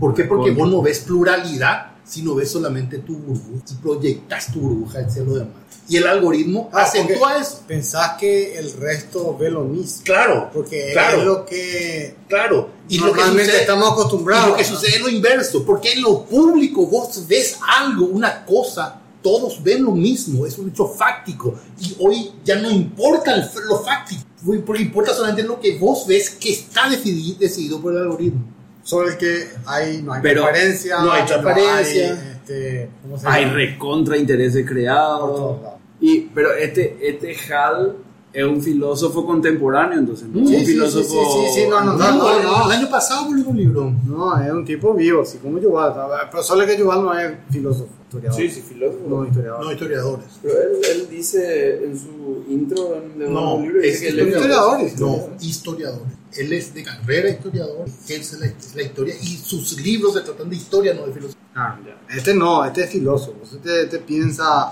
¿Por 0.00 0.14
qué? 0.14 0.24
Porque 0.24 0.50
vos 0.50 0.68
no 0.70 0.82
ves 0.82 1.00
pluralidad, 1.00 1.92
sino 2.04 2.34
ves 2.34 2.50
solamente 2.50 2.98
tu 2.98 3.16
burbuja 3.18 3.64
y 3.70 3.74
proyectas 3.74 4.50
tu 4.52 4.60
burbuja 4.60 5.00
hacia 5.00 5.22
lo 5.22 5.34
demás. 5.34 5.54
Y 5.88 5.96
el 5.96 6.06
algoritmo 6.06 6.70
Ah, 6.72 6.82
acentúa 6.82 7.36
eso. 7.38 7.62
Pensás 7.66 8.12
que 8.18 8.56
el 8.58 8.72
resto 8.74 9.36
ve 9.36 9.50
lo 9.50 9.64
mismo. 9.64 10.02
Claro, 10.04 10.48
Porque 10.52 10.90
claro, 10.92 11.18
es 11.18 11.24
lo 11.24 11.44
que 11.46 12.14
claro. 12.28 12.70
Y 12.88 12.98
lo 12.98 13.06
que 13.06 13.10
normalmente 13.10 13.44
sucede, 13.46 13.60
estamos 13.62 13.92
acostumbrados. 13.92 14.46
Y 14.46 14.50
lo 14.50 14.56
que 14.56 14.64
sucede 14.64 14.96
es 14.96 15.00
lo 15.02 15.08
inverso, 15.08 15.64
porque 15.64 15.92
en 15.92 16.02
lo 16.02 16.24
público 16.24 16.86
vos 16.86 17.26
ves 17.26 17.58
algo, 17.80 18.06
una 18.06 18.44
cosa, 18.46 19.00
todos 19.22 19.62
ven 19.62 19.82
lo 19.84 19.90
mismo, 19.92 20.46
es 20.46 20.56
un 20.58 20.68
hecho 20.70 20.86
fáctico. 20.86 21.54
Y 21.80 21.94
hoy 21.98 22.30
ya 22.44 22.56
no 22.56 22.70
importa 22.70 23.34
el- 23.34 23.48
lo 23.68 23.80
fáctico, 23.80 24.22
porque 24.64 24.82
importa 24.82 25.12
solamente 25.12 25.42
lo 25.42 25.58
que 25.60 25.76
vos 25.76 26.06
ves 26.06 26.30
que 26.30 26.52
está 26.52 26.88
decidi- 26.88 27.36
decidido 27.36 27.80
por 27.80 27.92
el 27.94 28.02
algoritmo. 28.02 28.44
Sobre 28.90 29.10
el 29.10 29.16
que 29.18 29.46
hay, 29.66 30.02
no 30.02 30.12
hay 30.14 30.20
Pero 30.20 30.42
transparencia. 30.42 30.98
no 31.00 31.12
hay 31.12 31.24
transparencia. 31.24 32.12
hay, 32.12 32.30
este, 32.32 32.90
¿cómo 33.02 33.16
se 33.16 33.28
Hay 33.28 33.44
recontra 33.44 34.16
intereses 34.16 34.66
creados. 34.68 35.58
Y, 36.00 36.22
pero 36.22 36.52
este, 36.54 36.96
este 37.00 37.36
Hal 37.54 37.94
es 38.32 38.44
un 38.44 38.60
filósofo 38.60 39.24
contemporáneo, 39.24 39.98
entonces, 40.00 40.26
¿no? 40.26 40.44
Sí, 40.44 40.54
un 40.56 40.60
sí, 40.60 40.66
filósofo. 40.72 41.04
sí, 41.04 41.52
sí, 41.54 41.60
sí, 41.62 41.66
no, 41.70 41.84
no, 41.84 41.92
No, 41.96 42.12
no, 42.16 42.42
no. 42.42 42.66
El 42.72 42.78
año 42.78 42.90
pasado 42.90 43.26
publicó 43.28 43.50
un 43.50 43.56
libro. 43.58 43.92
No, 44.06 44.40
es 44.42 44.50
un 44.50 44.64
tipo 44.64 44.92
vivo, 44.94 45.22
así 45.22 45.38
como 45.38 45.60
Yuval. 45.60 45.94
Pero 46.28 46.42
solo 46.42 46.66
que 46.66 46.76
Yuval 46.76 47.02
no 47.04 47.16
es 47.16 47.32
filósofo, 47.48 47.90
historiador. 48.08 48.40
Sí, 48.40 48.48
sí, 48.50 48.60
filósofo. 48.60 49.04
No, 49.08 49.24
historiador. 49.24 49.64
No, 49.64 49.72
historiadores. 49.72 50.26
Pero 50.42 50.54
él, 50.62 50.68
él 50.92 51.08
dice 51.08 51.84
en 51.84 51.96
su 51.96 52.44
intro 52.48 53.00
de 53.16 53.26
un 53.26 53.34
No, 53.34 53.60
libro, 53.60 53.80
es 53.82 54.00
que 54.00 54.08
historiadores. 54.08 54.98
No, 54.98 55.28
historiadores. 55.40 56.19
Él 56.36 56.52
es 56.52 56.72
de 56.74 56.84
carrera 56.84 57.28
historiador, 57.28 57.86
él 57.86 58.20
es 58.20 58.32
la, 58.38 58.46
la 58.74 58.82
historia 58.82 59.14
y 59.20 59.36
sus 59.36 59.80
libros 59.80 60.14
se 60.14 60.20
tratan 60.20 60.48
de 60.48 60.56
historia, 60.56 60.94
no 60.94 61.06
de 61.06 61.12
filosofía. 61.12 61.40
Ah, 61.54 61.78
Este 62.14 62.34
no, 62.34 62.64
este 62.64 62.84
es 62.84 62.90
filósofo. 62.90 63.38
Este, 63.42 63.82
este 63.82 63.98
piensa. 63.98 64.70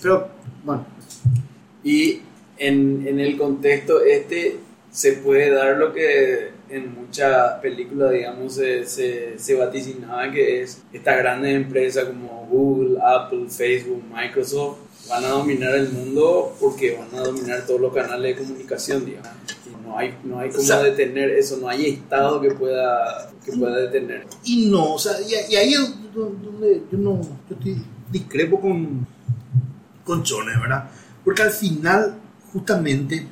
Pero, 0.00 0.28
bueno, 0.64 0.86
Y 1.82 2.20
en, 2.58 3.06
en 3.06 3.18
el 3.20 3.36
contexto 3.36 4.00
este 4.02 4.58
se 4.90 5.14
puede 5.14 5.50
dar 5.50 5.76
lo 5.78 5.92
que 5.92 6.50
en 6.68 6.94
muchas 6.94 7.54
películas, 7.60 8.12
digamos, 8.12 8.54
se, 8.54 8.86
se, 8.86 9.38
se 9.38 9.54
vaticinaba 9.54 10.30
que 10.30 10.62
es 10.62 10.82
estas 10.92 11.18
grandes 11.18 11.56
empresas 11.56 12.04
como 12.04 12.46
Google, 12.48 12.98
Apple, 13.04 13.46
Facebook, 13.48 14.02
Microsoft 14.12 14.78
van 15.08 15.24
a 15.24 15.28
dominar 15.28 15.74
el 15.74 15.88
mundo 15.90 16.56
porque 16.60 16.96
van 16.96 17.20
a 17.20 17.24
dominar 17.24 17.66
todos 17.66 17.80
los 17.80 17.92
canales 17.92 18.36
de 18.36 18.42
comunicación, 18.44 19.04
digamos. 19.04 19.30
No 19.90 19.98
hay, 19.98 20.16
no 20.22 20.38
hay 20.38 20.50
cómo 20.50 20.62
O 20.62 20.66
sea- 20.66 20.82
detener 20.84 21.30
eso, 21.30 21.56
no 21.56 21.68
hay 21.68 21.86
Estado 21.86 22.40
que 22.40 22.52
pueda, 22.52 23.28
que 23.44 23.50
pueda 23.52 23.76
detener. 23.76 24.24
Y 24.44 24.66
no, 24.70 24.94
o 24.94 24.98
sea, 25.00 25.14
y, 25.20 25.52
y 25.52 25.56
ahí 25.56 25.74
es 25.74 25.94
donde 26.14 26.84
yo 26.92 26.96
no, 26.98 27.20
yo 27.20 27.56
estoy 27.56 27.82
discrepo 28.12 28.60
con, 28.60 29.04
con 30.04 30.22
Chone, 30.22 30.52
¿verdad? 30.60 30.88
Porque 31.24 31.42
al 31.42 31.50
final, 31.50 32.14
justamente, 32.52 33.26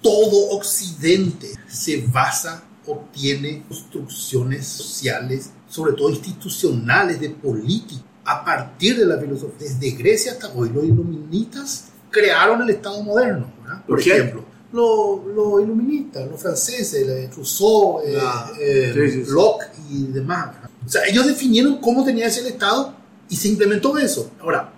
todo 0.00 0.50
Occidente 0.50 1.48
se 1.66 2.06
basa 2.06 2.62
o 2.86 3.04
tiene 3.12 3.64
construcciones 3.66 4.64
sociales, 4.66 5.50
sobre 5.68 5.94
todo 5.94 6.10
institucionales, 6.10 7.20
de 7.20 7.30
política, 7.30 8.02
a 8.24 8.44
partir 8.44 8.96
de 8.98 9.04
la 9.06 9.18
filosofía. 9.18 9.68
Desde 9.68 9.90
Grecia 9.96 10.32
hasta 10.32 10.48
hoy, 10.52 10.70
los 10.72 10.84
iluministas 10.84 11.88
crearon 12.10 12.62
el 12.62 12.70
Estado 12.70 13.02
moderno, 13.02 13.52
¿verdad? 13.64 13.84
Por 13.84 13.98
ejemplo, 13.98 14.44
los, 14.72 15.24
los 15.34 15.62
iluministas, 15.62 16.28
los 16.30 16.40
franceses, 16.40 17.34
Rousseau, 17.34 18.00
Ah, 18.20 18.50
eh, 18.60 18.92
sí, 18.94 19.10
sí, 19.10 19.24
sí. 19.24 19.30
Locke 19.30 19.66
y 19.90 20.04
demás. 20.06 20.56
O 20.84 20.88
sea, 20.88 21.02
ellos 21.06 21.26
definieron 21.26 21.78
cómo 21.78 22.04
tenía 22.04 22.24
que 22.26 22.32
ser 22.32 22.46
el 22.46 22.52
Estado 22.52 22.94
y 23.28 23.36
se 23.36 23.48
implementó 23.48 23.96
eso. 23.98 24.30
Ahora, 24.40 24.72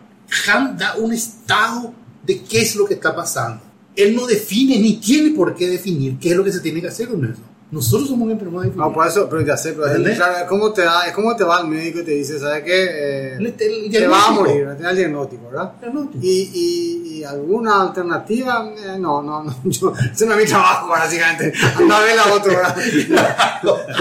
Han 0.49 0.77
da 0.77 0.97
un 0.97 1.13
estado 1.13 1.93
de 2.25 2.43
qué 2.43 2.63
es 2.63 2.77
lo 2.77 2.87
que 2.87 2.95
está 2.95 3.15
pasando. 3.15 3.63
Él 3.95 4.17
no 4.17 4.27
define 4.27 4.79
ni 4.79 4.97
tiene 4.97 5.31
por 5.31 5.55
qué 5.55 5.69
definir 5.69 6.19
qué 6.19 6.31
es 6.31 6.37
lo 6.37 6.43
que 6.43 6.53
se 6.53 6.61
tiene 6.61 6.81
que 6.81 6.89
hacer 6.89 7.09
con 7.09 7.25
eso. 7.25 7.41
Nosotros 7.71 8.09
somos 8.09 8.31
enfermos 8.31 8.63
de 8.63 8.71
No, 8.77 8.93
por 8.93 9.05
eso, 9.07 9.29
pero 9.29 9.43
ya 9.43 9.57
sé, 9.57 9.73
pero 9.73 9.87
es, 9.87 10.17
claro, 10.17 10.37
es 10.39 10.45
como 10.45 10.73
te 10.73 10.83
da, 10.83 11.07
es 11.09 11.13
como 11.13 11.35
te 11.35 11.43
va 11.43 11.57
al 11.59 11.67
médico 11.67 12.01
y 12.01 12.05
te 12.05 12.13
dice, 12.13 12.39
¿sabes 12.39 12.63
qué? 12.63 12.85
Eh, 12.85 13.35
El- 13.39 13.47
el 13.59 13.91
te 13.91 14.07
vas 14.07 14.29
a 14.29 14.31
morir, 14.31 14.69
te 14.77 14.83
da 14.85 14.91
el 14.91 14.97
diagnóstico, 14.97 15.47
¿verdad? 15.51 15.73
Diagnóstico. 15.81 16.25
Y, 16.25 16.51
y, 16.55 17.19
y 17.19 17.25
alguna 17.25 17.83
alternativa, 17.83 18.71
Eh, 18.77 18.97
no, 18.99 19.23
no, 19.23 19.43
no, 19.43 19.57
yo, 19.65 19.93
ese 20.13 20.27
no 20.27 20.35
es 20.35 20.39
mi 20.39 20.45
trabajo, 20.47 20.89
básicamente. 20.89 21.53
Anda 21.77 21.99
a 21.99 22.03
ver 22.05 22.17
la 22.17 22.35
otra, 22.35 22.53
¿verdad? 22.55 22.77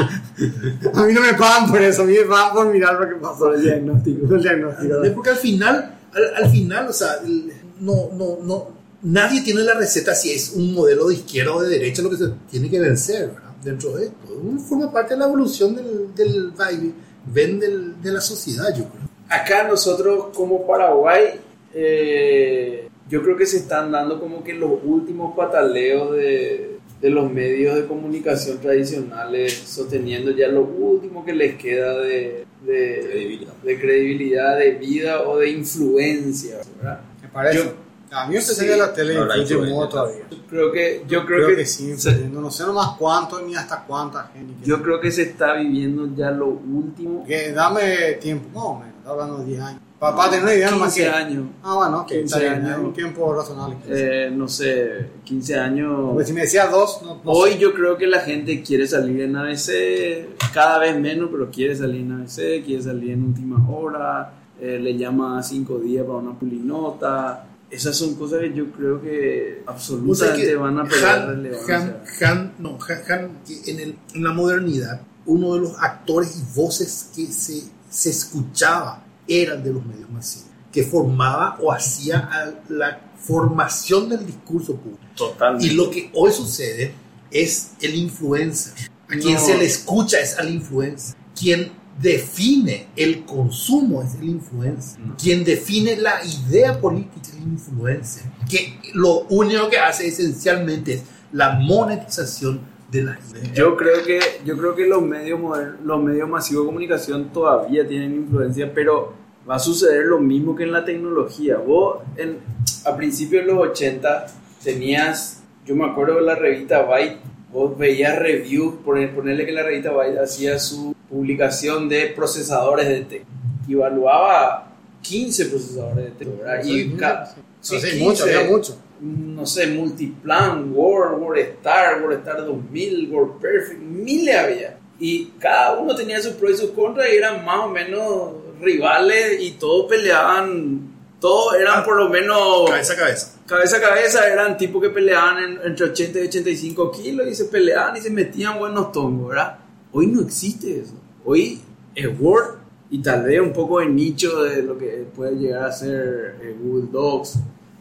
A 0.93 1.03
mí 1.03 1.14
no 1.14 1.22
me 1.22 1.34
pagan 1.34 1.70
por 1.70 1.82
eso, 1.82 2.01
a 2.01 2.05
mí 2.05 2.14
me 2.14 2.24
pagan 2.26 2.53
por 2.53 2.68
mirar 2.68 2.95
lo 2.99 3.07
que 3.07 3.16
pasó. 3.16 3.39
Por 3.39 3.55
el 3.55 3.61
diagnóstico. 3.64 4.36
El 4.36 4.41
diagnóstico. 4.41 4.84
¿Entendés? 4.84 5.11
Porque 5.14 5.30
al 5.32 5.38
final, 5.38 5.95
al, 6.14 6.43
al 6.43 6.49
final, 6.51 6.88
o 6.89 6.93
sea, 6.93 7.16
el- 7.26 7.51
no, 7.80 8.09
no, 8.14 8.38
no, 8.43 8.68
nadie 9.03 9.41
tiene 9.41 9.61
la 9.61 9.74
receta 9.76 10.16
si 10.16 10.32
es 10.32 10.51
un 10.55 10.74
modelo 10.74 11.07
de 11.07 11.16
izquierda 11.16 11.53
o 11.53 11.61
de 11.61 11.70
derecha 11.70 12.01
lo 12.01 12.09
que 12.09 12.18
se 12.18 12.26
tiene 12.49 12.70
que 12.70 12.80
vencer, 12.80 13.28
¿verdad? 13.28 13.41
Dentro 13.64 13.93
de 13.95 14.05
esto. 14.05 14.34
Uno 14.41 14.59
forma 14.59 14.91
parte 14.91 15.14
de 15.14 15.20
la 15.20 15.26
evolución 15.28 15.76
del, 15.76 16.14
del 16.16 16.51
vibe, 16.51 16.93
ven 17.34 17.59
del- 17.59 18.01
de 18.01 18.11
la 18.11 18.22
sociedad, 18.22 18.68
yo 18.76 18.84
creo. 18.89 19.03
Acá 19.30 19.68
nosotros 19.68 20.28
como 20.36 20.68
Paraguay, 20.68 21.39
eh, 21.74 22.88
yo 23.09 23.22
creo 23.24 23.36
que 23.38 23.45
se 23.45 23.57
están 23.57 23.91
dando 23.91 24.20
como 24.20 24.43
que 24.43 24.53
los 24.53 24.72
últimos 24.84 25.36
pataleos 25.36 26.11
de, 26.14 26.78
de 27.01 27.09
los 27.09 27.32
medios 27.32 27.76
de 27.76 27.86
comunicación 27.86 28.59
tradicionales, 28.59 29.53
sosteniendo 29.53 30.32
ya 30.32 30.47
lo 30.47 30.64
último 30.64 31.24
que 31.26 31.34
les 31.34 31.55
queda 31.55 31.97
de, 31.99 32.45
de, 32.66 32.99
Credibilidad. 33.09 33.53
de 33.64 33.80
credibilidad, 33.80 34.57
de 34.57 34.72
vida 34.72 35.22
o 35.28 35.38
de 35.38 35.49
influencia, 35.51 36.57
¿verdad? 36.78 37.01
Me 37.22 37.28
parece. 37.30 37.57
Yo- 37.59 37.82
a 38.14 38.28
mí 38.28 38.39
se 38.41 38.53
Sí. 38.55 38.66
de 38.68 38.78
la 38.78 38.93
tele 38.93 39.16
No, 39.16 39.36
influye 39.36 39.70
mucho 39.72 39.89
todavía. 39.89 40.24
Creo 40.49 40.72
que, 40.72 41.03
yo 41.07 41.26
creo, 41.26 41.38
Creo, 41.38 41.47
que, 41.49 41.55
que, 41.57 41.66
sí, 41.66 41.97
se- 41.97 42.30
no 42.30 42.49
sé 42.51 42.64
nomás 42.64 42.89
cuánto 42.97 43.41
ni 43.41 43.55
hasta 43.55 43.84
cuánta 43.86 44.30
gente. 44.34 44.53
yo 44.64 44.82
creo 44.84 44.99
que 44.99 45.11
se 45.11 45.24
está 45.24 45.53
viviendo 45.55 46.07
ya 46.16 46.30
lo 46.32 46.47
último. 46.47 47.24
Que 47.26 47.51
dame 47.51 48.14
tiempo, 48.22 48.47
más 48.53 48.64
o 48.66 48.76
menos, 48.80 48.93
hablando 49.05 49.38
de 49.39 49.45
10 49.45 49.61
años. 49.61 49.82
Papá, 49.99 50.30
tener 50.30 50.43
una 50.43 50.53
idea 50.53 50.70
nomás 50.70 50.93
15 50.93 51.09
que. 51.09 51.16
años. 51.16 51.45
Ah, 51.64 51.76
bueno, 51.76 52.05
15 52.05 52.20
15 52.39 52.49
años, 52.49 52.66
años. 52.72 52.80
un 52.88 52.93
tiempo 52.93 53.34
razonable. 53.34 53.78
15. 53.78 54.26
eh, 54.26 54.32
no 54.32 54.47
sé, 54.49 55.05
15 55.24 55.57
años. 55.57 56.09
Porque 56.11 56.26
si 56.26 56.34
me 56.34 56.41
decía 56.41 56.68
dos, 56.68 57.01
no, 57.03 57.16
no 57.16 57.22
Hoy 57.32 57.53
sé. 57.53 57.59
yo 57.59 57.74
creo 57.74 57.95
que 57.97 58.05
la 58.07 58.20
gente 58.20 58.61
quiere 58.61 58.86
salir 58.86 59.22
en 59.22 59.38
ABC, 59.38 60.28
cada 60.53 60.78
vez 60.80 60.99
menos, 60.99 61.30
pero 61.32 61.49
quiere 61.49 61.74
salir 61.76 62.01
en 62.01 62.11
ABC, 62.11 62.61
quiere 62.66 62.84
salir 62.84 63.11
en 63.11 63.24
última 63.24 63.66
hora, 63.72 64.34
eh, 64.59 64.78
le 64.78 64.97
llama 64.97 65.41
cinco 65.41 65.80
días 65.80 66.05
para 66.05 66.18
una 66.18 66.38
pulinota. 66.38 67.45
Esas 67.74 67.95
son 67.97 68.15
cosas 68.15 68.39
que 68.41 68.53
yo 68.53 68.71
creo 68.71 69.01
que 69.01 69.61
O 69.61 69.65
sea 69.65 69.74
absolutamente 69.74 70.45
que 70.45 70.55
van 70.55 70.78
a 70.80 70.84
perder 70.86 71.05
Han, 71.09 71.28
relevancia. 71.28 71.76
Han- 72.21 72.26
Han- 72.38 72.53
no, 72.59 72.78
Han- 72.88 73.11
Han, 73.11 73.43
que 73.45 73.71
en, 73.71 73.80
el- 73.80 73.97
en 74.13 74.24
la 74.24 74.32
modernidad, 74.32 75.01
uno 75.26 75.53
de 75.55 75.61
los 75.61 75.74
actores 75.80 76.36
y 76.38 76.55
voces 76.55 77.09
que 77.15 77.26
se, 77.28 77.63
se 77.89 78.09
escuchaba 78.09 79.03
eran 79.28 79.63
de 79.63 79.74
los 79.74 79.86
medios 79.86 80.09
masivos, 80.09 80.49
que 80.71 80.84
formaba 80.84 81.57
o 81.61 81.71
hacía 81.71 82.19
a 82.19 82.53
la 82.69 82.99
formación 83.19 84.09
del 84.09 84.26
discurso 84.26 84.76
público. 84.76 85.01
Totalmente. 85.15 85.65
Y 85.67 85.71
lo 85.71 85.89
que 85.89 86.11
hoy 86.13 86.32
sucede 86.32 86.93
es 87.32 87.71
el 87.82 87.95
influencer. 87.95 88.74
A 89.09 89.15
quien 89.17 89.39
se 89.39 89.57
le 89.57 89.65
escucha 89.65 90.19
es 90.19 90.38
al 90.38 90.49
influencer. 90.53 91.15
Quien 91.39 91.71
define 92.01 92.87
el 92.95 93.23
consumo 93.23 94.01
es 94.01 94.15
el 94.15 94.29
influencer. 94.29 94.99
No. 94.99 95.15
Quien 95.17 95.43
define 95.43 95.95
la 95.97 96.19
idea 96.25 96.79
política 96.79 97.21
es 97.21 97.33
el 97.33 97.43
influencer. 97.43 98.23
Que 98.49 98.79
lo 98.93 99.21
único 99.29 99.69
que 99.69 99.77
hace 99.77 100.07
esencialmente 100.07 100.93
es 100.93 101.03
la 101.31 101.59
monetización 101.59 102.61
de 102.91 103.03
las 103.03 103.31
ideas. 103.31 103.53
Yo 103.53 103.75
creo 103.75 104.03
que 104.03 104.19
yo 104.45 104.57
creo 104.57 104.75
que 104.75 104.85
los 104.85 105.01
medios 105.01 105.39
modernos, 105.39 105.81
los 105.83 106.03
medios 106.03 106.29
masivos 106.29 106.63
de 106.63 106.67
comunicación 106.67 107.29
todavía 107.33 107.87
tienen 107.87 108.13
influencia, 108.13 108.71
pero 108.73 109.13
va 109.49 109.55
a 109.55 109.59
suceder 109.59 110.05
lo 110.05 110.19
mismo 110.19 110.55
que 110.55 110.63
en 110.63 110.71
la 110.71 110.85
tecnología. 110.85 111.57
Vos 111.57 111.99
en, 112.17 112.37
a 112.85 112.95
principios 112.95 113.45
de 113.45 113.51
los 113.51 113.67
80 113.67 114.27
tenías, 114.63 115.43
yo 115.65 115.75
me 115.75 115.85
acuerdo 115.85 116.15
de 116.15 116.21
la 116.21 116.35
revista 116.35 116.83
Byte, 116.83 117.17
vos 117.51 117.77
veías 117.77 118.17
reviews, 118.17 118.75
poner, 118.85 119.13
ponerle 119.13 119.45
que 119.45 119.51
la 119.51 119.63
revista 119.63 119.91
Byte 119.91 120.19
hacía 120.19 120.59
su 120.59 120.95
publicación 121.09 121.89
de 121.89 122.07
procesadores 122.07 122.87
de 122.87 123.01
texto 123.01 123.27
evaluaba 123.69 124.71
15 125.01 125.45
procesadores 125.45 126.05
de 126.05 126.11
texto, 126.11 126.37
¿verdad? 126.41 126.63
Y 126.63 126.89
ca- 126.91 127.35
Sí, 127.61 127.79
sí, 127.79 127.91
15, 127.91 128.03
mucho, 128.03 128.23
había 128.23 128.43
mucho. 128.43 128.77
no 129.01 129.45
sé, 129.45 129.67
Multiplan, 129.67 130.71
Word, 130.73 131.17
WordStar, 131.19 132.01
WordStar 132.01 132.45
2000, 132.45 133.09
WordPerfect, 133.11 133.79
miles 133.79 134.35
había. 134.37 134.77
Y 134.99 135.25
cada 135.39 135.73
uno 135.79 135.95
tenía 135.95 136.21
sus 136.21 136.33
pros 136.33 136.51
y 136.51 136.57
sus 136.57 136.71
contras 136.71 137.07
y 137.11 137.15
eran 137.15 137.43
más 137.45 137.59
o 137.61 137.69
menos 137.69 138.33
rivales 138.61 139.41
y 139.41 139.51
todos 139.51 139.89
peleaban, 139.89 140.93
todos 141.19 141.55
eran 141.55 141.83
por 141.85 141.97
lo 141.97 142.09
menos 142.09 142.69
Cabeza 142.69 142.93
a 142.93 142.97
cabeza. 142.97 143.27
cabeza 143.47 143.77
a 143.77 143.81
cabeza, 143.81 144.27
eran 144.27 144.57
tipos 144.57 144.81
que 144.81 144.89
peleaban 144.89 145.43
en- 145.43 145.59
entre 145.65 145.85
80 145.87 146.19
y 146.19 146.27
85 146.27 146.91
kilos 146.91 147.27
y 147.27 147.35
se 147.35 147.45
peleaban 147.45 147.95
y 147.97 148.01
se 148.01 148.09
metían 148.09 148.59
buenos 148.59 148.91
tongos, 148.91 149.29
¿verdad? 149.29 149.57
Hoy 149.93 150.07
no 150.07 150.21
existe 150.21 150.79
eso. 150.81 150.95
Hoy 151.23 151.61
es 151.95 152.07
Word 152.19 152.55
y 152.89 153.01
tal 153.01 153.23
vez 153.23 153.39
un 153.39 153.53
poco 153.53 153.79
de 153.79 153.85
nicho 153.85 154.43
de 154.43 154.63
lo 154.63 154.77
que 154.77 155.05
puede 155.15 155.35
llegar 155.35 155.65
a 155.65 155.71
ser 155.71 156.35
eh, 156.41 156.55
Google 156.59 156.89
Docs. 156.91 157.35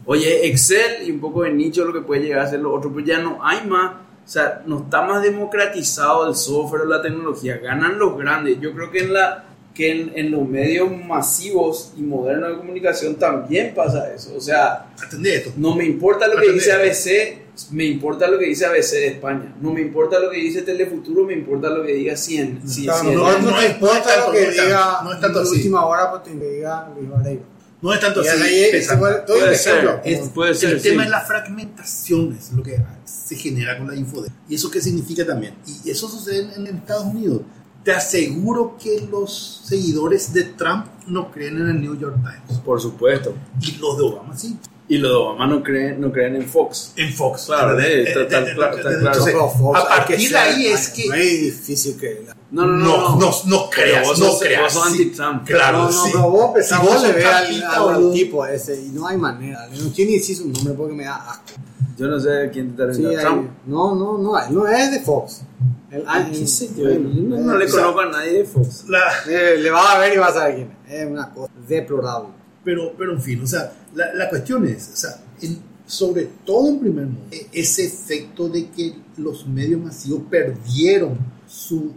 Oye, 0.04 0.46
Excel 0.46 1.06
y 1.06 1.10
un 1.10 1.20
poco 1.20 1.42
de 1.42 1.52
nicho 1.52 1.82
de 1.82 1.88
lo 1.88 1.92
que 1.94 2.06
puede 2.06 2.22
llegar 2.22 2.40
a 2.40 2.50
ser 2.50 2.60
lo 2.60 2.72
otro, 2.72 2.92
pero 2.94 3.06
ya 3.06 3.18
no 3.18 3.38
hay 3.42 3.66
más. 3.66 3.94
O 4.24 4.28
sea, 4.28 4.62
no 4.66 4.80
está 4.80 5.02
más 5.02 5.22
democratizado 5.22 6.28
el 6.28 6.34
software 6.36 6.82
o 6.82 6.86
la 6.86 7.02
tecnología. 7.02 7.56
Ganan 7.58 7.98
los 7.98 8.16
grandes. 8.16 8.60
Yo 8.60 8.72
creo 8.72 8.90
que 8.90 9.00
en 9.00 9.12
la 9.14 9.44
que 9.74 9.90
en, 9.90 10.12
en 10.14 10.30
los 10.30 10.46
medios 10.46 10.90
masivos 11.06 11.94
y 11.96 12.02
modernos 12.02 12.50
de 12.50 12.56
comunicación 12.58 13.14
también 13.14 13.74
pasa 13.74 14.12
eso. 14.14 14.34
O 14.36 14.40
sea, 14.40 14.92
esto. 15.24 15.52
no 15.56 15.74
me 15.74 15.86
importa 15.86 16.26
lo 16.26 16.34
que 16.34 16.50
Atendé. 16.50 16.54
dice 16.54 16.72
ABC, 16.72 17.41
me 17.70 17.84
importa 17.84 18.28
lo 18.28 18.38
que 18.38 18.46
dice 18.46 18.66
ABC 18.66 18.90
de 18.92 19.06
España. 19.08 19.54
No 19.60 19.72
me 19.72 19.80
importa 19.80 20.18
lo 20.18 20.30
que 20.30 20.38
dice 20.38 20.62
Telefuturo, 20.62 21.24
me 21.24 21.34
importa 21.34 21.70
lo 21.70 21.82
que 21.84 21.94
diga 21.94 22.16
100. 22.16 22.62
Sí, 22.68 22.84
Claro, 22.84 23.00
100. 23.02 23.14
no, 23.14 23.38
no, 23.38 23.50
no, 23.52 23.62
importa 23.66 24.26
lo 24.26 24.32
que 24.32 24.50
diga 24.50 25.00
no 25.04 25.12
es 25.12 25.20
tanto 25.20 25.40
en 25.42 25.46
última 25.48 25.86
hora, 25.86 26.10
pues 26.10 26.22
te 26.24 26.30
diga 26.34 26.90
Luis 26.96 27.08
Vareiro. 27.10 27.42
No 27.80 27.92
es 27.92 27.98
tanto 28.00 28.22
Y 28.22 28.28
así. 28.28 28.38
Puede 29.26 29.54
ser, 29.56 30.00
es- 30.04 30.28
puede 30.28 30.54
ser, 30.54 30.72
el 30.74 30.82
tema 30.82 31.04
es 31.04 31.10
la 31.10 31.20
fragmentación, 31.20 32.36
es 32.38 32.52
lo 32.52 32.62
que 32.62 32.78
se 33.04 33.34
genera 33.36 33.76
con 33.78 33.88
la 33.88 33.96
info. 33.96 34.24
¿Y 34.48 34.54
eso 34.54 34.70
qué 34.70 34.80
significa 34.80 35.26
también? 35.26 35.54
Y 35.84 35.90
eso 35.90 36.08
sucede 36.08 36.54
en, 36.56 36.66
en 36.66 36.76
Estados 36.76 37.06
Unidos. 37.06 37.42
Te 37.84 37.90
aseguro 37.92 38.76
que 38.80 39.08
los 39.10 39.62
seguidores 39.64 40.32
de 40.32 40.44
Trump 40.44 40.86
no 41.08 41.32
creen 41.32 41.58
en 41.58 41.68
el 41.70 41.80
New 41.80 41.98
York 41.98 42.14
Times. 42.22 42.60
Por 42.60 42.80
supuesto. 42.80 43.34
Y 43.60 43.72
los 43.78 43.96
de 43.98 44.04
Obama 44.04 44.38
sí. 44.38 44.56
Y 44.88 44.98
los 44.98 45.10
de 45.10 45.16
Obama 45.16 45.46
no 45.46 45.62
creen, 45.62 46.00
no 46.00 46.12
creen 46.12 46.36
en 46.36 46.44
Fox. 46.46 46.92
En 46.96 47.12
Fox. 47.14 47.44
Claro, 47.46 47.78
sí, 47.78 47.86
Eh, 47.86 48.02
está- 48.02 48.40
eh, 48.40 48.52
claro, 48.54 48.76
a 49.76 49.88
partir 49.88 50.30
de 50.30 50.36
ahí 50.38 50.66
es 50.66 50.88
que 50.90 51.06
No 51.08 51.14
es 51.14 51.40
difícil 51.40 51.96
que. 51.98 52.26
No, 52.50 52.66
no, 52.66 52.72
no. 52.76 52.86
no, 52.86 53.08
no. 53.10 53.16
no, 53.20 53.32
no 53.46 53.70
creas, 53.70 54.06
vos 54.06 54.18
no 54.18 54.38
creas. 54.38 54.74
vos 54.74 54.86
anti-Trump. 54.86 55.46
Claro, 55.46 55.88
no, 55.90 56.06
no, 56.12 56.30
vos 56.30 56.54
le 56.56 56.62
sos 56.62 57.14
ves 57.14 57.24
al, 57.24 58.12
tipo 58.12 58.44
ese 58.44 58.78
y 58.82 58.88
no 58.90 59.06
hay 59.06 59.16
manera. 59.16 59.66
No 59.68 59.90
quiero 59.94 60.10
ni 60.10 60.18
decir 60.18 60.36
su 60.36 60.48
nombre 60.48 60.74
porque 60.74 60.94
me 60.94 61.04
da 61.04 61.16
asco. 61.30 61.44
Yo 61.96 62.08
no 62.08 62.18
sé 62.18 62.50
quién 62.52 62.74
te 62.76 62.82
está 62.82 62.94
Sí, 62.94 63.16
Trump. 63.20 63.50
no, 63.66 63.94
no, 63.94 64.18
no, 64.18 64.48
no 64.50 64.66
es 64.68 64.90
de 64.90 65.00
Fox. 65.00 65.42
Ah, 66.06 66.26
¿Qué 66.30 66.46
sé 66.46 66.70
yo? 66.76 66.88
No, 66.88 67.36
no 67.38 67.56
le 67.56 67.66
o 67.66 67.68
sea, 67.68 67.82
conozco 67.82 68.00
a 68.00 68.06
nadie 68.06 68.32
de 68.38 68.44
Fox. 68.44 68.84
La- 68.88 69.12
eh, 69.28 69.56
le 69.58 69.70
vas 69.70 69.94
a 69.94 69.98
ver 69.98 70.14
y 70.14 70.16
vas 70.18 70.30
a 70.30 70.34
saber 70.40 70.54
quién 70.56 70.76
es. 70.88 70.92
Es 71.02 71.06
una 71.06 71.30
cosa 71.30 71.52
deplorable. 71.68 72.28
Pero, 72.64 72.92
pero 72.96 73.12
en 73.12 73.20
fin, 73.20 73.42
o 73.42 73.46
sea, 73.46 73.72
la, 73.94 74.12
la 74.14 74.28
cuestión 74.28 74.66
es, 74.66 74.90
o 74.92 74.96
sea, 74.96 75.22
en- 75.40 75.70
sobre 75.86 76.28
todo 76.46 76.68
en 76.70 76.78
primer 76.80 77.04
mundo, 77.06 77.26
e- 77.30 77.48
ese 77.52 77.84
efecto 77.86 78.48
de 78.48 78.70
que 78.70 78.94
los 79.18 79.46
medios 79.46 79.80
masivos 79.80 80.22
perdieron 80.30 81.18
su, 81.46 81.92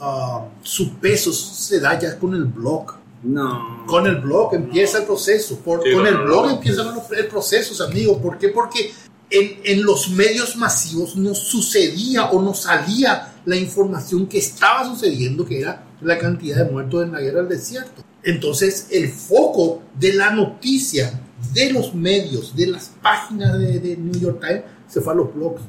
ah, 0.00 0.46
su 0.62 0.94
peso, 0.96 1.30
eso 1.30 1.54
se 1.54 1.80
da 1.80 1.98
ya 1.98 2.18
con 2.18 2.34
el 2.34 2.44
blog. 2.44 2.92
No. 3.22 3.84
Con 3.86 4.06
el 4.06 4.16
blog 4.16 4.54
empieza 4.54 4.98
el 4.98 5.04
proceso, 5.04 5.56
por- 5.58 5.82
Sí, 5.82 5.92
con 5.92 6.02
no, 6.02 6.08
el 6.08 6.14
no, 6.16 6.24
blog 6.24 6.46
no. 6.46 6.50
empiezan 6.52 6.94
los 6.94 7.10
el 7.12 7.26
procesos, 7.28 7.80
amigos. 7.80 8.18
¿Por 8.22 8.38
qué? 8.38 8.48
Porque 8.48 8.92
en, 9.30 9.60
en 9.64 9.84
los 9.84 10.10
medios 10.10 10.56
masivos 10.56 11.16
no 11.16 11.34
sucedía 11.34 12.30
o 12.30 12.40
no 12.42 12.52
salía 12.54 13.34
la 13.44 13.56
información 13.56 14.26
que 14.26 14.38
estaba 14.38 14.86
sucediendo, 14.86 15.44
que 15.44 15.60
era 15.60 15.84
la 16.00 16.18
cantidad 16.18 16.64
de 16.64 16.70
muertos 16.72 17.04
en 17.04 17.12
la 17.12 17.20
guerra 17.20 17.40
del 17.40 17.48
desierto. 17.50 18.02
Entonces, 18.22 18.86
el 18.90 19.10
foco 19.10 19.82
de 19.98 20.14
la 20.14 20.30
noticia, 20.30 21.20
de 21.52 21.72
los 21.72 21.94
medios, 21.94 22.54
de 22.54 22.68
las 22.68 22.90
páginas 23.02 23.58
de, 23.58 23.78
de 23.78 23.96
New 23.96 24.20
York 24.20 24.40
Times, 24.40 24.62
se 24.88 25.00
fue 25.00 25.12
a 25.12 25.16
los 25.16 25.34
blogs. 25.34 25.62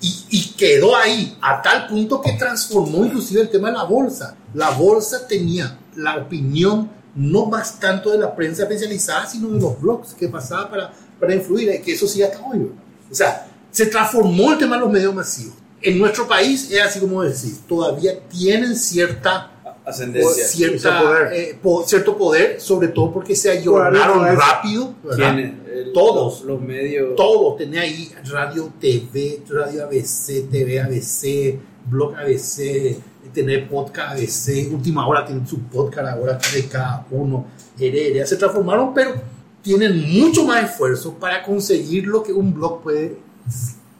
Y, 0.00 0.52
quedó 0.56 0.96
ahí, 0.96 1.36
a 1.42 1.60
tal 1.60 1.86
punto 1.86 2.20
que 2.20 2.32
transformó 2.32 3.04
inclusive 3.04 3.42
el 3.42 3.50
tema 3.50 3.68
de 3.68 3.74
la 3.74 3.84
bolsa. 3.84 4.36
La 4.54 4.70
bolsa 4.70 5.26
tenía 5.26 5.78
la 5.96 6.16
opinión 6.16 6.90
no 7.14 7.46
más 7.46 7.78
tanto 7.78 8.10
de 8.10 8.18
la 8.18 8.34
prensa 8.34 8.62
especializada, 8.62 9.26
sino 9.26 9.48
de 9.48 9.60
los 9.60 9.80
blogs 9.80 10.14
que 10.14 10.28
pasaba 10.28 10.70
para, 10.70 10.92
para 11.20 11.34
influir, 11.34 11.82
que 11.82 11.92
eso 11.92 12.06
sí 12.06 12.22
hasta 12.22 12.40
hoy. 12.40 12.70
O 13.10 13.14
sea, 13.14 13.48
se 13.70 13.86
transformó 13.86 14.52
el 14.52 14.58
tema 14.58 14.76
de 14.76 14.82
los 14.82 14.90
medios 14.90 15.14
masivos. 15.14 15.54
en 15.82 15.98
nuestro 15.98 16.26
país 16.26 16.70
es 16.70 16.82
así 16.82 16.98
como 16.98 17.22
decir, 17.22 17.54
todavía 17.68 18.18
tienen 18.28 18.76
cierta 18.76 19.52
Ascendencia. 19.86 20.44
cierta, 20.46 20.78
Cierto 20.78 21.04
poder. 21.06 21.32
eh, 21.32 21.58
po- 21.62 21.84
cierto 21.86 22.16
poder, 22.18 22.60
sobre 22.60 22.88
todo 22.88 23.12
porque 23.12 23.36
se 23.36 23.50
ayornaron 23.50 24.24
rápido. 24.36 24.94
El- 25.72 25.92
Todos. 25.92 26.40
Los, 26.40 26.44
los 26.44 26.60
medios. 26.60 27.14
Todo, 27.16 27.54
tenía 27.54 27.82
ahí 27.82 28.10
radio 28.24 28.70
TV, 28.80 29.42
radio 29.48 29.84
ABC, 29.84 30.48
TV 30.50 30.80
ABC, 30.80 31.58
blog 31.88 32.14
ABC, 32.16 32.98
tener 33.32 33.68
podcast 33.68 34.12
ABC, 34.12 34.68
última 34.72 35.06
hora 35.06 35.24
tienen 35.24 35.46
su 35.46 35.60
podcast, 35.64 36.08
ahora 36.08 36.38
de 36.54 36.66
cada 36.66 37.06
uno, 37.10 37.46
heredia, 37.78 38.26
se 38.26 38.36
transformaron, 38.36 38.94
pero 38.94 39.12
tienen 39.62 40.00
mucho 40.18 40.44
más 40.44 40.64
esfuerzo 40.70 41.14
para 41.14 41.42
conseguir 41.42 42.06
lo 42.06 42.22
que 42.22 42.32
un 42.32 42.54
blog 42.54 42.82
puede 42.82 43.18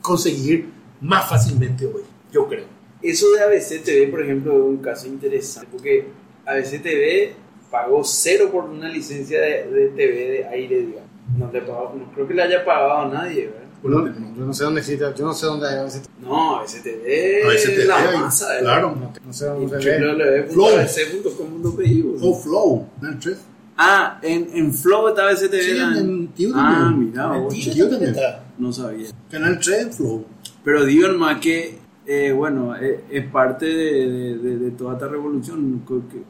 conseguir 0.00 0.70
más 1.00 1.28
fácilmente 1.28 1.84
hoy, 1.86 2.02
yo 2.32 2.46
creo. 2.48 2.64
Eso 3.10 3.30
de 3.32 3.40
ABC 3.42 3.82
TV, 3.84 4.08
por 4.08 4.22
ejemplo, 4.22 4.52
es 4.56 4.60
un 4.64 4.76
caso 4.78 5.06
interesante, 5.06 5.68
porque 5.72 6.06
ABC 6.44 6.82
TV 6.82 7.34
pagó 7.70 8.02
cero 8.04 8.48
por 8.52 8.64
una 8.64 8.88
licencia 8.88 9.40
de, 9.40 9.66
de 9.70 9.88
TV 9.88 10.14
de 10.30 10.44
aire, 10.46 10.76
digamos. 10.82 11.10
No, 11.38 11.50
le 11.52 11.60
pagó, 11.62 11.94
no 11.98 12.12
creo 12.12 12.26
que 12.28 12.34
le 12.34 12.42
haya 12.42 12.64
pagado 12.64 12.98
a 13.00 13.08
nadie, 13.08 13.46
¿verdad? 13.46 13.62
No, 13.82 14.06
yo 14.06 14.44
no 14.46 14.52
sé 14.54 14.64
dónde 14.64 14.80
existe, 14.80 15.04
yo 15.16 15.24
no 15.24 15.32
sé 15.34 15.46
dónde 15.46 15.68
hay 15.68 15.76
ABC. 15.76 16.02
No, 16.20 16.56
ABC 16.56 16.82
TV 16.82 17.42
ABC 17.44 17.64
TV, 17.66 17.84
la 17.84 18.10
masa 18.18 18.52
de 18.54 18.60
claro. 18.60 18.96
No, 18.98 19.12
no 19.24 19.32
sé 19.32 19.46
dónde 19.46 19.80
se 19.82 19.90
ve. 20.00 20.46
www.abc.com.pi 20.54 22.04
O 22.20 22.34
Flow, 22.34 22.88
¿no? 23.00 23.18
Ah, 23.76 24.18
en, 24.22 24.48
en 24.54 24.72
Flow 24.72 25.08
está 25.08 25.28
ABC 25.28 25.50
TV. 25.50 25.62
Sí, 25.62 25.78
¿no? 25.78 25.98
en 25.98 26.28
Tío 26.28 26.50
Ah, 26.54 26.92
mira, 26.96 27.36
En 27.36 27.42
vos, 27.44 27.54
Tío 27.54 27.88
también. 27.88 28.16
no 28.58 28.72
sabía. 28.72 29.08
Canal 29.30 29.60
3 29.60 29.80
en 29.82 29.92
Flow. 29.92 30.24
Pero 30.64 30.84
digo 30.84 31.08
más 31.14 31.40
que, 31.40 31.78
eh, 32.06 32.32
bueno, 32.32 32.76
eh, 32.76 33.04
es 33.10 33.26
parte 33.26 33.66
de, 33.66 34.38
de- 34.38 34.58
de- 34.58 34.70
toda 34.72 34.94
esta 34.94 35.08
revolución. 35.08 35.82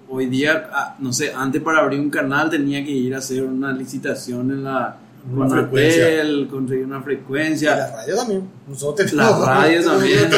Hoy 0.08 0.26
día, 0.26 0.68
ah, 0.72 0.96
no 0.98 1.12
sé, 1.12 1.32
antes 1.34 1.60
para 1.62 1.80
abrir 1.80 2.00
un 2.00 2.10
canal 2.10 2.48
tenía 2.50 2.84
que 2.84 2.90
ir 2.90 3.14
a 3.14 3.18
hacer 3.18 3.42
una 3.44 3.72
licitación 3.72 4.50
en 4.50 4.64
la 4.64 4.96
Una 5.30 5.48
con 5.48 6.46
conseguir 6.48 6.86
una 6.86 6.98
Y 7.00 7.02
frecuencia. 7.02 7.76
la 7.76 7.90
radio 7.96 8.16
también. 8.16 8.42
Nosotros 8.68 9.12
La 9.12 9.24
tenemos- 9.26 9.46
radio 9.46 9.80
tenemos 9.80 9.98
también. 9.98 10.30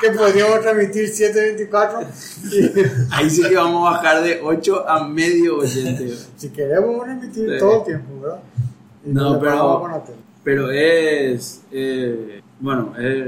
que 0.00 0.10
podríamos 0.10 0.60
transmitir 0.62 1.08
724. 1.08 2.00
Y 2.50 2.70
Ahí 3.12 3.30
sí 3.30 3.42
que 3.48 3.54
vamos 3.54 3.86
a 3.86 3.92
bajar 3.92 4.22
de 4.22 4.40
8 4.42 4.88
a 4.88 5.06
medio 5.06 5.58
oyente. 5.58 6.12
si 6.36 6.48
queremos 6.50 7.04
transmitir 7.04 7.48
Sí. 7.50 7.58
todo 7.58 7.78
el 7.80 7.84
tiempo, 7.84 8.20
¿verdad? 8.20 8.40
Y 9.06 9.10
No, 9.10 9.38
pero-. 9.38 10.02
Pero 10.42 10.70
es, 10.70 11.62
eh, 11.72 12.40
bueno, 12.60 12.92
es, 12.98 13.26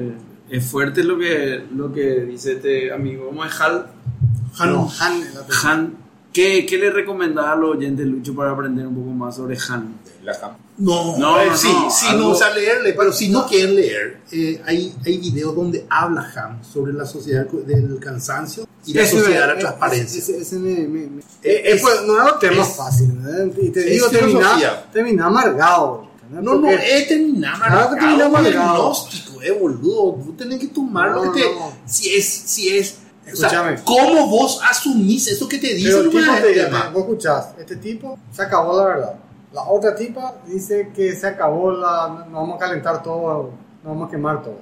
es 0.49 0.65
fuerte 0.65 1.03
lo 1.05 1.19
que, 1.19 1.65
lo 1.75 1.93
que 1.93 2.21
dice 2.21 2.53
este 2.55 2.93
amigo. 2.93 3.27
¿Cómo 3.27 3.45
es 3.45 3.61
Hal? 3.61 3.87
No, 4.61 4.91
Han, 5.01 5.23
el 5.23 5.37
apellido. 5.37 5.61
Han. 5.65 6.07
¿Qué, 6.33 6.67
¿Qué 6.67 6.77
le 6.77 6.91
recomendaba 6.91 7.53
a 7.53 7.57
los 7.57 7.77
oyentes, 7.77 8.07
Lucho, 8.07 8.35
para 8.35 8.51
aprender 8.51 8.87
un 8.87 8.95
poco 8.95 9.09
más 9.11 9.37
sobre 9.37 9.57
Han? 9.69 9.95
La 10.23 10.33
cam- 10.39 10.57
No, 10.79 11.17
No, 11.17 11.41
eh, 11.41 11.47
no, 11.49 11.57
sí, 11.57 11.69
no, 11.73 11.91
sí, 11.91 12.07
algo- 12.09 12.21
no, 12.21 12.29
o 12.31 12.35
sea, 12.35 12.51
leerle, 12.55 12.93
pero 12.93 13.11
si 13.13 13.29
no 13.31 13.47
quieren 13.47 13.75
leer, 13.77 14.21
eh, 14.33 14.61
hay, 14.67 14.95
hay 15.07 15.19
videos 15.19 15.55
donde 15.55 15.87
habla 15.89 16.31
Ham 16.37 16.63
sobre 16.63 16.93
la 16.93 17.07
sociedad 17.07 17.47
del 17.47 17.99
cansancio 18.01 18.67
y 18.85 18.93
la 18.93 19.07
sociedad 19.07 19.29
de 19.43 19.47
la 19.47 19.53
ese- 19.53 19.61
transparencia. 19.61 20.19
Ese, 20.19 20.39
ese 20.39 20.57
me, 20.57 20.75
me- 20.89 21.07
me- 21.07 21.21
Eh, 21.21 21.25
eh, 21.45 21.63
es- 21.75 21.81
pues, 21.81 22.03
no 22.07 22.27
es 22.27 22.33
un 22.35 22.39
tema 22.41 22.63
es- 22.63 22.77
fácil. 22.77 23.15
¿no? 23.23 23.47
Y 23.63 23.71
te 23.71 23.81
es 23.81 23.91
digo, 23.93 24.09
termina, 24.09 24.85
termina 24.93 25.27
amargado. 25.27 26.06
¿No? 26.31 26.41
No, 26.43 26.55
no, 26.61 26.69
es 26.71 27.09
terminar 27.09 27.57
Claro 27.57 27.75
amargado, 27.75 27.97
termina 27.97 28.31
con 28.31 28.47
el 28.47 28.53
amargado. 28.57 28.85
gnóstico, 28.85 29.43
eh, 29.43 29.51
boludo. 29.53 30.13
Vos 30.13 30.37
tenés 30.37 30.59
que 30.61 30.69
tomar 30.69 31.11
lo 31.11 31.25
No, 31.27 31.33
que 31.33 31.41
te... 31.43 31.55
no. 31.55 31.73
Si 31.87 32.15
es, 32.15 32.27
si 32.27 32.77
es... 32.77 32.99
o 33.33 33.37
sea, 33.37 33.49
Escúchame. 33.49 33.77
¿Cómo 33.85 34.27
vos 34.29 34.61
asumís 34.69 35.27
eso 35.29 35.49
que 35.49 35.59
te 35.59 35.75
dice 35.75 35.99
el 35.99 36.11
tipo 36.11 36.19
te 36.41 36.49
dice, 36.49 36.69
vos 36.93 37.03
escuchás, 37.03 37.55
este 37.59 37.77
tipo 37.77 38.19
se 38.33 38.43
acabó 38.43 38.79
la 38.79 38.85
verdad. 38.87 39.15
La 39.53 39.63
otra 39.63 39.95
tipa 39.95 40.35
dice 40.47 40.91
que 40.95 41.15
se 41.15 41.27
acabó 41.27 41.71
la. 41.73 42.27
Nos 42.29 42.33
vamos 42.33 42.57
a 42.57 42.59
calentar 42.59 43.03
todo, 43.03 43.51
nos 43.83 43.93
vamos 43.95 44.09
a 44.09 44.11
quemar 44.11 44.43
todo. 44.43 44.59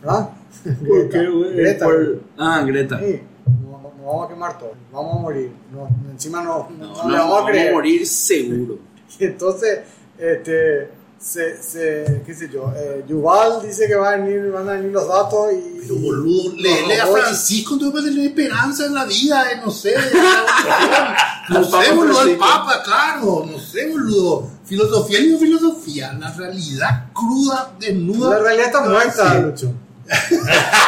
¿Verdad? 0.00 0.30
¿Por 0.88 1.08
qué, 1.10 1.28
güey? 1.28 1.54
Greta, 1.54 1.84
Por-. 1.84 2.20
Ah, 2.38 2.62
Greta. 2.66 2.98
Sí, 2.98 3.20
nos, 3.62 3.82
nos 3.82 4.06
vamos 4.06 4.26
a 4.26 4.28
quemar 4.28 4.58
todo, 4.58 4.72
vamos 4.92 5.16
a 5.16 5.18
morir. 5.20 5.52
No, 5.72 5.88
encima 6.10 6.42
no, 6.42 6.68
no, 6.78 6.86
No, 6.86 6.94
no 6.94 7.02
no, 7.04 7.10
le 7.10 7.18
vamos 7.18 7.42
a 7.42 7.46
creer. 7.50 7.72
morir 7.74 8.06
seguro. 8.06 8.78
Y 9.18 9.24
entonces, 9.26 9.80
este, 10.18 10.90
se, 11.22 11.62
se, 11.62 12.22
qué 12.24 12.34
sé 12.34 12.48
yo, 12.48 12.72
eh, 12.74 13.04
Yuval 13.06 13.60
dice 13.62 13.86
que 13.86 13.94
va 13.94 14.12
a 14.12 14.16
venir, 14.16 14.50
van 14.50 14.66
a 14.70 14.72
venir 14.72 14.90
los 14.90 15.06
datos 15.06 15.52
y... 15.52 15.80
Pero 15.82 15.96
boludo, 15.96 16.54
lee 16.56 16.94
a 16.98 17.06
Francisco, 17.06 17.74
entonces 17.74 17.94
vas 17.94 18.04
a 18.04 18.08
tener 18.14 18.26
esperanza 18.28 18.86
en 18.86 18.94
la 18.94 19.04
vida, 19.04 19.52
eh, 19.52 19.60
no 19.62 19.70
sé. 19.70 19.94
no 21.50 21.62
sé, 21.64 21.92
boludo, 21.92 22.22
el. 22.22 22.36
Papa, 22.38 22.82
claro, 22.82 23.44
no 23.50 23.58
sé, 23.58 23.88
boludo. 23.90 24.48
Filosofía 24.64 25.18
y 25.20 25.32
no 25.32 25.38
filosofía, 25.38 26.12
la 26.14 26.32
realidad 26.32 27.06
cruda, 27.12 27.72
desnuda. 27.78 28.30
La 28.30 28.38
realidad 28.38 28.66
está 28.66 28.80
muerta, 28.82 29.32
Sí. 29.32 29.42
Lucho. 29.42 29.72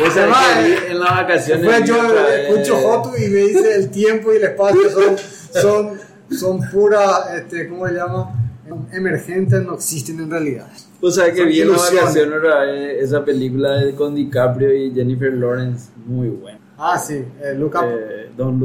Eh, 0.00 0.86
en 0.90 1.00
las 1.00 1.10
vacaciones. 1.10 1.62
Después 1.64 1.82
vi 1.82 1.88
yo 1.88 2.02
vez- 2.14 2.48
escucho 2.48 2.76
Jotu 2.76 3.16
y 3.16 3.28
me 3.30 3.40
dice 3.40 3.74
el 3.74 3.90
tiempo 3.90 4.32
y 4.32 4.36
el 4.36 4.44
espacio 4.44 4.90
son, 4.92 5.16
son, 5.60 6.00
son 6.38 6.70
pura, 6.70 7.34
este, 7.36 7.68
¿cómo 7.68 7.84
se 7.88 7.94
llama? 7.94 8.30
Emergentes, 8.92 9.62
no 9.64 9.74
existen 9.74 10.20
en 10.20 10.30
realidad. 10.30 10.68
Vos 11.00 11.14
sabés 11.14 11.34
que 11.34 11.44
vi 11.44 11.60
en 11.60 11.68
vez 11.72 11.80
esa 13.02 13.24
película 13.24 13.72
de- 13.76 13.94
con 13.94 14.14
DiCaprio 14.14 14.74
y 14.74 14.92
Jennifer 14.92 15.32
Lawrence. 15.32 15.90
Muy 16.06 16.28
buena. 16.28 16.58
Ah, 16.76 16.98
sí, 16.98 17.14
eh, 17.14 17.54
Look 17.56 17.74
Up. 17.74 17.84
Eh, 17.84 18.30
Look 18.36 18.58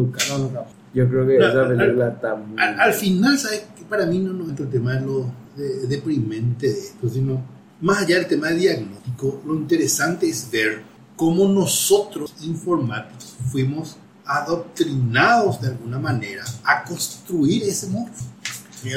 Up. 0.53 0.65
Yo 0.93 1.09
creo 1.09 1.25
que 1.27 1.39
No, 1.39 1.47
esa 1.47 1.61
al- 1.61 1.75
película 1.77 2.09
está 2.09 2.35
muy. 2.35 2.59
Al, 2.61 2.79
al 2.79 2.93
final, 2.93 3.37
¿sabes? 3.39 3.65
Que 3.77 3.83
para 3.85 4.05
mí 4.05 4.19
no, 4.19 4.33
no 4.33 4.45
entra 4.49 4.65
el 4.65 4.71
tema 4.71 4.93
de 4.93 5.01
lo 5.05 5.31
de- 5.55 5.87
deprimente 5.87 6.67
de 6.67 6.73
esto, 6.79 7.09
sino 7.09 7.41
más 7.81 8.03
allá 8.03 8.17
del 8.17 8.27
tema 8.27 8.49
de 8.49 8.55
diagnóstico, 8.55 9.41
lo 9.45 9.55
interesante 9.55 10.27
es 10.29 10.49
ver 10.51 10.81
cómo 11.15 11.47
nosotros 11.47 12.33
informáticos 12.43 13.35
fuimos 13.51 13.97
adoctrinados 14.25 15.61
de 15.61 15.67
alguna 15.69 15.99
manera 15.99 16.43
a 16.63 16.83
construir 16.83 17.63
ese 17.63 17.87
monstruo. 17.87 18.29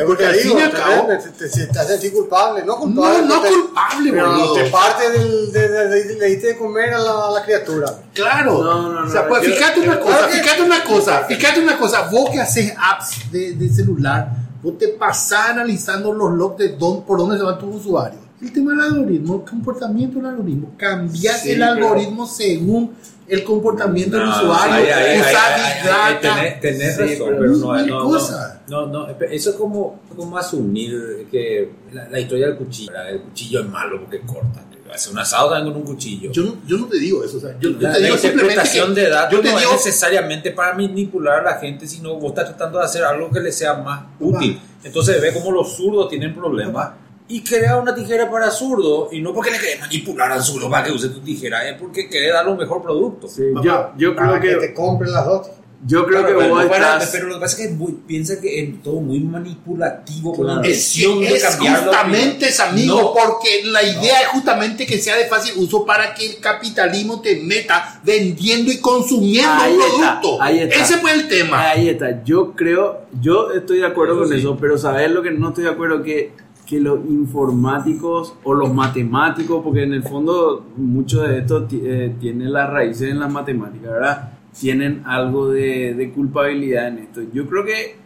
Porque 0.07 0.27
al 0.27 0.33
Te 0.33 0.39
fin 0.41 0.59
y 0.59 0.61
al 0.63 0.71
te- 0.71 0.77
cabo- 0.77 1.07
te, 1.07 1.17
te, 1.17 1.49
te, 1.49 1.67
te 1.67 1.79
haces 1.79 2.11
culpable, 2.11 2.65
no 2.65 2.77
culpable. 2.77 3.19
No, 3.23 3.37
no 3.37 3.41
te- 3.43 3.49
culpable, 3.51 4.11
boludo. 4.13 4.55
te 4.55 4.65
parte 4.71 5.11
del, 5.11 5.53
de, 5.53 5.69
de, 5.69 5.89
de- 5.89 6.15
le 6.19 6.27
diste 6.27 6.47
de 6.49 6.57
comer 6.57 6.95
a 6.95 6.99
la, 6.99 7.27
a 7.29 7.31
la 7.31 7.43
criatura. 7.45 7.95
Claro. 8.13 8.63
No, 8.65 8.83
no, 8.83 9.01
no, 9.01 9.07
O 9.07 9.11
sea, 9.11 9.29
pues 9.29 9.43
yo- 9.43 9.51
fíjate 9.55 9.81
una 9.81 10.01
cosa, 10.01 10.27
que- 10.29 10.35
fíjate 10.41 10.63
una 10.63 10.85
cosa, 10.85 11.25
fíjate 11.25 11.61
una 11.61 11.79
cosa. 11.79 12.09
Vos 12.11 12.31
que 12.31 12.41
haces 12.41 12.73
apps 12.77 13.31
de, 13.31 13.53
de 13.55 13.69
celular, 13.69 14.29
vos 14.63 14.77
te 14.79 14.89
pasás 14.89 15.51
analizando 15.51 16.13
los 16.13 16.33
logs 16.33 16.59
de 16.59 16.69
dónde, 16.71 17.03
por 17.07 17.19
dónde 17.19 17.37
se 17.39 17.45
van 17.45 17.59
tus 17.59 17.77
usuarios. 17.77 18.21
El 18.43 18.53
tema 18.53 18.73
del 18.73 18.81
algoritmo, 18.83 19.37
el 19.45 19.51
comportamiento 19.51 20.19
del 20.19 20.27
algoritmo. 20.27 20.73
Cambias 20.77 21.41
Sí, 21.41 21.53
el 21.53 21.59
pero- 21.61 21.71
algoritmo 21.73 22.27
según 22.27 22.93
el 23.29 23.43
comportamiento 23.45 24.17
del 24.19 24.27
No, 24.27 24.37
usuario. 24.37 24.75
ahí- 24.75 24.89
ahí- 24.89 25.21
usar 25.21 26.21
tenés- 26.21 26.61
tenés 26.61 26.97
Sí, 26.97 27.03
razón, 27.03 27.35
pero 27.39 27.53
no, 27.53 27.77
no, 27.87 28.01
no, 28.13 28.56
no, 28.69 28.87
no, 28.87 29.09
eso 29.31 29.51
es 29.51 29.57
como, 29.57 30.01
como 30.15 30.37
asumir 30.39 31.27
que 31.31 31.71
la, 31.93 32.09
la 32.09 32.21
historia 32.21 32.47
del 32.49 32.57
cuchillo, 32.57 32.93
¿verdad? 32.93 33.11
el 33.11 33.21
cuchillo 33.23 33.61
es 33.61 33.69
malo 33.69 34.01
porque 34.01 34.21
corta. 34.21 34.63
Hace 34.93 35.11
un 35.11 35.19
asado 35.19 35.51
también 35.51 35.73
con 35.75 35.83
un 35.83 35.89
cuchillo. 35.89 36.31
Yo 36.31 36.45
no, 36.45 36.55
yo 36.65 36.79
no 36.79 36.87
te 36.87 36.99
digo 36.99 37.23
eso. 37.25 37.39
O 37.39 37.41
sea, 37.41 37.51
yo, 37.61 37.71
yo 37.71 37.79
la, 37.81 37.93
te 37.95 38.01
la 38.01 38.07
digo 38.07 38.17
interpretación 38.17 38.95
que- 38.95 39.01
de 39.01 39.11
yo 39.33 39.41
te 39.41 39.51
no 39.53 39.59
digo, 39.59 39.71
es 39.73 39.85
necesariamente 39.85 40.53
para 40.53 40.75
manipular 40.75 41.41
a 41.41 41.43
la 41.43 41.55
gente, 41.59 41.87
sino 41.89 42.15
vos 42.15 42.31
estás 42.31 42.47
tratando 42.47 42.79
de 42.79 42.85
hacer 42.85 43.03
algo 43.05 43.29
que 43.31 43.41
le 43.41 43.51
sea 43.51 43.75
más 43.75 44.05
útil. 44.21 44.61
Entonces 44.85 45.21
ve 45.21 45.33
como 45.35 45.51
los 45.51 45.75
zurdos 45.77 46.09
tienen 46.09 46.33
problemas 46.33 46.91
y 47.29 47.43
crea 47.43 47.77
una 47.79 47.93
tijera 47.93 48.31
para 48.31 48.49
zurdo 48.53 49.09
y 49.11 49.21
no 49.21 49.35
porque 49.35 49.51
le 49.51 49.59
querés 49.59 49.81
manipular 49.81 50.31
al 50.31 50.43
zurdo 50.43 50.71
para 50.71 50.85
que 50.85 50.93
use 50.93 51.09
tu 51.09 51.19
tijera, 51.19 51.69
es 51.69 51.77
porque 51.79 52.09
querés 52.09 52.33
darle 52.33 52.53
un 52.53 52.59
mejor 52.59 52.81
producto. 52.81 53.29
Sí, 53.29 53.43
yo, 53.65 53.91
yo 53.99 54.15
creo 54.15 54.15
Para 54.15 54.41
que, 54.41 54.51
que. 54.51 54.57
te 54.69 54.73
compren 54.75 55.13
las 55.13 55.27
dos. 55.27 55.49
Yo 55.85 56.07
creo 56.07 56.21
Claro, 56.21 56.27
que 56.39 56.43
pero, 56.45 56.55
vos 56.55 56.67
bueno, 56.69 56.85
estás. 56.87 57.11
pero 57.13 57.27
lo 57.29 57.35
que 57.35 57.41
pasa 57.41 57.63
es 57.63 57.69
que 57.69 57.77
piensa 58.07 58.41
que 58.41 58.63
es 58.63 58.83
todo 58.83 59.01
muy 59.01 59.21
manipulativo 59.21 60.33
con 60.35 60.47
Claro. 60.47 60.63
la 60.63 60.67
Es, 60.69 60.97
intención 60.97 61.21
de 61.21 61.37
es 61.37 61.45
cambiar 61.45 61.73
la 61.73 61.79
justamente 61.85 62.49
es 62.49 62.61
amigo, 62.61 62.97
No, 62.97 63.13
porque 63.13 63.49
la 63.67 63.83
idea 63.83 64.23
es 64.23 64.29
justamente 64.29 64.87
que 64.87 64.99
sea 64.99 65.17
de 65.17 65.27
fácil 65.27 65.53
uso 65.57 65.85
para 65.85 66.15
que 66.15 66.27
el 66.27 66.37
capitalismo 66.41 67.21
te 67.21 67.37
meta 67.43 68.01
vendiendo 68.05 68.73
y 68.73 68.79
consumiendo 68.81 69.51
Ahí 69.53 69.75
un 69.75 69.83
está, 69.83 70.21
producto. 70.21 70.43
ahí 70.43 70.59
está. 70.61 70.83
Ese 70.83 70.97
fue 70.99 71.13
el 71.13 71.29
tema. 71.29 71.71
Ahí 71.71 71.89
está. 71.91 72.25
Yo 72.25 72.53
creo, 72.55 73.03
yo 73.21 73.51
estoy 73.53 73.79
de 73.81 73.87
acuerdo 73.87 74.15
Eso 74.15 74.23
con 74.23 74.29
sí. 74.33 74.39
eso, 74.39 74.57
pero 74.59 74.79
¿sabes 74.79 75.11
lo 75.11 75.23
que 75.23 75.31
no 75.31 75.49
estoy 75.49 75.65
de 75.65 75.71
acuerdo? 75.71 76.03
Que, 76.03 76.33
que 76.65 76.81
los 76.81 76.99
informáticos 77.09 78.35
o 78.43 78.55
los 78.55 78.73
matemáticos, 78.73 79.63
porque 79.63 79.83
en 79.85 79.93
el 79.95 80.03
fondo 80.03 80.65
mucho 80.77 81.23
de 81.23 81.39
esto 81.41 81.69
eh, 81.71 82.15
tiene 82.21 82.47
las 82.47 82.69
raíces 82.71 83.11
en 83.11 83.21
las 83.21 83.31
matemáticas, 83.31 83.91
¿verdad? 83.93 84.33
Tienen 84.61 85.03
algo 85.07 85.51
de, 85.51 85.95
de 85.95 86.11
culpabilidad 86.11 86.89
en 86.89 86.99
esto. 87.01 87.21
Yo 87.33 87.47
creo 87.47 87.65
que 87.65 87.97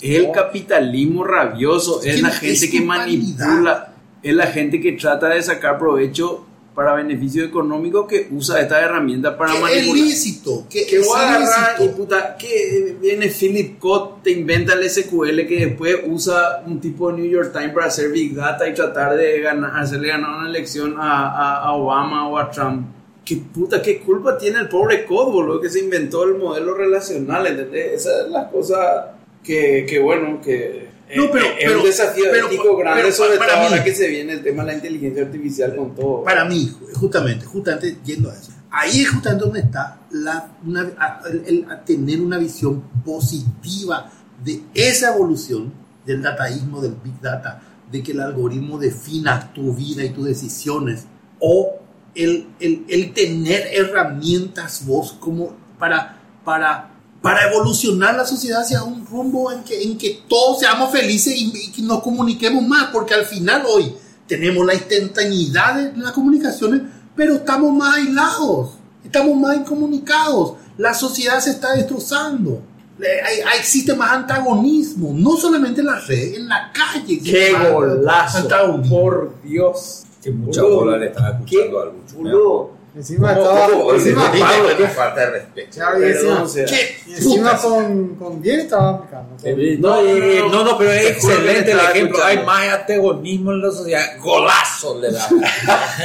es 0.00 0.18
el 0.18 0.32
capitalismo 0.32 1.22
rabioso, 1.24 2.00
Es 2.02 2.20
la 2.22 2.30
gente 2.30 2.64
es 2.64 2.70
que 2.70 2.80
manipula, 2.80 3.94
es 4.22 4.34
la 4.34 4.46
gente 4.46 4.80
que 4.80 4.92
trata 4.92 5.28
de 5.28 5.42
sacar 5.42 5.78
provecho 5.78 6.46
para 6.74 6.94
beneficio 6.94 7.44
económico 7.44 8.06
que 8.06 8.28
usa 8.30 8.58
esta 8.58 8.80
herramienta 8.80 9.36
para 9.36 9.50
Que 9.52 9.56
es 9.58 9.62
manipular. 9.62 9.94
lícito, 10.06 10.66
que, 10.70 10.86
Que 10.86 10.96
es 11.00 11.06
voy 11.06 11.20
a 11.20 11.34
agarrar 11.36 11.82
y 11.82 11.88
puta, 11.88 12.34
que 12.38 12.96
viene 12.98 13.28
Philip 13.28 13.78
Cott, 13.78 14.22
te 14.22 14.30
inventa 14.32 14.72
el 14.72 14.88
SQL 14.88 15.46
que 15.46 15.66
después 15.66 15.96
usa 16.06 16.62
un 16.66 16.80
tipo 16.80 17.10
de 17.12 17.18
New 17.20 17.30
York 17.30 17.52
Times 17.52 17.74
para 17.74 17.86
hacer 17.88 18.10
Big 18.10 18.34
Data 18.34 18.66
y 18.66 18.72
tratar 18.72 19.14
de 19.16 19.40
ganar, 19.42 19.78
hacerle 19.78 20.08
ganar 20.08 20.38
una 20.38 20.48
elección 20.48 20.94
a, 20.98 21.28
a- 21.28 21.64
a 21.64 21.72
Obama 21.74 22.26
o 22.28 22.38
a 22.38 22.50
Trump. 22.50 22.86
¿Qué 23.24 23.36
puta, 23.36 23.80
qué 23.80 24.00
culpa 24.00 24.36
tiene 24.36 24.58
el 24.58 24.68
pobre 24.68 25.04
Cott, 25.06 25.30
boludo, 25.32 25.60
que 25.60 25.68
se 25.70 25.78
inventó 25.80 26.24
el 26.24 26.34
modelo 26.36 26.74
relacional, 26.74 27.46
¿entendés? 27.46 28.00
Esa 28.00 28.22
es 28.22 28.28
la 28.30 28.48
cosa 28.50 29.14
que, 29.44 29.86
que 29.88 29.98
bueno, 30.00 30.40
que 30.40 30.88
No, 31.14 31.30
pero- 31.30 31.46
es 31.46 31.52
pero- 31.64 31.78
un 31.80 31.84
desafío 31.86 32.24
pero- 32.32 32.46
ético 32.48 32.76
grande, 32.76 33.02
pero 33.02 33.14
sobre 33.14 33.36
para 33.38 33.52
todo 33.54 33.60
mí- 33.62 33.66
ahora 33.70 33.84
que 33.84 33.94
se 33.94 34.08
viene 34.08 34.32
el 34.32 34.42
tema 34.42 34.62
de 34.64 34.72
la 34.72 34.74
inteligencia 34.74 35.22
artificial 35.24 35.76
con 35.76 35.94
todo. 35.94 36.24
Para 36.24 36.44
mí, 36.44 36.72
justamente, 36.94 37.44
justamente 37.44 37.96
yendo 38.04 38.28
a 38.30 38.34
eso, 38.34 38.50
ahí 38.70 39.02
es 39.02 39.10
justamente 39.10 39.44
donde 39.44 39.60
está 39.60 40.00
la, 40.10 40.56
una- 40.66 40.90
a- 40.98 41.22
el, 41.30 41.44
el- 41.46 41.70
a 41.70 41.84
tener 41.84 42.20
una 42.20 42.38
visión 42.38 42.82
positiva 43.04 44.10
de 44.44 44.62
esa 44.74 45.14
evolución 45.14 45.72
del 46.04 46.22
dataísmo, 46.22 46.80
del 46.80 46.94
big 47.04 47.20
data, 47.20 47.62
de 47.90 48.02
que 48.02 48.12
el 48.12 48.20
algoritmo 48.20 48.78
defina 48.78 49.52
tu 49.52 49.72
vida 49.74 50.02
y 50.02 50.10
tus 50.10 50.24
decisiones, 50.24 51.04
o 51.38 51.78
el, 52.14 52.46
el- 52.60 52.84
el 52.88 53.12
tener 53.14 53.68
herramientas 53.72 54.84
vos 54.86 55.12
como 55.18 55.54
para, 55.78 56.20
para, 56.44 56.90
para 57.22 57.48
evolucionar 57.50 58.14
la 58.16 58.24
sociedad 58.26 58.62
hacia 58.62 58.82
un 58.82 59.06
rumbo 59.06 59.50
en 59.52 59.62
que, 59.64 59.82
en 59.82 59.96
que 59.98 60.22
todos 60.28 60.60
seamos 60.60 60.90
felices 60.90 61.34
y, 61.36 61.52
y 61.54 61.72
que 61.72 61.82
nos 61.82 62.02
comuniquemos 62.02 62.62
más, 62.66 62.88
porque 62.92 63.14
al 63.14 63.24
final 63.24 63.62
hoy 63.66 63.92
tenemos 64.26 64.64
la 64.66 64.74
instantaneidad 64.74 65.74
de 65.92 65.96
las 66.00 66.12
comunicaciones, 66.12 66.82
pero 67.16 67.34
estamos 67.36 67.72
más 67.72 67.96
aislados, 67.96 68.70
estamos 69.04 69.36
más 69.36 69.56
incomunicados, 69.56 70.54
la 70.78 70.94
sociedad 70.94 71.40
se 71.40 71.50
está 71.50 71.72
destrozando. 71.74 72.62
Hay- 72.98 73.40
hay- 73.40 73.58
existe 73.58 73.94
más 73.94 74.12
antagonismo, 74.12 75.12
no 75.14 75.36
solamente 75.36 75.80
en 75.80 75.86
la 75.88 75.98
red, 76.00 76.34
en 76.34 76.48
la 76.48 76.70
calle. 76.72 77.20
¡Qué 77.20 77.52
golazo! 77.72 78.38
antagonismo. 78.38 79.00
Por 79.00 79.42
Dios. 79.42 80.04
Que 80.22 80.30
mucha 80.30 80.62
Boludo, 80.62 80.78
bola 80.80 80.98
le 80.98 81.06
estaba 81.06 81.30
escuchando 81.30 81.78
¿Qué? 81.78 82.81
Encima 82.94 83.34
¿Cómo- 83.34 83.48
estaba. 83.48 83.68
cómo? 83.70 83.94
encima, 83.94 84.30
Pablo, 84.32 84.76
qué 84.76 84.86
falta 84.88 85.20
de 85.20 85.30
respeto. 85.30 85.78
Y 85.98 86.02
encima, 86.04 86.42
o 86.42 86.48
sea, 86.48 86.64
¿Qué 86.66 86.96
y 87.06 87.12
encima 87.14 87.50
putas? 87.52 87.60
con, 87.62 88.16
con 88.16 88.42
bien 88.42 88.60
estaba 88.60 88.90
aplicando. 88.90 89.36
No, 89.78 90.00
eh, 90.06 90.44
no, 90.50 90.62
no, 90.62 90.76
pero 90.76 90.92
es 90.92 91.06
excelente 91.12 91.62
te 91.62 91.70
el 91.72 91.78
ejemplo. 91.78 92.18
escuchando. 92.18 92.26
Hay 92.26 92.46
más 92.46 92.80
antagonismo 92.80 93.52
en 93.52 93.62
la 93.62 93.70
sociedad. 93.70 94.04
Golazo 94.20 95.00
le 95.00 95.10
da. 95.10 95.26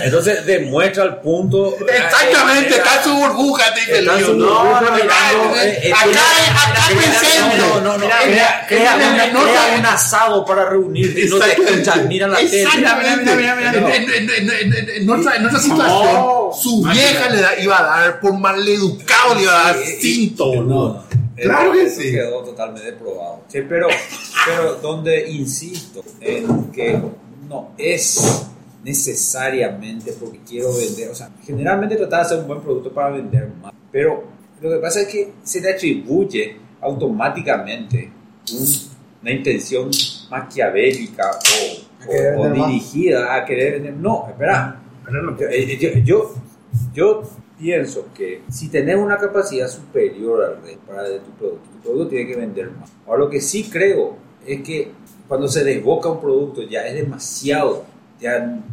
Entonces 0.02 0.46
demuestra 0.46 1.04
el 1.04 1.16
punto. 1.18 1.76
Exactamente, 1.78 2.76
está 2.78 2.98
en 3.00 3.04
su 3.04 3.14
burbuja, 3.16 3.74
te 3.74 3.80
dice 3.82 3.98
su 3.98 4.04
Leo, 4.06 4.34
¿no? 4.36 4.64
burbuja 4.64 4.78
Acá, 4.78 5.64
eh, 5.66 5.80
eh, 5.84 5.94
presente. 6.96 7.58
No, 7.58 7.82
no, 7.82 7.98
no. 7.98 8.06
Mira, 8.28 8.66
Crea, 8.68 8.98
un 9.78 9.86
asado 9.86 10.46
para 10.46 10.70
reunirte 10.70 11.22
y 11.22 11.30
no 11.30 11.38
te 11.38 11.46
Exactamente. 11.52 11.82
escuchan. 11.82 12.08
Mira 12.08 12.28
la 12.30 12.38
tele. 12.38 12.62
Exactamente. 12.64 13.36
Mira, 13.36 13.56
mira. 13.56 13.96
En, 13.96 15.10
otra 15.10 15.60
situación, 15.60 16.14
No. 16.14 16.52
Su 16.84 16.90
vieja 16.90 17.30
le 17.30 17.42
da- 17.42 17.60
iba 17.60 17.80
a 17.80 17.84
dar, 18.02 18.20
por 18.20 18.34
maleducado, 18.38 19.36
le 19.36 19.44
iba 19.44 19.62
a 19.62 19.74
dar 19.74 19.76
cinto, 19.84 20.46
boludo. 20.48 21.04
Claro 21.36 21.72
que 21.74 21.90
sí. 21.90 22.12
Quedó 22.12 22.44
totalmente 22.44 22.92
probado. 22.94 23.42
Sí, 23.48 23.60
pero, 23.70 23.88
pero 24.46 24.76
donde 24.76 25.30
insisto 25.30 26.04
en 26.20 26.72
que 26.72 27.00
no 27.48 27.72
es 27.78 28.44
necesariamente 28.84 30.14
porque 30.14 30.40
quiero 30.48 30.74
vender, 30.76 31.10
o 31.10 31.16
sea, 31.16 31.30
generalmente 31.46 31.96
tratar 31.96 32.22
de 32.22 32.26
hacer 32.26 32.40
un 32.40 32.48
buen 32.48 32.62
producto 32.62 32.92
para 32.92 33.12
vender 33.12 33.50
más, 33.62 33.74
pero 33.92 34.24
lo 34.62 34.70
que 34.72 34.78
pasa 34.78 35.02
es 35.02 35.08
que 35.08 35.34
se 35.44 35.62
le 35.62 35.72
atribuye 35.74 36.58
automáticamente 36.82 38.12
un- 38.54 38.88
una 39.22 39.32
intención 39.32 39.90
maquiavélica 40.30 41.32
o, 42.38 42.50
dirigida 42.50 43.36
a 43.36 43.46
querer 43.46 43.74
vender. 43.74 43.94
No, 43.96 44.26
espera, 44.30 44.80
yo, 45.80 45.90
yo, 46.04 46.34
yo, 46.94 47.24
pienso 47.58 48.08
que 48.14 48.44
si 48.50 48.70
tenés 48.70 48.98
una 48.98 49.18
capacidad 49.18 49.68
superior 49.68 50.44
al 50.44 50.62
resto 50.62 50.80
para 50.88 51.04
de 51.04 51.20
tu 51.20 51.32
producto, 51.32 51.70
tu 51.72 51.80
producto 51.80 52.10
tiene 52.10 52.28
que 52.28 52.36
vender 52.36 52.72
más. 52.72 52.92
Ahora, 53.06 53.20
lo 53.20 53.30
que 53.30 53.42
sí 53.42 53.70
creo 53.70 54.18
es 54.46 54.62
que 54.62 54.92
cuando 55.28 55.48
se 55.48 55.64
desboca 55.64 56.10
un 56.10 56.22
producto 56.22 56.62
ya 56.62 56.88
es 56.88 56.96
demasiado, 56.96 57.86
ya 58.20 58.64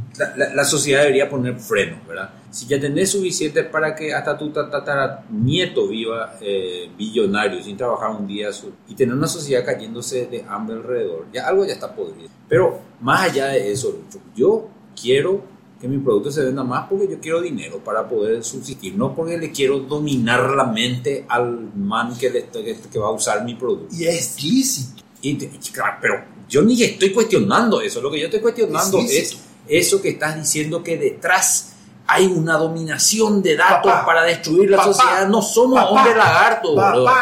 la, 0.55 0.65
sociedad 0.65 1.01
debería 1.01 1.29
poner 1.29 1.57
freno, 1.57 1.99
¿verdad? 2.09 2.31
Si 2.51 2.67
ya 2.67 2.81
tenés 2.81 3.11
suficiente 3.11 3.65
para 3.65 3.95
que 3.95 4.15
hasta 4.15 4.39
tu 4.39 4.51
tatara 4.51 5.25
nieto 5.29 5.89
viva 5.89 6.37
eh, 6.41 6.89
billonario 6.97 7.63
sin 7.63 7.77
trabajar 7.77 8.11
un 8.11 8.27
día 8.27 8.53
su- 8.53 8.73
y 8.89 8.95
tener 8.95 9.15
una 9.15 9.27
sociedad 9.27 9.65
cayéndose 9.65 10.27
de 10.27 10.45
hambre 10.49 10.77
alrededor, 10.77 11.27
ya 11.33 11.47
algo 11.49 11.65
ya 11.67 11.73
está 11.75 11.95
podrido. 11.95 12.29
Pero 12.49 12.79
más 13.01 13.29
allá 13.31 13.49
de 13.49 13.73
eso, 13.73 13.99
yo 14.37 14.69
quiero 15.01 15.43
que 15.85 15.89
mi 15.89 15.99
producto 15.99 16.31
se 16.31 16.43
venda 16.43 16.65
más 16.65 16.87
porque 16.89 17.07
yo 17.07 17.21
quiero 17.21 17.43
dinero 17.43 17.77
para 17.85 18.09
poder 18.09 18.43
subsistir, 18.43 18.97
no 18.97 19.15
porque 19.15 19.37
le 19.37 19.51
quiero 19.51 19.81
dominar 19.81 20.49
la 20.53 20.65
mente 20.65 21.27
al 21.29 21.75
man 21.77 22.17
que, 22.17 22.31
le 22.31 22.39
estoy- 22.39 22.75
que, 22.91 22.99
va 22.99 23.09
a 23.09 23.11
usar 23.11 23.45
mi 23.45 23.55
producto. 23.55 23.95
Y 23.95 24.07
es 24.07 24.43
lícito. 24.43 25.03
Y 25.21 25.35
pero 26.01 26.25
yo 26.49 26.63
ni 26.63 26.83
estoy 26.83 27.13
cuestionando 27.13 27.83
eso, 27.83 28.01
lo 28.01 28.11
que 28.11 28.19
yo 28.19 28.27
estoy 28.27 28.41
cuestionando 28.41 28.99
Es 29.01 29.13
es, 29.13 29.39
eso 29.69 30.01
que 30.01 30.09
estás 30.11 30.37
diciendo 30.37 30.83
que 30.83 30.97
detrás 30.97 31.75
hay 32.07 32.27
una 32.27 32.57
dominación 32.57 33.43
de 33.43 33.57
datos 33.57 33.93
Papá, 33.93 34.07
para 34.07 34.23
destruir 34.23 34.71
la 34.71 34.79
papá, 34.79 34.93
sociedad. 34.93 35.29
No 35.29 35.43
somos 35.43 35.81
papá, 35.81 35.91
hombres 35.91 36.17
lagartos, 36.17 36.71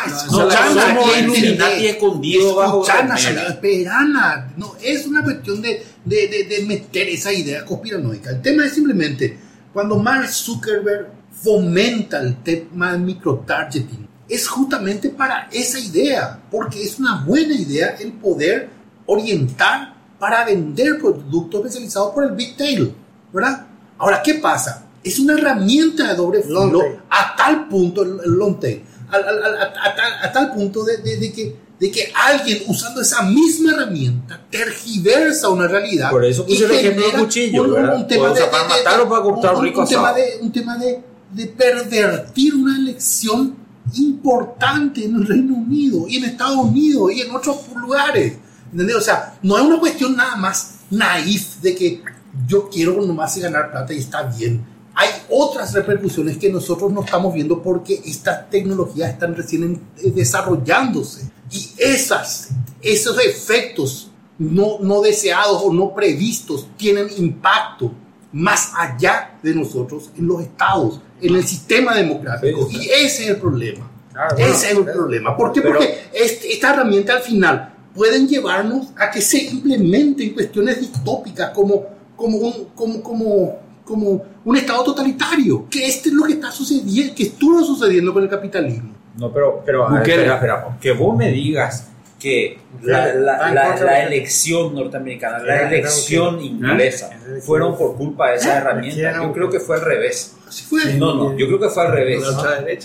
escuchana, 0.07 0.75
no 0.75 1.03
somos 1.03 1.19
Illuminati 1.19 1.87
escondidos 1.87 2.55
bajo 2.57 2.85
señor, 2.85 3.47
esperana. 3.49 4.53
No, 4.57 4.75
es 4.81 5.07
una 5.07 5.23
cuestión 5.25 5.63
de, 5.63 5.85
de, 6.05 6.29
de, 6.29 6.45
de 6.45 6.65
meter 6.67 7.09
esa 7.09 7.33
idea 7.33 7.65
conspiranoica. 7.65 8.31
El 8.31 8.43
tema 8.43 8.67
es 8.67 8.73
simplemente 8.73 9.39
cuando 9.73 9.97
Mark 9.99 10.29
Zuckerberg 10.29 11.09
fomenta 11.33 12.21
el 12.21 12.43
tema 12.43 12.93
del 12.93 13.03
microtargeting, 13.03 14.09
es 14.29 14.49
justamente 14.49 15.11
para 15.11 15.49
esa 15.53 15.79
idea, 15.79 16.41
porque 16.51 16.83
es 16.83 16.99
una 16.99 17.25
buena 17.25 17.55
idea 17.55 17.97
el 18.01 18.13
poder 18.13 18.69
orientar 19.07 19.95
para 20.19 20.45
vender 20.45 20.99
productos 20.99 21.61
especializados 21.61 22.13
por 22.15 22.25
el 22.25 22.33
Big 22.33 22.57
Tail, 22.57 22.95
¿verdad? 23.33 23.67
Ahora, 23.99 24.23
¿qué 24.23 24.35
pasa? 24.35 24.87
Es 25.03 25.19
una 25.19 25.35
herramienta 25.35 26.09
de 26.09 26.15
doble 26.15 26.43
filo 26.43 26.81
a 27.11 27.35
tal 27.37 27.67
punto, 27.69 28.03
el, 28.03 28.19
long 28.31 28.59
tail, 28.61 28.83
a, 29.11 29.17
a 29.17 29.95
tal, 29.97 30.13
a 30.23 30.33
tal 30.33 30.53
punto 30.55 30.85
de, 30.85 30.99
de- 30.99 31.17
de 31.17 31.33
que, 31.33 31.57
de 31.83 31.91
que 31.91 32.13
alguien 32.15 32.63
usando 32.69 33.01
esa 33.01 33.23
misma 33.23 33.73
herramienta 33.73 34.41
tergiversa 34.49 35.49
una 35.49 35.67
realidad. 35.67 36.11
Por 36.11 36.25
eso 36.25 36.47
puse 36.47 36.65
el 36.65 36.71
ejemplo 36.71 37.03
del 37.03 37.11
genera 37.11 37.25
cuchillo, 37.25 37.63
un- 37.65 37.71
un 38.03 38.07
tema 38.07 38.29
de- 38.29 38.41
para 38.47 38.63
de- 38.63 38.69
de- 38.75 38.85
matar 38.85 39.01
o 39.01 39.09
para 39.09 39.23
cortar 39.23 39.53
un- 39.55 39.59
un 39.59 39.65
rico 39.65 39.81
un 39.81 39.89
tema 39.89 40.13
de, 40.13 40.25
un 40.41 40.53
tema 40.53 40.79
de, 40.79 41.01
de 41.33 41.47
pervertir 41.47 42.55
una 42.55 42.77
elección 42.79 43.57
importante 43.95 45.05
en 45.05 45.17
el 45.17 45.27
Reino 45.27 45.55
Unido 45.55 46.07
y 46.09 46.17
en 46.19 46.25
Estados 46.27 46.57
Unidos 46.57 47.13
y 47.13 47.23
en 47.23 47.35
otros 47.35 47.57
lugares. 47.75 48.35
¿Entendés? 48.71 48.97
O 48.97 49.01
sea, 49.01 49.35
no 49.43 49.57
es 49.59 49.65
una 49.65 49.79
cuestión 49.81 50.17
nada 50.17 50.37
más 50.37 50.75
naif 50.91 51.57
de 51.63 51.75
que 51.75 52.03
yo 52.47 52.69
quiero 52.71 53.03
nomás 53.05 53.37
ganar 53.39 53.71
plata 53.71 53.93
y 53.93 53.99
está 53.99 54.23
bien. 54.23 54.65
Hay 54.95 55.09
otras 55.31 55.73
repercusiones 55.73 56.37
que 56.39 56.51
nosotros 56.51 56.93
no 56.93 57.03
estamos 57.05 57.33
viendo 57.33 57.63
porque 57.63 58.01
estas 58.05 58.51
tecnologías 58.51 59.11
están 59.11 59.35
recién 59.35 59.81
eh, 60.03 60.11
desarrollándose. 60.15 61.31
Y 61.51 61.71
esas, 61.79 62.51
esos 62.81 63.19
efectos 63.25 64.11
no, 64.39 64.79
no 64.81 65.01
deseados 65.01 65.63
o 65.65 65.73
no 65.73 65.95
previstos 65.95 66.67
tienen 66.77 67.09
impacto 67.17 67.93
más 68.33 68.73
allá 68.77 69.39
de 69.43 69.55
nosotros 69.55 70.11
en 70.17 70.27
los 70.27 70.41
estados, 70.43 71.01
en 71.21 71.37
el 71.37 71.47
sistema 71.47 71.95
democrático. 71.95 72.69
Y 72.71 72.89
ese 72.89 73.25
es 73.25 73.29
el 73.31 73.37
problema. 73.37 73.91
Claro, 74.13 74.37
bueno, 74.37 74.53
ese 74.55 74.67
es 74.71 74.73
el 74.77 74.85
pero- 74.85 74.97
problema. 74.97 75.37
¿Por 75.37 75.53
qué? 75.53 75.61
pero- 75.63 75.75
Porque 75.79 75.99
este- 76.15 76.53
esta 76.53 76.73
herramienta 76.75 77.15
al 77.15 77.23
final 77.23 77.75
pueden 77.95 78.27
llevarnos 78.29 78.89
a 78.97 79.11
que 79.11 79.21
se 79.21 79.39
implementen 79.45 80.33
cuestiones 80.33 80.81
distópicas 80.81 81.51
como, 81.51 81.85
como, 82.17 82.39
un, 82.39 82.65
como, 82.75 83.03
como, 83.03 83.59
como 83.85 84.23
un 84.45 84.57
estado 84.57 84.85
totalitario, 84.85 85.67
que 85.69 85.87
este 85.87 86.09
es 86.09 86.15
lo 86.15 86.25
que 86.25 86.35
está 86.35 86.51
sucediendo, 86.51 87.15
que 87.15 87.25
estuvo 87.25 87.63
sucediendo 87.65 88.13
con 88.13 88.23
el 88.23 88.29
capitalismo. 88.29 88.93
No, 89.19 89.33
pero, 89.33 89.63
pero 89.65 89.87
a 89.87 89.93
ver, 90.01 90.09
espera, 90.09 90.35
espera. 90.35 90.79
Que 90.81 90.93
vos 90.93 91.17
me 91.17 91.31
digas 91.31 91.89
que 92.19 92.59
la, 92.83 93.13
la- 93.15 93.49
en 93.49 93.55
la- 93.57 93.77
la 93.77 94.03
elección 94.05 94.75
norteamericana, 94.75 95.39
la 95.41 95.57
era 95.57 95.69
elección 95.69 96.41
inglesa, 96.41 97.11
¿Eh? 97.15 97.41
fueron 97.43 97.77
por 97.77 97.97
culpa 97.97 98.31
de 98.31 98.37
esa 98.37 98.55
¿Eh? 98.55 98.59
herramienta. 98.59 99.13
Yo 99.23 99.33
creo 99.33 99.51
que 99.51 99.59
fue 99.61 99.77
al 99.77 99.83
revés. 99.83 100.37
Así 100.49 100.63
fue. 100.65 100.95
No, 100.95 101.15
no, 101.15 101.37
yo 101.37 101.47
creo 101.47 101.59
que 101.59 101.69
fue 101.69 101.85
al 101.85 101.93
revés. 101.93 102.23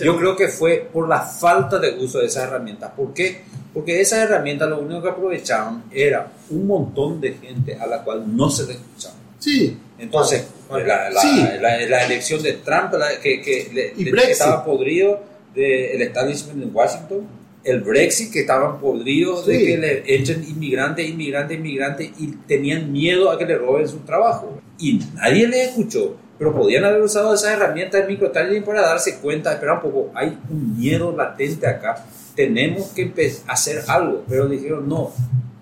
Yo 0.00 0.16
creo 0.18 0.34
que 0.36 0.48
fue 0.48 0.88
por 0.92 1.08
la 1.08 1.20
falta 1.20 1.78
de 1.78 1.96
uso 1.98 2.18
de 2.18 2.26
esas 2.26 2.44
herramientas. 2.44 2.90
¿Por 2.96 3.14
qué? 3.14 3.42
Porque 3.72 4.00
esas 4.00 4.18
herramientas 4.20 4.68
lo 4.68 4.80
único 4.80 5.02
que 5.02 5.08
aprovechaban 5.10 5.84
era 5.92 6.32
un 6.50 6.66
montón 6.66 7.20
de 7.20 7.34
gente 7.34 7.76
a 7.78 7.86
la 7.86 8.02
cual 8.02 8.24
no 8.36 8.50
se 8.50 8.66
le 8.66 8.72
escuchaba. 8.72 9.14
Sí. 9.38 9.78
Entonces, 9.98 10.46
la, 10.70 11.10
la- 11.10 11.20
Sí. 11.20 11.42
la- 11.60 11.78
la 11.86 12.04
elección 12.06 12.42
de 12.42 12.54
Trump, 12.54 12.92
la- 12.94 13.18
que, 13.20 13.40
que 13.40 13.68
le- 13.72 14.10
Brexit. 14.10 14.32
estaba 14.32 14.64
podrido 14.64 15.20
del 15.54 16.02
establishment 16.02 16.62
en 16.62 16.74
Washington, 16.74 17.26
el 17.64 17.80
Brexit, 17.80 18.32
que 18.32 18.40
estaban 18.40 18.78
podridos 18.78 19.46
de 19.46 19.58
Sí. 19.58 19.66
que 19.66 19.78
le 19.78 20.14
echen 20.14 20.44
inmigrantes, 20.48 21.08
inmigrantes, 21.08 21.58
inmigrantes, 21.58 22.10
y 22.18 22.28
tenían 22.46 22.92
miedo 22.92 23.30
a 23.30 23.38
que 23.38 23.44
le 23.44 23.56
roben 23.58 23.88
su 23.88 23.98
trabajo. 24.00 24.60
Y 24.78 25.00
nadie 25.14 25.48
les 25.48 25.68
escuchó. 25.68 26.16
Pero 26.38 26.54
podían 26.54 26.84
haber 26.84 27.02
usado 27.02 27.34
esas 27.34 27.50
herramientas 27.54 28.00
de 28.02 28.06
microtargeting 28.06 28.62
para 28.62 28.82
darse 28.82 29.18
cuenta, 29.18 29.52
espera 29.54 29.74
un 29.74 29.80
poco, 29.80 30.12
hay 30.14 30.38
un 30.48 30.78
miedo 30.78 31.12
latente 31.16 31.66
acá, 31.66 32.04
tenemos 32.36 32.90
que 32.94 33.12
hacer 33.48 33.82
algo. 33.88 34.22
Pero 34.28 34.46
dijeron, 34.46 34.88
no, 34.88 35.12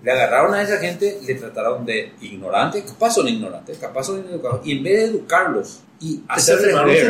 le 0.07 0.13
agarraron 0.13 0.53
a 0.53 0.61
esa 0.61 0.77
gente, 0.77 1.19
le 1.25 1.35
trataron 1.35 1.85
de 1.85 2.13
ignorantes, 2.21 2.81
capaz 2.85 3.11
son 3.15 3.27
ignorantes, 3.27 3.77
capaz 3.77 4.03
son 4.05 4.19
ineducados, 4.19 4.65
y 4.65 4.77
en 4.77 4.83
vez 4.83 4.93
de 4.99 5.03
educarlos 5.03 5.81
y 5.99 6.21
hacerles 6.29 6.75
ver, 6.85 7.03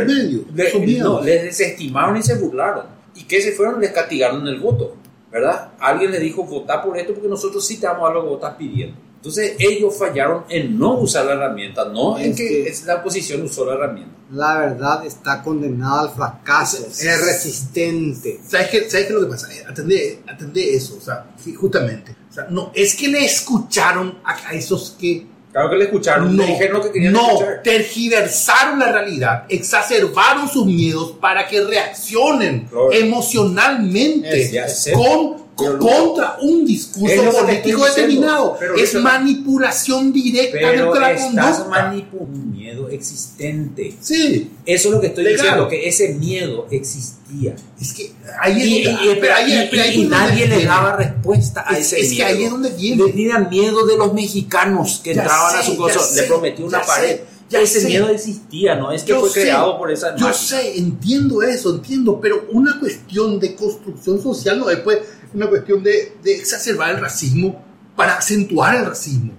le- 0.55 0.69
miedos. 0.87 1.19
no, 1.19 1.21
les 1.21 1.43
desestimaron 1.43 2.17
y 2.17 2.23
se 2.23 2.33
burlaron. 2.35 2.85
¿Y 3.13 3.25
qué 3.25 3.39
se 3.39 3.51
fueron? 3.51 3.79
Les 3.79 3.91
castigaron 3.91 4.47
el 4.47 4.59
voto, 4.59 4.95
¿verdad? 5.31 5.69
Alguien 5.79 6.09
le 6.09 6.19
dijo, 6.19 6.43
votá 6.43 6.81
por 6.81 6.97
esto 6.97 7.13
porque 7.13 7.27
nosotros 7.27 7.63
sí 7.67 7.79
te 7.79 7.85
damos 7.85 8.09
a 8.09 8.13
lo 8.15 8.23
que 8.23 8.29
vos 8.29 8.37
estás 8.37 8.55
pidiendo. 8.55 8.97
Entonces 9.27 9.55
ellos 9.59 9.95
fallaron 9.97 10.43
en 10.49 10.77
no 10.79 10.93
usar 10.99 11.25
la 11.25 11.33
herramienta, 11.33 11.85
no 11.85 12.17
en 12.17 12.31
Es 12.31 12.37
que, 12.37 12.47
que- 12.47 12.69
es 12.69 12.83
la 12.85 12.95
oposición 12.95 13.41
usó 13.43 13.65
la 13.65 13.73
herramienta. 13.73 14.13
La 14.31 14.57
verdad 14.59 15.05
está 15.05 15.41
condenada 15.41 16.01
al 16.01 16.09
fracaso. 16.11 16.85
Es 16.85 16.97
sí. 16.97 17.07
resistente. 17.07 18.39
¿Sabes 18.47 18.67
qué, 18.67 18.89
¿Sabes 18.89 19.07
qué 19.07 19.13
es 19.13 19.19
lo 19.19 19.21
que 19.21 19.27
pasa? 19.31 19.47
Eh, 19.53 19.63
Atendé, 19.69 20.19
atendé 20.27 20.75
eso, 20.75 20.97
o 20.97 21.01
sea, 21.01 21.25
sí, 21.41 21.53
justamente. 21.53 22.15
O 22.29 22.33
sea, 22.33 22.47
no, 22.49 22.71
es 22.75 22.95
que 22.95 23.07
le 23.07 23.23
escucharon 23.25 24.19
a, 24.23 24.49
a 24.49 24.53
esos 24.53 24.95
que 24.99 25.25
Claro 25.51 25.69
que 25.71 25.77
le 25.77 25.85
escucharon, 25.85 26.35
no, 26.35 26.43
le 26.43 26.49
dijeron 26.51 26.77
lo 26.77 26.83
que 26.83 26.91
querían 26.91 27.13
no, 27.13 27.25
escuchar. 27.29 27.63
tergiversaron 27.63 28.77
la 28.79 28.91
realidad, 28.91 29.45
exacerbaron 29.49 30.47
sus 30.47 30.65
miedos 30.67 31.13
para 31.19 31.47
que 31.47 31.63
reaccionen 31.63 32.67
Claro. 32.67 32.91
emocionalmente 32.91 34.65
Es, 34.65 34.89
con, 34.93 35.46
contra 35.57 36.37
un 36.41 36.65
discurso 36.65 37.13
Es 37.13 37.35
político 37.35 37.85
determinado. 37.85 38.57
Es 38.77 38.93
manipulación 38.95 40.13
directa 40.13 40.57
Pero 40.61 40.93
de 40.93 40.99
la 40.99 41.11
estás 41.11 41.67
manipulando 41.67 42.33
un 42.33 42.51
miedo 42.51 42.89
existente. 42.89 43.95
Sí, 43.99 44.51
Eso 44.65 44.89
es 44.89 44.93
lo 44.95 45.01
que 45.01 45.07
estoy 45.07 45.23
Legal. 45.23 45.39
diciendo, 45.41 45.67
que 45.67 45.87
ese 45.87 46.13
miedo 46.15 46.67
existía. 46.71 47.55
es 47.81 47.93
que 47.93 48.11
ahí 48.41 48.61
es 48.61 49.95
Y, 49.95 50.05
nadie 50.05 50.47
le 50.47 50.63
daba 50.65 50.95
respuesta 50.95 51.63
a 51.67 51.77
Es- 51.77 51.93
ese 51.93 51.99
es 52.01 52.09
que 52.09 52.15
miedo. 52.15 52.27
ahí 52.27 52.43
es 52.43 52.51
donde 52.51 52.69
viene. 52.71 53.03
Le 53.05 53.11
tenían 53.11 53.49
miedo 53.49 53.85
de 53.85 53.97
los 53.97 54.13
mexicanos 54.13 55.01
que 55.03 55.13
Ya 55.13 55.21
entraban 55.23 55.55
a 55.57 55.63
su 55.63 55.75
cosa. 55.77 55.99
Le 56.15 56.23
prometió 56.23 56.65
una 56.65 56.81
pared. 56.81 57.17
sé, 57.17 57.25
ya 57.49 57.59
ese 57.61 57.81
sé. 57.81 57.87
miedo 57.87 58.09
existía, 58.09 58.75
¿no? 58.75 58.91
Es 58.91 59.03
que 59.03 59.09
Yo 59.09 59.19
fue 59.21 59.29
sé, 59.29 59.41
creado 59.43 59.77
por 59.77 59.91
esa 59.91 60.15
Yo 60.17 60.27
máquina. 60.27 60.33
sé, 60.33 60.77
entiendo 60.77 61.41
eso, 61.41 61.75
entiendo, 61.75 62.19
pero 62.21 62.45
una 62.51 62.79
cuestión 62.79 63.39
de 63.39 63.55
construcción 63.55 64.21
social 64.21 64.59
no 64.59 64.69
es 64.69 64.79
pues, 64.79 64.99
una 65.33 65.47
cuestión 65.47 65.83
de, 65.83 66.17
de 66.23 66.35
exacerbar 66.35 66.95
el 66.95 67.01
racismo 67.01 67.63
para 67.95 68.17
acentuar 68.17 68.75
el 68.75 68.85
racismo. 68.85 69.33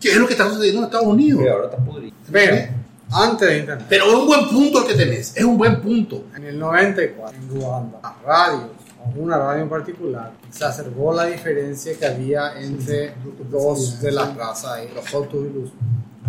Que 0.00 0.10
es 0.10 0.16
lo 0.16 0.26
que 0.26 0.34
está 0.34 0.48
sucediendo 0.48 0.80
en 0.80 0.84
Estados 0.84 1.06
Unidos. 1.06 1.42
Que 1.42 1.50
ahora 1.50 1.64
está 1.66 1.78
podrido. 1.78 2.14
Pero, 2.30 2.68
antes 3.10 3.48
de 3.48 3.58
Internet, 3.58 3.86
Pero 3.88 4.06
es 4.06 4.14
un 4.14 4.26
buen 4.26 4.48
punto 4.48 4.80
el 4.80 4.86
que 4.86 4.94
tenés, 4.94 5.36
es 5.36 5.44
un 5.44 5.56
buen 5.56 5.80
punto. 5.80 6.24
en 6.36 6.44
el 6.44 6.58
94, 6.58 7.36
en 7.36 7.48
Ruanda, 7.48 8.00
las 8.02 8.22
radios, 8.22 8.70
una 9.14 9.38
radio 9.38 9.62
en 9.62 9.68
particular, 9.68 10.32
exacerbó 10.48 11.14
la 11.14 11.26
diferencia 11.26 11.96
que 11.96 12.06
había 12.06 12.60
entre 12.60 13.14
dos 13.48 14.00
de 14.00 14.10
las 14.10 14.36
razas, 14.36 14.80
los 14.92 15.14
Hutus 15.14 15.46
y 15.46 15.54
los, 15.54 15.70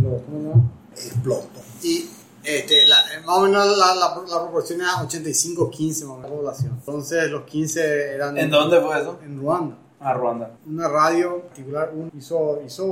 los 0.02 0.22
¿cómo 0.24 0.54
llama? 0.54 0.72
Exploto. 0.96 1.62
Y 1.82 2.10
este, 2.48 2.86
la, 2.86 2.96
eh, 3.14 3.22
más 3.26 3.38
o 3.38 3.42
menos 3.42 3.78
la, 3.78 3.96
la, 3.96 4.22
la 4.28 4.42
proporción 4.44 4.82
era 4.82 4.92
85-15 5.08 5.88
más 5.90 6.02
o 6.04 6.16
menos 6.18 6.22
la 6.32 6.36
población. 6.38 6.72
Entonces 6.80 7.30
los 7.30 7.44
15 7.44 8.14
eran 8.14 8.38
¿En 8.38 8.50
dónde 8.50 8.80
fue 8.82 9.00
eso? 9.02 9.20
en 9.24 9.40
Ruanda. 9.40 9.76
A 10.00 10.14
Ruanda. 10.14 10.52
Una 10.68 10.88
radio 10.88 11.42
particular 11.42 11.92
un- 11.94 12.12
hizo, 12.16 12.62
hizo, 12.66 12.86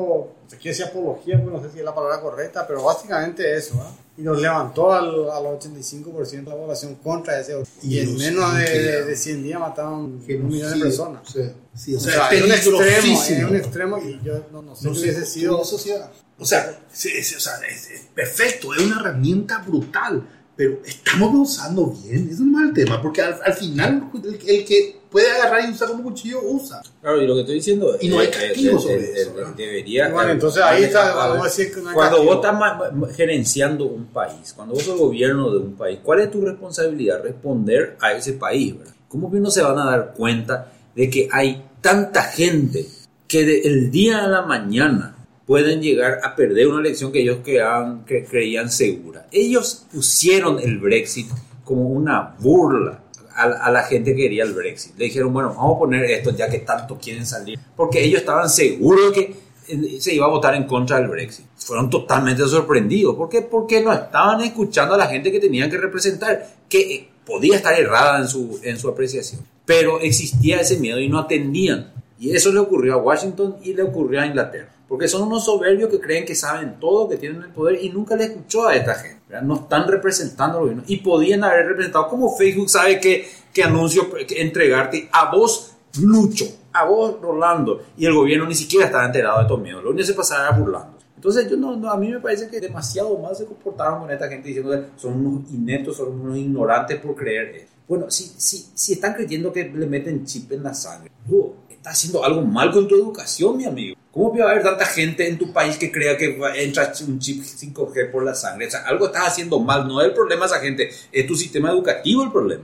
no 0.43 0.49
sé 0.49 0.57
qué 0.57 0.69
decía 0.69 0.87
apología, 0.87 1.39
porque 1.41 1.57
no 1.57 1.63
sé 1.63 1.71
si 1.71 1.79
es 1.79 1.85
la 1.85 1.93
palabra 1.93 2.19
correcta, 2.19 2.65
pero 2.67 2.83
básicamente 2.83 3.55
eso, 3.55 3.75
¿ah? 3.79 3.91
Y 4.17 4.21
nos 4.21 4.41
levantó 4.41 4.93
al, 4.93 5.07
al 5.29 5.43
85% 5.59 6.29
de 6.29 6.41
la 6.43 6.55
población 6.55 6.95
contra 6.95 7.39
ese. 7.39 7.61
Y, 7.81 7.95
Y 7.95 7.99
en 7.99 8.17
menos 8.17 8.55
de, 8.55 8.63
de, 8.63 9.05
de 9.05 9.15
100 9.15 9.43
días 9.43 9.59
mataron 9.59 10.19
Que 10.25 10.37
un 10.37 10.47
millón 10.47 10.73
de 10.73 10.79
personas. 10.85 11.21
Sí, 11.31 11.41
sí, 11.75 11.95
o 11.95 11.97
O 11.97 12.01
sea, 12.01 12.29
es 12.29 12.41
un 12.43 12.51
extremo, 12.51 13.23
es 13.23 13.43
un 13.49 13.55
extremo 13.55 13.97
y 13.97 14.21
yo 14.23 14.45
no, 14.51 14.61
no 14.61 14.75
sé 14.75 14.87
No 14.87 14.93
si 14.93 15.01
se 15.01 15.05
hubiese 15.09 15.25
sido... 15.25 15.65
sociedad. 15.65 16.09
O 16.37 16.45
sea, 16.45 16.79
o 16.89 16.95
sea, 16.95 17.53
es 17.69 18.07
perfecto, 18.13 18.73
es 18.73 18.81
una 18.81 18.99
herramienta 18.99 19.59
brutal, 19.59 20.27
pero 20.55 20.79
estamos 20.85 21.49
usando 21.49 21.87
bien, 21.87 22.29
eso 22.31 22.43
no 22.43 22.61
es 22.61 22.69
el 22.69 22.73
tema, 22.73 23.01
porque 23.01 23.21
al, 23.21 23.35
al 23.43 23.53
final 23.53 24.09
el, 24.23 24.49
el 24.49 24.65
que 24.65 24.97
puede 25.11 25.29
agarrar 25.31 25.67
y 25.69 25.71
usar 25.73 25.89
como 25.89 26.03
cuchillo, 26.03 26.41
usa. 26.43 26.81
Claro, 27.01 27.21
y 27.21 27.27
lo 27.27 27.35
que 27.35 27.41
estoy 27.41 27.55
diciendo 27.55 27.95
Y 28.01 28.07
no 28.09 28.19
hay 28.19 28.27
eh, 28.27 28.31
castigo 28.31 28.77
eh, 28.77 28.81
sobre 28.81 28.95
eh, 29.03 29.13
eso, 29.21 29.39
eh, 29.39 29.45
debería 29.55 30.09
Bueno, 30.09 30.31
entonces 30.31 30.61
ahí 30.63 30.83
está, 30.83 31.13
vamos 31.13 31.41
a 31.41 31.43
decir 31.45 31.73
que 31.73 31.81
no 31.81 31.89
hay 31.89 31.93
cuando 31.95 32.17
castigo. 32.17 32.35
vos 32.35 32.45
estás 32.45 32.59
ma- 32.59 32.91
ma- 32.91 33.07
gerenciando 33.13 33.85
un 33.85 34.05
país, 34.05 34.53
cuando 34.55 34.73
vos 34.75 34.83
sos 34.83 34.97
gobierno 34.97 35.51
de 35.51 35.57
un 35.59 35.73
país, 35.75 35.99
¿cuál 36.03 36.21
es 36.21 36.31
tu 36.31 36.41
responsabilidad? 36.41 37.21
Responder 37.23 37.97
a 38.01 38.13
ese 38.13 38.33
país, 38.33 38.77
¿verdad? 38.77 38.93
¿Cómo 39.09 39.31
que 39.31 39.39
no 39.39 39.49
se 39.51 39.61
van 39.61 39.77
a 39.79 39.85
dar 39.85 40.13
cuenta 40.13 40.71
de 40.95 41.09
que 41.09 41.29
hay 41.31 41.63
tanta 41.81 42.23
gente 42.23 42.85
que 43.27 43.45
del 43.45 43.91
día 43.91 44.23
a 44.23 44.27
la 44.27 44.41
mañana 44.41 45.14
pueden 45.45 45.81
llegar 45.81 46.19
a 46.23 46.35
perder 46.35 46.67
una 46.67 46.79
elección 46.79 47.11
que 47.11 47.21
ellos 47.21 47.39
creaban, 47.43 48.03
creían 48.05 48.69
segura? 48.69 49.27
Ellos 49.31 49.85
pusieron 49.91 50.59
el 50.59 50.79
Brexit 50.79 51.27
como 51.63 51.89
una 51.89 52.35
burla 52.39 53.03
a, 53.35 53.43
a 53.43 53.71
la 53.71 53.83
gente 53.83 54.15
que 54.15 54.23
quería 54.23 54.43
el 54.43 54.53
Brexit. 54.53 54.97
Le 54.97 55.05
dijeron, 55.05 55.33
bueno, 55.33 55.53
vamos 55.55 55.75
a 55.75 55.79
poner 55.79 56.05
esto 56.05 56.31
ya 56.31 56.49
que 56.49 56.59
tanto 56.59 56.97
quieren 56.97 57.25
salir, 57.25 57.59
porque 57.75 58.03
ellos 58.03 58.21
estaban 58.21 58.49
seguros 58.49 59.11
que 59.11 59.45
eh, 59.67 59.97
se 59.99 60.13
iba 60.13 60.25
a 60.25 60.29
votar 60.29 60.55
en 60.55 60.65
contra 60.65 60.97
del 60.99 61.07
Brexit. 61.07 61.45
Fueron 61.57 61.89
totalmente 61.89 62.45
sorprendidos. 62.45 63.15
¿Por 63.15 63.29
qué? 63.29 63.41
Porque 63.41 63.81
no 63.81 63.91
estaban 63.91 64.41
escuchando 64.41 64.95
a 64.95 64.97
la 64.97 65.07
gente 65.07 65.31
que 65.31 65.39
tenían 65.39 65.69
que 65.69 65.77
representar, 65.77 66.47
que 66.69 66.93
eh, 66.93 67.09
podía 67.25 67.55
estar 67.55 67.79
errada 67.79 68.19
en 68.19 68.27
su, 68.27 68.59
en 68.63 68.77
su 68.77 68.87
apreciación. 68.87 69.41
Pero 69.65 69.99
existía 69.99 70.59
ese 70.59 70.77
miedo 70.77 70.99
y 70.99 71.09
no 71.09 71.19
atendían. 71.19 71.91
Y 72.19 72.35
eso 72.35 72.51
le 72.51 72.59
ocurrió 72.59 72.93
a 72.93 72.97
Washington 72.97 73.57
y 73.63 73.73
le 73.73 73.83
ocurrió 73.83 74.21
a 74.21 74.27
Inglaterra. 74.27 74.74
Porque 74.87 75.07
son 75.07 75.23
unos 75.23 75.45
soberbios 75.45 75.89
que 75.89 75.99
creen 75.99 76.25
que 76.25 76.35
saben 76.35 76.79
todo, 76.79 77.09
que 77.09 77.17
tienen 77.17 77.41
el 77.41 77.49
poder 77.49 77.83
y 77.83 77.89
nunca 77.89 78.15
le 78.15 78.25
escuchó 78.25 78.67
a 78.67 78.75
esta 78.75 78.93
gente. 78.95 79.21
¿verdad? 79.27 79.43
No 79.43 79.55
están 79.55 79.87
representando 79.87 80.57
al 80.57 80.63
gobierno. 80.63 80.83
Y 80.87 80.97
podían 80.97 81.43
haber 81.43 81.67
representado 81.67 82.07
como 82.07 82.35
Facebook 82.35 82.69
sabe 82.69 82.99
que, 82.99 83.27
que 83.51 83.63
anuncio 83.63 84.09
que 84.27 84.41
entregarte 84.41 85.09
a 85.11 85.35
vos, 85.35 85.71
Lucho, 85.99 86.45
a 86.73 86.85
vos, 86.85 87.19
Rolando. 87.21 87.81
Y 87.97 88.05
el 88.05 88.13
gobierno 88.13 88.45
ni 88.45 88.55
siquiera 88.55 88.85
estaba 88.85 89.05
enterado 89.05 89.37
de 89.37 89.43
estos 89.43 89.59
miedos. 89.59 89.83
Lo 89.83 89.91
único 89.91 90.05
se 90.05 90.13
pasaba 90.13 90.47
era 90.47 90.57
burlando. 90.57 90.95
Entonces, 91.15 91.49
yo 91.49 91.57
no, 91.57 91.75
no, 91.75 91.89
a 91.89 91.97
mí 91.97 92.11
me 92.11 92.19
parece 92.19 92.47
que 92.49 92.59
demasiado 92.59 93.17
mal 93.17 93.35
se 93.35 93.45
comportaron 93.45 94.01
con 94.01 94.11
esta 94.11 94.27
gente 94.27 94.49
diciendo 94.49 94.71
que 94.71 94.99
son 94.99 95.25
unos 95.25 95.51
ineptos, 95.51 95.97
son 95.97 96.19
unos 96.19 96.37
ignorantes 96.37 96.99
por 96.99 97.15
creer. 97.15 97.67
Bueno, 97.87 98.11
si, 98.11 98.25
si, 98.37 98.67
si 98.75 98.93
están 98.93 99.13
creyendo 99.13 99.51
que 99.51 99.63
le 99.63 99.87
meten 99.87 100.23
chip 100.25 100.51
en 100.51 100.61
la 100.61 100.73
sangre, 100.73 101.11
tú 101.27 101.55
estás 101.67 101.93
haciendo 101.93 102.23
algo 102.23 102.41
mal 102.41 102.71
con 102.71 102.87
tu 102.87 102.95
educación, 102.95 103.57
mi 103.57 103.65
amigo. 103.65 103.95
¿Cómo 104.15 104.31
puede 104.31 104.43
haber 104.49 104.63
tanta 104.63 104.85
gente 104.85 105.27
en 105.27 105.37
tu 105.37 105.51
país 105.51 105.75
que 105.77 105.91
crea 105.91 106.15
que 106.15 106.37
va- 106.37 106.55
entra 106.55 106.93
un 107.05 107.19
chip 107.19 107.43
5G 107.43 108.09
por 108.09 108.23
la 108.23 108.33
sangre? 108.33 108.69
Algo 108.85 109.07
estás 109.07 109.27
haciendo 109.27 109.59
mal. 109.59 109.85
No 109.85 109.99
es 109.99 110.07
el 110.07 110.13
problema 110.13 110.45
esa 110.45 110.59
gente, 110.61 110.89
es 111.11 111.27
tu 111.27 111.35
sistema 111.35 111.69
educativo 111.69 112.23
el 112.23 112.31
problema. 112.31 112.63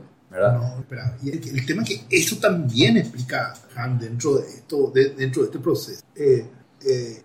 No, 0.54 0.80
espera, 0.80 1.18
el, 1.26 1.66
tema 1.66 1.84
es 1.84 1.90
que 1.90 2.06
eso 2.10 2.38
también 2.38 2.96
explica 2.96 3.54
Han 3.76 4.00
dentro 4.00 4.38
de 4.38 4.48
esto, 4.48 4.92
de- 4.96 5.10
dentro 5.10 5.42
de 5.42 5.48
este 5.48 5.60
proceso. 5.60 6.02
Eh, 6.16 6.46
eh, 6.86 7.22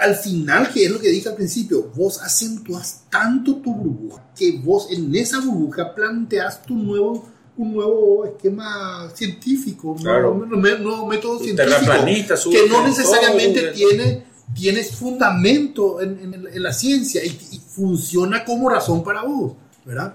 al 0.00 0.16
final, 0.16 0.72
que 0.72 0.84
es 0.86 0.90
lo 0.90 0.98
que 0.98 1.08
dije 1.10 1.28
al 1.28 1.36
principio, 1.36 1.92
vos 1.94 2.20
acentuás 2.20 3.04
tanto 3.08 3.58
tu 3.58 3.72
burbuja 3.76 4.24
que 4.36 4.58
vos 4.60 4.88
en 4.90 5.14
esa 5.14 5.38
burbuja 5.38 5.94
planteas 5.94 6.62
tu 6.64 6.74
nuevo, 6.74 7.28
un 7.56 7.72
nuevo 7.74 8.24
esquema 8.24 9.08
científico, 9.14 9.90
un 9.92 9.98
Claro. 9.98 10.34
nuevo, 10.34 10.78
nuevo- 10.78 11.06
método 11.06 11.38
científico 11.38 11.70
que 12.50 12.68
no 12.68 12.86
necesariamente 12.86 13.62
tiene 13.72 14.34
tienes 14.54 14.94
fundamento 14.94 16.00
en, 16.02 16.18
en- 16.34 16.46
en 16.52 16.62
la 16.62 16.72
ciencia 16.72 17.24
y, 17.24 17.28
y 17.52 17.58
funciona 17.58 18.44
como 18.44 18.68
razón 18.68 19.02
para 19.02 19.22
vos, 19.22 19.54
¿verdad? 19.84 20.14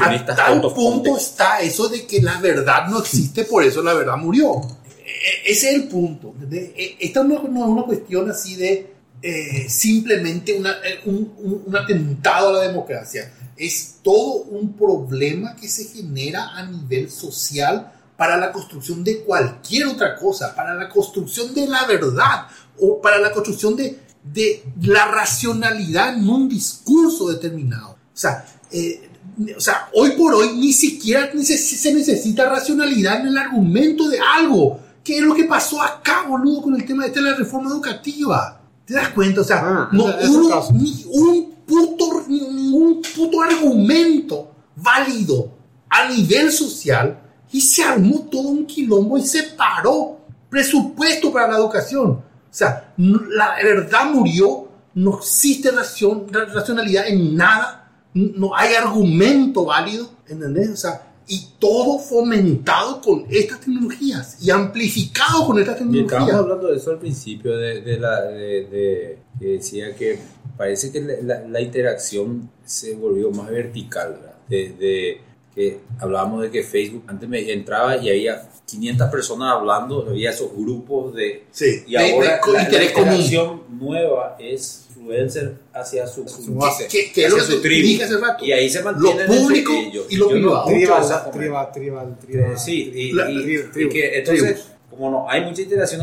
A 0.00 0.34
tal 0.36 0.60
punto 0.74 1.16
está 1.16 1.60
eso 1.60 1.88
de 1.88 2.04
que 2.06 2.20
la 2.20 2.40
verdad 2.40 2.88
no 2.88 2.98
existe, 2.98 3.44
por 3.44 3.62
eso 3.64 3.82
la 3.82 3.94
verdad 3.94 4.16
murió. 4.16 4.60
E- 5.06 5.52
Ese 5.52 5.68
es 5.70 5.74
el 5.76 5.88
punto. 5.88 6.34
E- 6.50 6.96
Esta 7.00 7.22
no 7.22 7.36
es 7.36 7.40
una 7.44 7.82
cuestión 7.84 8.30
así 8.30 8.56
de 8.56 8.94
eh, 9.22 9.66
simplemente 9.68 10.56
una- 10.56 10.76
eh, 10.84 11.00
un, 11.06 11.32
un- 11.38 11.62
un 11.66 11.76
atentado 11.76 12.50
a 12.50 12.52
la 12.52 12.60
democracia. 12.68 13.32
Es 13.58 13.96
todo 14.02 14.44
un 14.44 14.72
problema 14.74 15.56
que 15.56 15.68
se 15.68 15.84
genera 15.84 16.56
a 16.56 16.64
nivel 16.64 17.10
social 17.10 17.92
para 18.16 18.36
la 18.36 18.52
construcción 18.52 19.04
de 19.04 19.22
cualquier 19.22 19.86
otra 19.86 20.16
cosa, 20.16 20.54
para 20.54 20.74
la 20.74 20.88
construcción 20.88 21.54
de 21.54 21.66
la 21.66 21.86
verdad 21.86 22.46
o 22.80 23.00
para 23.00 23.18
la 23.18 23.32
construcción 23.32 23.76
de 23.76 24.08
de 24.32 24.64
la 24.82 25.06
racionalidad 25.06 26.14
en 26.14 26.28
un 26.28 26.48
discurso 26.48 27.28
determinado. 27.28 27.90
O 27.90 28.16
sea, 28.16 28.44
eh, 28.70 29.10
o 29.56 29.60
sea 29.60 29.88
hoy 29.94 30.12
por 30.12 30.34
hoy 30.34 30.56
ni 30.56 30.72
siquiera 30.72 31.30
se 31.42 31.94
necesita 31.94 32.48
racionalidad 32.48 33.20
en 33.20 33.28
el 33.28 33.38
argumento 33.38 34.08
de 34.08 34.18
algo. 34.18 34.80
¿Qué 35.02 35.18
es 35.18 35.22
lo 35.22 35.34
que 35.34 35.44
pasó 35.44 35.80
acá, 35.80 36.26
boludo, 36.28 36.62
con 36.62 36.74
el 36.74 36.84
tema 36.84 37.06
de 37.06 37.20
la 37.20 37.34
reforma 37.34 37.70
educativa? 37.70 38.60
¿Te 38.84 38.94
das 38.94 39.08
cuenta? 39.10 39.40
O 39.40 39.44
sea, 39.44 39.60
Ah, 39.64 39.88
no 39.92 40.04
hubo 40.04 40.68
ni 40.72 41.04
un 41.10 41.54
puto, 41.66 42.24
ningún 42.70 43.02
puto 43.02 43.40
argumento 43.42 44.50
válido 44.76 45.50
a 45.88 46.08
nivel 46.08 46.50
social 46.52 47.20
y 47.52 47.60
se 47.60 47.82
armó 47.82 48.28
todo 48.30 48.48
un 48.48 48.66
quilombo 48.66 49.16
y 49.18 49.22
se 49.22 49.42
paró 49.56 50.18
presupuesto 50.50 51.32
para 51.32 51.48
la 51.52 51.58
educación. 51.58 52.10
O 52.10 52.22
sea, 52.50 52.92
la 52.96 53.56
verdad 53.62 54.10
murió, 54.12 54.68
no 54.94 55.18
existe 55.18 55.70
racion- 55.72 56.26
ra- 56.30 56.46
racionalidad 56.46 57.06
en 57.08 57.36
nada, 57.36 57.90
no 58.14 58.54
hay 58.56 58.74
argumento 58.74 59.64
válido, 59.66 60.10
¿entendés? 60.28 60.70
O 60.70 60.76
sea, 60.76 61.04
y 61.30 61.46
todo 61.58 61.98
fomentado 61.98 63.00
con 63.02 63.26
estas 63.28 63.60
tecnologías 63.60 64.38
y 64.42 64.50
amplificado 64.50 65.46
con 65.46 65.58
estas 65.58 65.74
Y 65.76 65.84
estábamos 65.84 65.96
tecnologías. 66.08 66.36
hablando 66.38 66.68
de 66.68 66.76
eso 66.76 66.90
al 66.90 66.98
principio, 66.98 67.56
de, 67.56 67.82
de 67.82 67.98
la, 67.98 68.22
de, 68.22 68.64
de- 68.64 69.18
que 69.38 69.46
decía 69.46 69.94
que 69.94 70.18
parece 70.56 70.90
que 70.92 71.00
la, 71.00 71.14
la- 71.22 71.48
la 71.48 71.60
interacción 71.60 72.50
se 72.64 72.94
volvió 72.94 73.30
más 73.30 73.50
vertical, 73.50 74.14
¿verdad? 74.20 74.34
De, 74.48 74.70
de 74.78 75.20
que 75.54 75.78
hablábamos 75.98 76.42
de 76.42 76.50
que 76.50 76.62
Facebook 76.62 77.04
antes 77.08 77.28
me 77.28 77.50
entraba 77.52 77.96
y 77.96 78.08
había 78.10 78.48
500 78.66 79.08
personas 79.10 79.52
hablando, 79.54 80.06
había 80.08 80.30
esos 80.30 80.50
grupos 80.56 81.14
de... 81.14 81.44
Sí, 81.50 81.82
Y 81.86 81.92
de- 81.92 81.98
de 81.98 82.12
ahora 82.12 82.40
co- 82.40 82.52
la, 82.52 82.58
la 82.58 82.64
interés 82.64 82.92
común. 82.92 83.08
interacción 83.14 83.62
nueva 83.70 84.36
es 84.38 84.84
influencer 84.90 85.54
hacia 85.72 86.06
su, 86.06 86.28
su 86.28 86.54
base. 86.54 86.86
Que- 86.88 87.10
que 87.12 87.24
es 87.24 87.30
lo 87.30 87.36
hacia 87.36 87.48
que 87.48 87.54
su 87.54 87.62
tribu. 87.62 87.86
dije 87.86 88.04
hace 88.04 88.18
rato. 88.18 88.44
Y 88.44 88.52
ahí 88.52 88.68
se 88.68 88.78
Lo 88.80 88.84
mantienen 88.92 89.26
público 89.26 89.72
y 90.08 90.16
lo 90.16 90.28
privado. 90.28 90.64
Tribal, 90.66 91.30
tribal, 91.32 91.72
tribal, 91.72 92.18
tribal. 92.18 92.58
Sí, 92.58 92.90
y, 92.94 93.12
La- 93.12 93.30
y- 93.30 93.42
tribu, 93.42 93.62
y 93.80 93.88
que 93.88 94.18
entonces, 94.18 94.42
tribus. 94.44 94.70
Como 94.98 95.10
no 95.10 95.30
hay 95.30 95.44
mucha 95.44 95.62
interacción 95.62 96.00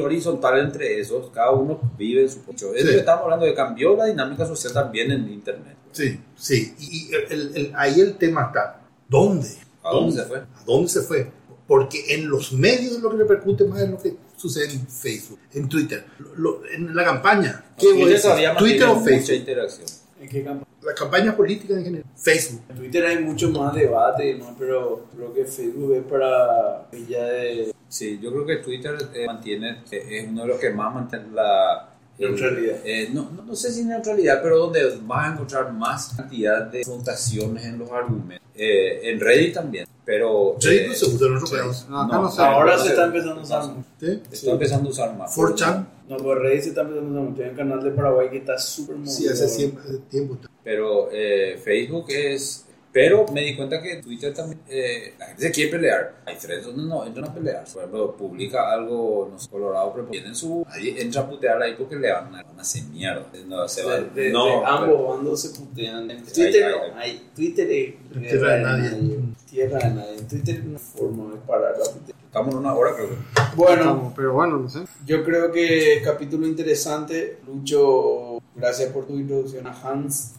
horizontal 0.00 0.58
entre 0.60 1.00
esos, 1.00 1.30
cada 1.30 1.52
uno 1.52 1.80
vive 1.96 2.22
en 2.22 2.28
su 2.28 2.40
pocho. 2.42 2.74
Es 2.74 2.82
Sí. 2.82 2.86
lo 2.86 2.92
que 2.92 2.98
estamos 2.98 3.24
hablando 3.24 3.46
de 3.46 3.54
cambió 3.54 3.96
la 3.96 4.04
dinámica 4.04 4.46
social 4.46 4.72
también 4.72 5.10
en 5.10 5.28
Internet. 5.32 5.74
Sí, 5.92 6.20
sí. 6.36 6.74
Y, 6.78 6.84
y 6.84 7.14
el- 7.30 7.56
el- 7.56 7.72
ahí 7.74 7.98
el 8.00 8.16
tema 8.18 8.44
está. 8.48 8.80
¿Dónde? 9.08 9.48
¿A 9.82 9.90
dónde 9.90 10.12
se 10.20 10.26
fue? 10.26 10.38
¿A 10.38 10.64
dónde 10.66 10.88
se 10.88 11.00
fue? 11.00 11.30
Porque 11.66 12.14
en 12.14 12.28
los 12.28 12.52
medios 12.52 12.92
es 12.96 13.00
lo 13.00 13.10
que 13.10 13.16
repercute 13.16 13.64
más 13.64 13.80
en 13.80 13.92
lo 13.92 13.98
que 13.98 14.16
sucede 14.36 14.72
en 14.72 14.86
Facebook, 14.86 15.38
en 15.54 15.68
Twitter. 15.68 16.04
Lo- 16.36 16.60
en 16.66 16.94
la 16.94 17.04
campaña. 17.04 17.64
¿Qué 17.78 17.86
Twitter 17.88 18.20
¿Twitter 18.58 18.84
o 18.88 18.94
mucha 18.96 19.04
Facebook? 19.10 19.34
interacción. 19.36 19.86
¿En 20.26 20.32
qué 20.32 20.42
campo? 20.44 20.66
La 20.82 20.92
campaña 20.94 21.36
política 21.36 21.74
en 21.74 21.84
general. 21.84 22.04
Facebook. 22.16 22.62
En 22.68 22.76
Twitter 22.76 23.06
hay 23.06 23.18
mucho 23.22 23.48
más 23.50 23.72
debate, 23.74 24.34
¿no? 24.34 24.54
pero 24.58 25.06
creo 25.14 25.32
que 25.32 25.44
Facebook 25.44 25.94
es 25.94 26.02
para 26.04 26.88
ya 27.08 27.22
de 27.24 27.72
Sí, 27.88 28.18
yo 28.20 28.32
creo 28.32 28.44
que 28.44 28.56
Twitter 28.56 28.96
eh, 29.14 29.26
mantiene, 29.26 29.82
eh, 29.92 30.06
es 30.10 30.28
uno 30.28 30.42
de 30.42 30.48
los 30.48 30.58
que 30.58 30.70
más 30.70 30.92
mantiene 30.92 31.26
la... 31.32 31.90
el- 32.18 32.30
Neutralidad. 32.30 32.76
eh, 32.84 33.10
no, 33.12 33.30
no, 33.30 33.42
no 33.44 33.54
sé 33.54 33.70
si 33.72 33.84
neutralidad, 33.84 34.42
pero 34.42 34.58
donde 34.58 34.98
vas 35.02 35.28
a 35.28 35.32
encontrar 35.34 35.72
más 35.72 36.12
cantidad 36.16 36.62
de 36.66 36.82
confrontaciones 36.82 37.64
en 37.64 37.78
los 37.78 37.90
argumentos. 37.92 38.46
Eh, 38.56 39.10
en 39.10 39.20
Reddit 39.20 39.54
también, 39.54 39.86
pero... 40.04 40.56
Reddit 40.60 40.80
eh, 40.82 40.88
no 40.88 40.94
se 40.94 41.04
usa 41.06 41.62
país. 41.62 41.86
No. 41.88 41.96
Ahora 42.42 42.76
se 42.78 42.88
está 42.88 43.04
empezando 43.06 43.40
a 43.40 43.44
usar. 43.44 43.62
¿Sí? 44.00 44.22
Está 44.32 44.50
empezando 44.50 44.88
a 44.88 44.92
usar 44.92 45.16
más. 45.16 45.36
4chan. 45.36 45.86
No, 46.08 46.16
pues 46.18 46.38
Reddit 46.38 46.62
se 46.62 46.68
está 46.70 46.82
empezando 46.82 47.18
a. 47.20 47.44
Hay 47.44 47.50
un 47.50 47.56
canal 47.56 47.82
de 47.82 47.90
Paraguay 47.90 48.30
que 48.30 48.38
está 48.38 48.58
súper 48.58 48.96
movido. 48.96 49.12
Sí, 49.12 49.26
hace 49.28 49.48
siempre- 49.48 49.82
hace 49.84 49.98
tiempo. 50.10 50.38
Pero 50.62 51.08
eh, 51.12 51.58
Facebook 51.62 52.06
es... 52.08 52.62
Pero 52.92 53.26
me 53.30 53.42
di 53.42 53.54
cuenta 53.54 53.82
que 53.82 53.96
Twitter 53.96 54.32
también... 54.32 54.58
eh, 54.70 55.12
la 55.18 55.26
gente 55.26 55.42
se 55.42 55.50
quiere 55.50 55.70
pelear. 55.70 56.14
Hay 56.24 56.36
threads 56.36 56.64
donde 56.64 56.84
no 56.84 57.04
entran 57.04 57.26
a 57.28 57.34
pelear. 57.34 57.64
Por 57.70 57.82
ejemplo, 57.82 58.16
publica 58.16 58.72
algo, 58.72 59.28
no 59.30 59.38
sé, 59.38 59.50
Colorado, 59.50 59.92
pero 59.94 60.06
tienen 60.06 60.34
su... 60.34 60.64
Nadie 60.66 61.02
entra 61.02 61.20
a 61.22 61.28
putear 61.28 61.60
ahí 61.62 61.74
porque 61.76 61.96
le 61.96 62.10
van 62.10 62.34
a, 62.34 62.42
van 62.42 62.58
a 62.58 62.62
hacer 62.62 62.84
mierda. 62.84 63.26
No, 63.46 63.68
se 63.68 63.82
va, 63.84 64.00
De, 64.00 64.22
de- 64.22 64.30
no, 64.30 64.46
de 64.46 64.50
pero- 64.52 64.66
ambos 64.66 65.08
bandos 65.16 65.40
se 65.42 65.58
putean. 65.60 66.10
En 66.10 66.24
Twitter 66.24 66.74
hay 66.96 67.28
Twitter 67.36 67.70
es 67.70 67.94
Tierra 68.30 68.54
de 68.56 68.62
nadie. 68.62 69.18
Tierra 69.50 69.78
de 69.78 69.90
nadie. 69.94 70.16
En 70.18 70.26
Twitter 70.28 70.64
no 70.64 70.78
hay 70.78 70.82
forma 70.82 71.32
de 71.34 71.40
parar 71.40 71.74
la 71.78 71.84
puteada. 71.92 72.20
Estamos 72.36 72.52
en 72.52 72.60
una 72.60 72.74
hora, 72.74 72.94
creo. 72.94 73.08
Bueno, 73.56 73.80
Estamos, 73.80 74.12
pero 74.14 74.34
bueno, 74.34 74.58
no 74.58 74.68
sé. 74.68 74.80
yo 75.06 75.24
creo 75.24 75.50
que 75.50 76.02
capítulo 76.04 76.46
interesante. 76.46 77.38
Lucho, 77.46 78.42
gracias 78.54 78.92
por 78.92 79.06
tu 79.06 79.14
introducción 79.14 79.66
a 79.66 79.72
Hans. 79.72 80.34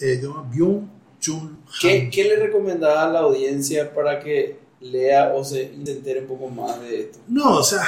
Eh, 0.00 0.20
Byung 0.50 0.88
Chun 1.20 1.58
¿Qué. 1.80 2.10
¿Qué 2.10 2.24
le 2.24 2.34
recomendás 2.34 2.96
a 2.96 3.08
la 3.08 3.20
audiencia 3.20 3.94
para 3.94 4.18
que 4.18 4.58
lea 4.80 5.32
o 5.32 5.44
se 5.44 5.72
entere 5.72 6.22
un 6.22 6.26
poco 6.26 6.48
más 6.48 6.80
de 6.80 7.02
esto? 7.02 7.20
No, 7.28 7.58
o 7.58 7.62
sea, 7.62 7.84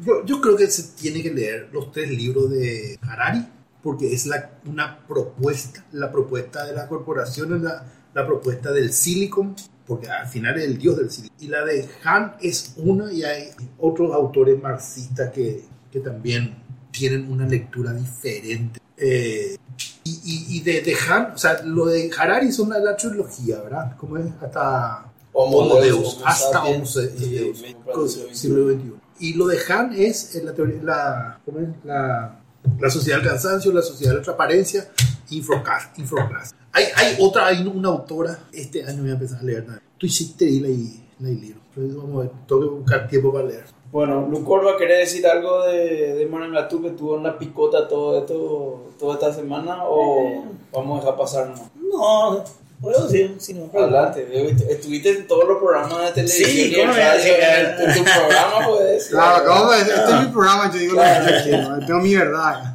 yo, 0.00 0.24
yo 0.24 0.40
creo 0.40 0.56
que 0.56 0.68
se 0.68 0.96
tiene 0.98 1.22
que 1.22 1.30
leer 1.30 1.68
los 1.70 1.92
tres 1.92 2.08
libros 2.08 2.48
de 2.50 2.98
Harari, 3.02 3.46
porque 3.82 4.14
es 4.14 4.24
la, 4.24 4.52
una 4.64 5.06
propuesta, 5.06 5.84
la 5.92 6.10
propuesta 6.10 6.64
de 6.64 6.72
la 6.72 6.88
corporación 6.88 7.54
es 7.54 7.60
la, 7.60 7.84
la 8.14 8.26
propuesta 8.26 8.72
del 8.72 8.94
Silicon, 8.94 9.54
porque 9.88 10.08
al 10.08 10.28
final 10.28 10.58
es 10.58 10.64
el 10.64 10.76
dios 10.76 10.98
del 10.98 11.10
Silicon. 11.10 11.36
Y 11.40 11.48
la 11.48 11.64
de 11.64 11.88
Han 12.04 12.34
es 12.42 12.74
una 12.76 13.10
y 13.10 13.24
hay 13.24 13.48
otros 13.78 14.14
autores 14.14 14.62
marxistas 14.62 15.32
que, 15.32 15.64
que 15.90 16.00
también 16.00 16.62
tienen 16.92 17.32
una 17.32 17.46
lectura 17.46 17.94
diferente. 17.94 18.78
Eh, 18.98 19.56
y, 20.04 20.10
y, 20.10 20.56
y 20.58 20.60
de, 20.60 20.82
de 20.82 20.94
Han, 21.08 21.32
o 21.32 21.38
sea, 21.38 21.62
lo 21.62 21.86
de 21.86 22.10
Harari 22.16 22.52
son 22.52 22.68
la, 22.68 22.78
la 22.78 22.96
trilogía, 22.96 23.62
¿verdad? 23.62 23.96
Como 23.96 24.18
es 24.18 24.26
hasta 24.42 25.10
Homo 25.32 25.80
Deus, 25.80 26.20
hasta 26.22 26.64
Homo 26.64 26.84
Deus, 26.84 26.94
del 26.94 28.36
siglo 28.36 28.68
XXI. 28.68 28.92
Y 29.20 29.34
lo 29.34 29.46
de 29.46 29.58
Han 29.70 29.94
es 29.94 30.34
eh, 30.34 30.42
la, 30.44 30.52
teoría, 30.52 30.82
la, 30.82 31.40
¿cómo 31.46 31.60
es? 31.60 31.68
la, 31.84 32.40
la 32.78 32.90
sociedad 32.90 33.20
del 33.20 33.28
cansancio, 33.28 33.72
la 33.72 33.82
sociedad 33.82 34.12
de 34.12 34.18
la 34.18 34.22
transparencia, 34.22 34.90
Infoclass. 35.30 35.90
Infoclass. 35.96 36.54
Hay, 36.72 36.84
hay 36.96 37.16
otra, 37.20 37.46
hay 37.46 37.66
una 37.66 37.88
autora, 37.88 38.38
este 38.52 38.84
año 38.84 39.02
voy 39.02 39.10
a 39.10 39.14
empezar 39.14 39.40
a 39.40 39.42
leer. 39.42 39.66
nada. 39.66 39.82
Tú 39.96 40.06
hiciste 40.06 40.44
y 40.44 40.60
leí, 40.60 41.06
leí 41.18 41.34
libro. 41.36 41.60
Entonces 41.74 41.96
vamos 41.96 42.16
a 42.16 42.20
ver, 42.20 42.30
tengo 42.46 42.60
que 42.60 42.68
buscar 42.68 43.08
tiempo 43.08 43.32
para 43.32 43.46
leer. 43.46 43.64
Bueno, 43.90 44.28
Lucorba, 44.28 44.76
¿querés 44.76 45.10
decir 45.10 45.26
algo 45.26 45.64
de, 45.64 46.14
de 46.14 46.26
Marangatú 46.26 46.82
que 46.82 46.90
tuvo 46.90 47.14
una 47.14 47.38
picota 47.38 47.88
todo 47.88 48.18
esto, 48.18 48.90
toda 48.98 49.14
esta 49.14 49.32
semana 49.32 49.78
o 49.84 50.44
vamos 50.72 50.98
a 50.98 51.00
dejar 51.00 51.16
pasar? 51.16 51.54
No, 51.74 52.44
puedo 52.82 53.08
decir, 53.08 53.36
si 53.38 53.54
no. 53.54 53.70
Adelante, 53.72 54.28
estuviste 54.68 55.10
en 55.10 55.26
todos 55.26 55.48
los 55.48 55.58
programas 55.58 56.14
de 56.14 56.22
televisión 56.22 56.50
Sí, 56.50 56.74
¿cómo 56.76 56.92
en 56.94 57.94
tu 57.94 58.04
programa 58.04 58.66
puedes 58.68 59.06
Claro, 59.06 59.44
¿cómo 59.46 59.70
ves? 59.70 59.88
Este 59.88 60.10
es 60.10 60.20
mi 60.20 60.32
programa, 60.32 60.70
yo 60.70 60.78
digo 60.78 60.94
lo 60.94 61.00
que 61.00 61.32
yo 61.32 61.42
quiero. 61.44 61.86
Tengo 61.86 62.00
mi 62.00 62.14
verdad. 62.14 62.74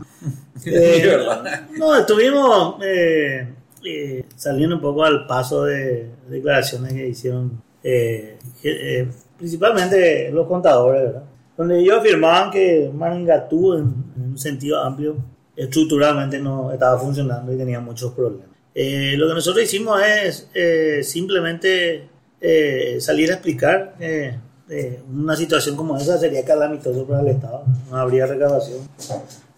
Eh, 0.66 1.18
no, 1.78 1.96
estuvimos 1.96 2.76
eh, 2.84 3.48
eh, 3.86 4.26
saliendo 4.36 4.76
un 4.76 4.82
poco 4.82 5.04
al 5.04 5.26
paso 5.28 5.66
de 5.66 6.10
declaraciones 6.30 6.94
que 6.94 7.08
hicieron 7.08 7.62
eh, 7.84 8.38
principalmente 9.38 10.32
los 10.32 10.48
contadores, 10.48 11.04
¿verdad? 11.04 11.24
Donde 11.58 11.80
ellos 11.80 11.98
afirmaban 11.98 12.50
que 12.50 12.90
Marangatú, 12.94 13.74
en, 13.74 13.94
en 14.16 14.24
un 14.32 14.38
sentido 14.38 14.82
amplio, 14.82 15.18
estructuralmente 15.56 16.40
no 16.40 16.72
estaba 16.72 16.98
funcionando 16.98 17.54
y 17.54 17.58
tenía 17.58 17.80
muchos 17.80 18.14
problemas. 18.14 18.48
Lo 18.76 19.28
que 19.28 19.34
nosotros 19.36 19.64
hicimos 19.64 20.02
es 20.02 20.50
eh, 20.54 21.02
simplemente 21.04 22.10
salir 23.00 23.32
a 23.32 23.36
explicar 23.36 23.96
que 24.00 25.00
una 25.14 25.36
situación 25.36 25.76
como 25.76 25.96
esa 25.98 26.18
sería 26.18 26.44
calamitoso 26.44 27.06
para 27.06 27.22
el 27.22 27.28
Estado, 27.28 27.64
no 27.90 27.98
habría 27.98 28.26
recaudación. 28.26 28.80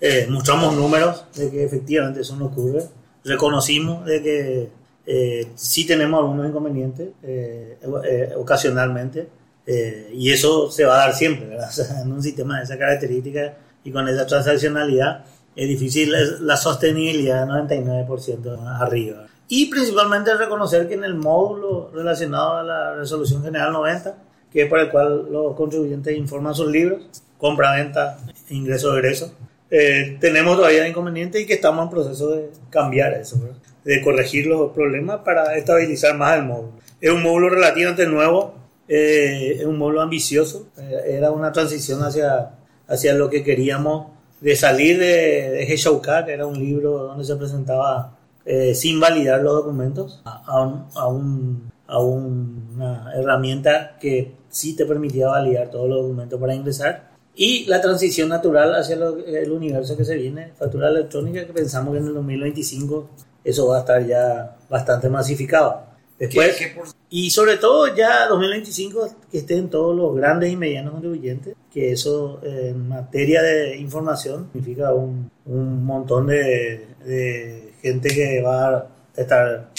Eh, 0.08 0.28
mostramos 0.30 0.76
números 0.76 1.26
de 1.34 1.50
que 1.50 1.64
efectivamente 1.64 2.22
eso 2.22 2.36
no 2.36 2.46
ocurre, 2.46 2.84
reconocimos 3.24 4.06
de 4.06 4.22
que 4.22 4.70
eh, 5.04 5.48
sí 5.56 5.88
tenemos 5.88 6.20
algunos 6.20 6.48
inconvenientes 6.48 7.10
eh, 7.24 7.80
eh, 8.08 8.34
ocasionalmente 8.38 9.28
eh, 9.66 10.12
y 10.14 10.32
eso 10.32 10.70
se 10.70 10.86
va 10.86 10.94
a 10.94 10.98
dar 11.08 11.16
siempre, 11.16 11.48
¿verdad? 11.48 11.70
O 11.72 11.74
sea, 11.74 12.02
en 12.04 12.12
un 12.12 12.22
sistema 12.22 12.60
de 12.60 12.66
esa 12.66 12.78
característica 12.78 13.58
y 13.84 13.90
con 13.90 14.08
esa 14.08 14.28
transaccionalidad 14.28 15.26
es 15.56 15.68
difícil 15.68 16.14
la 16.42 16.56
sostenibilidad 16.56 17.48
del 17.48 17.68
99% 17.68 18.80
arriba. 18.80 19.26
Y 19.48 19.72
principalmente 19.72 20.36
reconocer 20.36 20.88
que 20.88 20.94
en 20.94 21.04
el 21.04 21.16
módulo 21.16 21.90
relacionado 21.92 22.58
a 22.58 22.64
la 22.64 22.94
resolución 22.94 23.42
general 23.44 23.74
90, 23.74 24.16
que 24.52 24.66
es 24.66 24.70
para 24.70 24.84
el 24.84 24.92
cual 24.92 25.32
los 25.32 25.56
contribuyentes 25.56 26.16
informan 26.16 26.54
sus 26.54 26.70
libros, 26.70 27.02
compra, 27.40 27.76
venta, 27.76 28.20
ingreso, 28.50 28.96
egreso, 28.96 29.34
eh, 29.72 30.18
tenemos 30.20 30.58
todavía 30.58 30.88
inconvenientes 30.88 31.42
y 31.42 31.46
que 31.46 31.54
estamos 31.56 31.84
en 31.86 31.90
proceso 31.90 32.32
de 32.32 32.50
cambiar 32.70 33.14
eso, 33.14 33.40
¿verdad? 33.40 33.58
de 33.84 34.02
corregir 34.02 34.48
los 34.48 34.72
problemas 34.72 35.20
para 35.24 35.56
estabilizar 35.58 36.16
más 36.18 36.38
el 36.38 36.44
módulo. 36.46 36.72
Es 37.02 37.12
un 37.12 37.22
módulo 37.22 37.50
relativamente 37.50 38.08
nuevo, 38.08 38.56
eh, 38.88 39.58
es 39.60 39.66
un 39.66 39.78
módulo 39.78 40.02
ambicioso, 40.02 40.68
eh, 40.78 41.16
era 41.18 41.32
una 41.32 41.52
transición 41.52 42.02
hacia, 42.04 42.52
hacia 42.88 43.14
lo 43.14 43.30
que 43.30 43.44
queríamos 43.44 44.08
de 44.42 44.56
salir 44.56 44.98
de, 45.00 45.50
de 45.52 45.64
Heshouka, 45.74 46.26
que 46.26 46.34
era 46.34 46.46
un 46.48 46.58
libro 46.60 46.92
donde 46.98 47.24
se 47.26 47.36
presentaba 47.36 48.18
eh, 48.46 48.76
sin 48.76 49.00
validar 49.00 49.42
los 49.42 49.54
documentos, 49.56 50.22
a, 50.26 50.44
a 50.46 50.62
un- 50.62 50.86
a 50.96 51.08
un- 51.08 51.72
a 51.88 52.00
un- 52.00 52.70
una 52.76 53.12
herramienta 53.16 53.98
que 54.00 54.34
sí 54.50 54.76
te 54.76 54.86
permitía 54.86 55.28
validar 55.28 55.70
todos 55.70 55.88
los 55.90 56.02
documentos 56.04 56.40
para 56.40 56.54
ingresar. 56.56 57.15
Y 57.38 57.66
la 57.66 57.82
transición 57.82 58.30
natural 58.30 58.74
hacia 58.76 58.96
lo- 58.96 59.18
el 59.26 59.52
universo 59.52 59.98
que 59.98 60.06
se 60.06 60.16
viene, 60.16 60.52
factura 60.58 60.90
electrónica, 60.90 61.46
que 61.46 61.54
pensamos 61.54 61.94
que 61.94 62.00
en 62.00 62.08
el 62.08 62.14
2025 62.14 63.10
eso 63.44 63.68
va 63.68 63.78
a 63.78 63.80
estar 63.82 64.06
ya 64.06 64.56
bastante 64.70 65.10
masificado. 65.10 65.84
Después, 66.18 66.56
¿Qué- 66.56 66.70
qué 66.70 66.76
por- 66.76 66.88
y 67.10 67.30
sobre 67.30 67.58
todo 67.58 67.94
ya 67.94 68.28
2025 68.28 69.10
que 69.32 69.40
estén 69.40 69.70
todos 69.70 69.94
los 69.96 70.16
grandes 70.16 70.50
y 70.52 70.56
medianos 70.56 70.94
contribuyentes, 70.94 71.56
que 71.74 71.92
eso 71.92 72.40
eh, 72.42 72.70
en 72.70 72.88
materia 72.88 73.42
de 73.42 73.76
información 73.78 74.48
significa 74.54 74.94
un, 74.94 75.30
un 75.46 75.86
montón 75.86 76.28
de, 76.28 76.88
de 77.06 77.74
gente 77.82 78.10
que 78.10 78.42
va 78.42 78.70
a 78.78 78.88
estar 79.18 79.70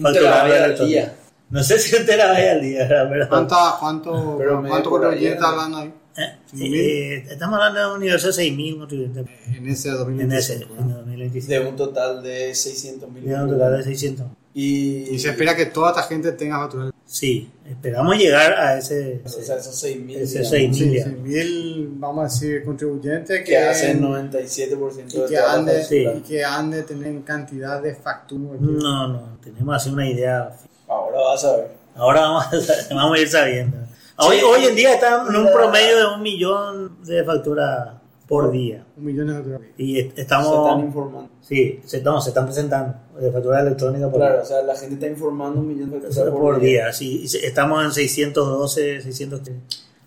facturando 0.00 0.86
día. 0.86 1.16
No 1.50 1.64
sé 1.64 1.78
si 1.80 1.96
un 1.96 2.06
terabyte 2.06 2.48
al 2.50 2.60
día, 2.62 2.88
¿Cuánta, 3.28 3.76
¿Cuánto, 3.80 4.36
Pero 4.38 4.62
cuánto 4.68 4.90
por 4.90 5.00
ahí, 5.00 5.08
contribuyentes 5.08 5.40
¿no? 5.40 5.46
hablando 5.48 5.78
ahí? 5.78 5.92
Eh, 6.20 6.36
¿Cinco 6.50 6.64
eh, 6.76 7.26
estamos 7.30 7.54
hablando 7.58 7.80
de 7.80 7.86
un 7.86 7.92
universo 7.96 8.28
de 8.28 8.32
6.000 8.32 8.78
contribuyentes 8.78 9.26
En 9.56 9.68
ese 9.68 9.88
en 9.88 10.32
ese 10.32 10.58
2025. 10.58 10.74
en 10.78 10.88
¿no? 10.88 10.96
2025. 10.98 11.52
De 11.52 11.60
un 11.68 11.76
total 11.76 12.22
de 12.22 12.54
600 12.54 13.10
mil. 13.10 13.24
Y 13.26 13.32
un 13.32 13.48
total 13.50 13.76
de 13.78 13.82
600. 13.84 14.26
Y, 14.52 15.14
Y 15.14 15.18
se 15.18 15.30
espera 15.30 15.54
que 15.54 15.66
toda 15.66 15.90
esta 15.90 16.02
gente 16.02 16.32
tenga 16.32 16.58
factura. 16.58 16.90
Sí, 17.06 17.50
esperamos 17.68 18.16
llegar 18.16 18.52
a 18.52 18.78
ese, 18.78 19.20
O 19.24 19.28
sea, 19.28 19.56
esos 19.56 19.74
6 19.78 20.00
mil. 20.00 20.16
Ese 20.18 20.38
digamos, 20.40 20.52
6.000. 20.58 20.72
Sí, 20.74 20.84
Mil, 20.86 21.02
sí, 21.02 21.10
mil, 21.10 21.88
vamos 21.94 22.20
a 22.20 22.34
decir, 22.34 22.64
contribuyentes 22.64 23.38
que, 23.40 23.44
Que 23.44 23.58
hacen 23.58 24.00
97% 24.00 25.14
y 25.14 25.18
de 25.18 25.26
que, 25.26 25.36
todas 25.36 25.54
han 25.54 25.66
las 25.66 25.74
de, 25.76 25.84
Sí. 25.84 26.06
y 26.18 26.20
que 26.20 26.44
han 26.44 26.70
de 26.70 26.82
tener 26.82 27.22
cantidad 27.22 27.82
de 27.82 27.94
facturas. 27.94 28.60
No, 28.60 29.08
no, 29.08 29.38
tenemos 29.42 29.74
así 29.76 29.90
una 29.90 30.08
idea 30.08 30.56
Ahora 30.88 31.18
vas 31.20 31.44
a 31.44 31.56
ver. 31.56 31.70
Ahora 31.94 32.20
vamos 32.22 32.44
a, 32.90 32.94
vamos 32.94 33.18
a 33.18 33.20
ir 33.20 33.28
sabiendo. 33.28 33.76
Hoy, 34.20 34.36
Sí. 34.36 34.42
hoy 34.44 34.64
en 34.66 34.74
día 34.76 34.94
están 34.94 35.26
en 35.28 35.36
un 35.36 35.52
promedio 35.52 35.96
de 35.98 36.14
un 36.14 36.22
millón 36.22 37.02
de 37.04 37.24
facturas 37.24 37.94
por 38.28 38.50
día. 38.50 38.84
Un 38.96 39.04
millón 39.04 39.26
de 39.28 39.34
facturas. 39.34 39.60
Y 39.76 39.98
est- 40.00 40.14
Se 40.14 40.20
están 40.22 40.40
estamos. 40.42 40.84
informando. 40.84 41.30
Sí, 41.40 41.80
se, 41.84 42.00
no, 42.02 42.20
se 42.20 42.30
están 42.30 42.44
presentando 42.46 42.94
de 43.18 43.32
factura 43.32 43.60
electrónica 43.60 44.08
por, 44.08 44.20
Claro, 44.20 44.42
o 44.42 44.44
sea, 44.44 44.62
la 44.62 44.76
gente 44.76 44.94
está 44.94 45.06
informando 45.08 45.60
un 45.60 45.68
millón 45.68 45.90
de 45.90 46.00
facturas 46.00 46.30
por, 46.32 46.60
día. 46.60 46.92
Sí, 46.92 47.22
y 47.22 47.28
se- 47.28 47.44
estamos 47.46 47.84
en 47.84 47.92
612, 47.92 49.00
600. 49.00 49.40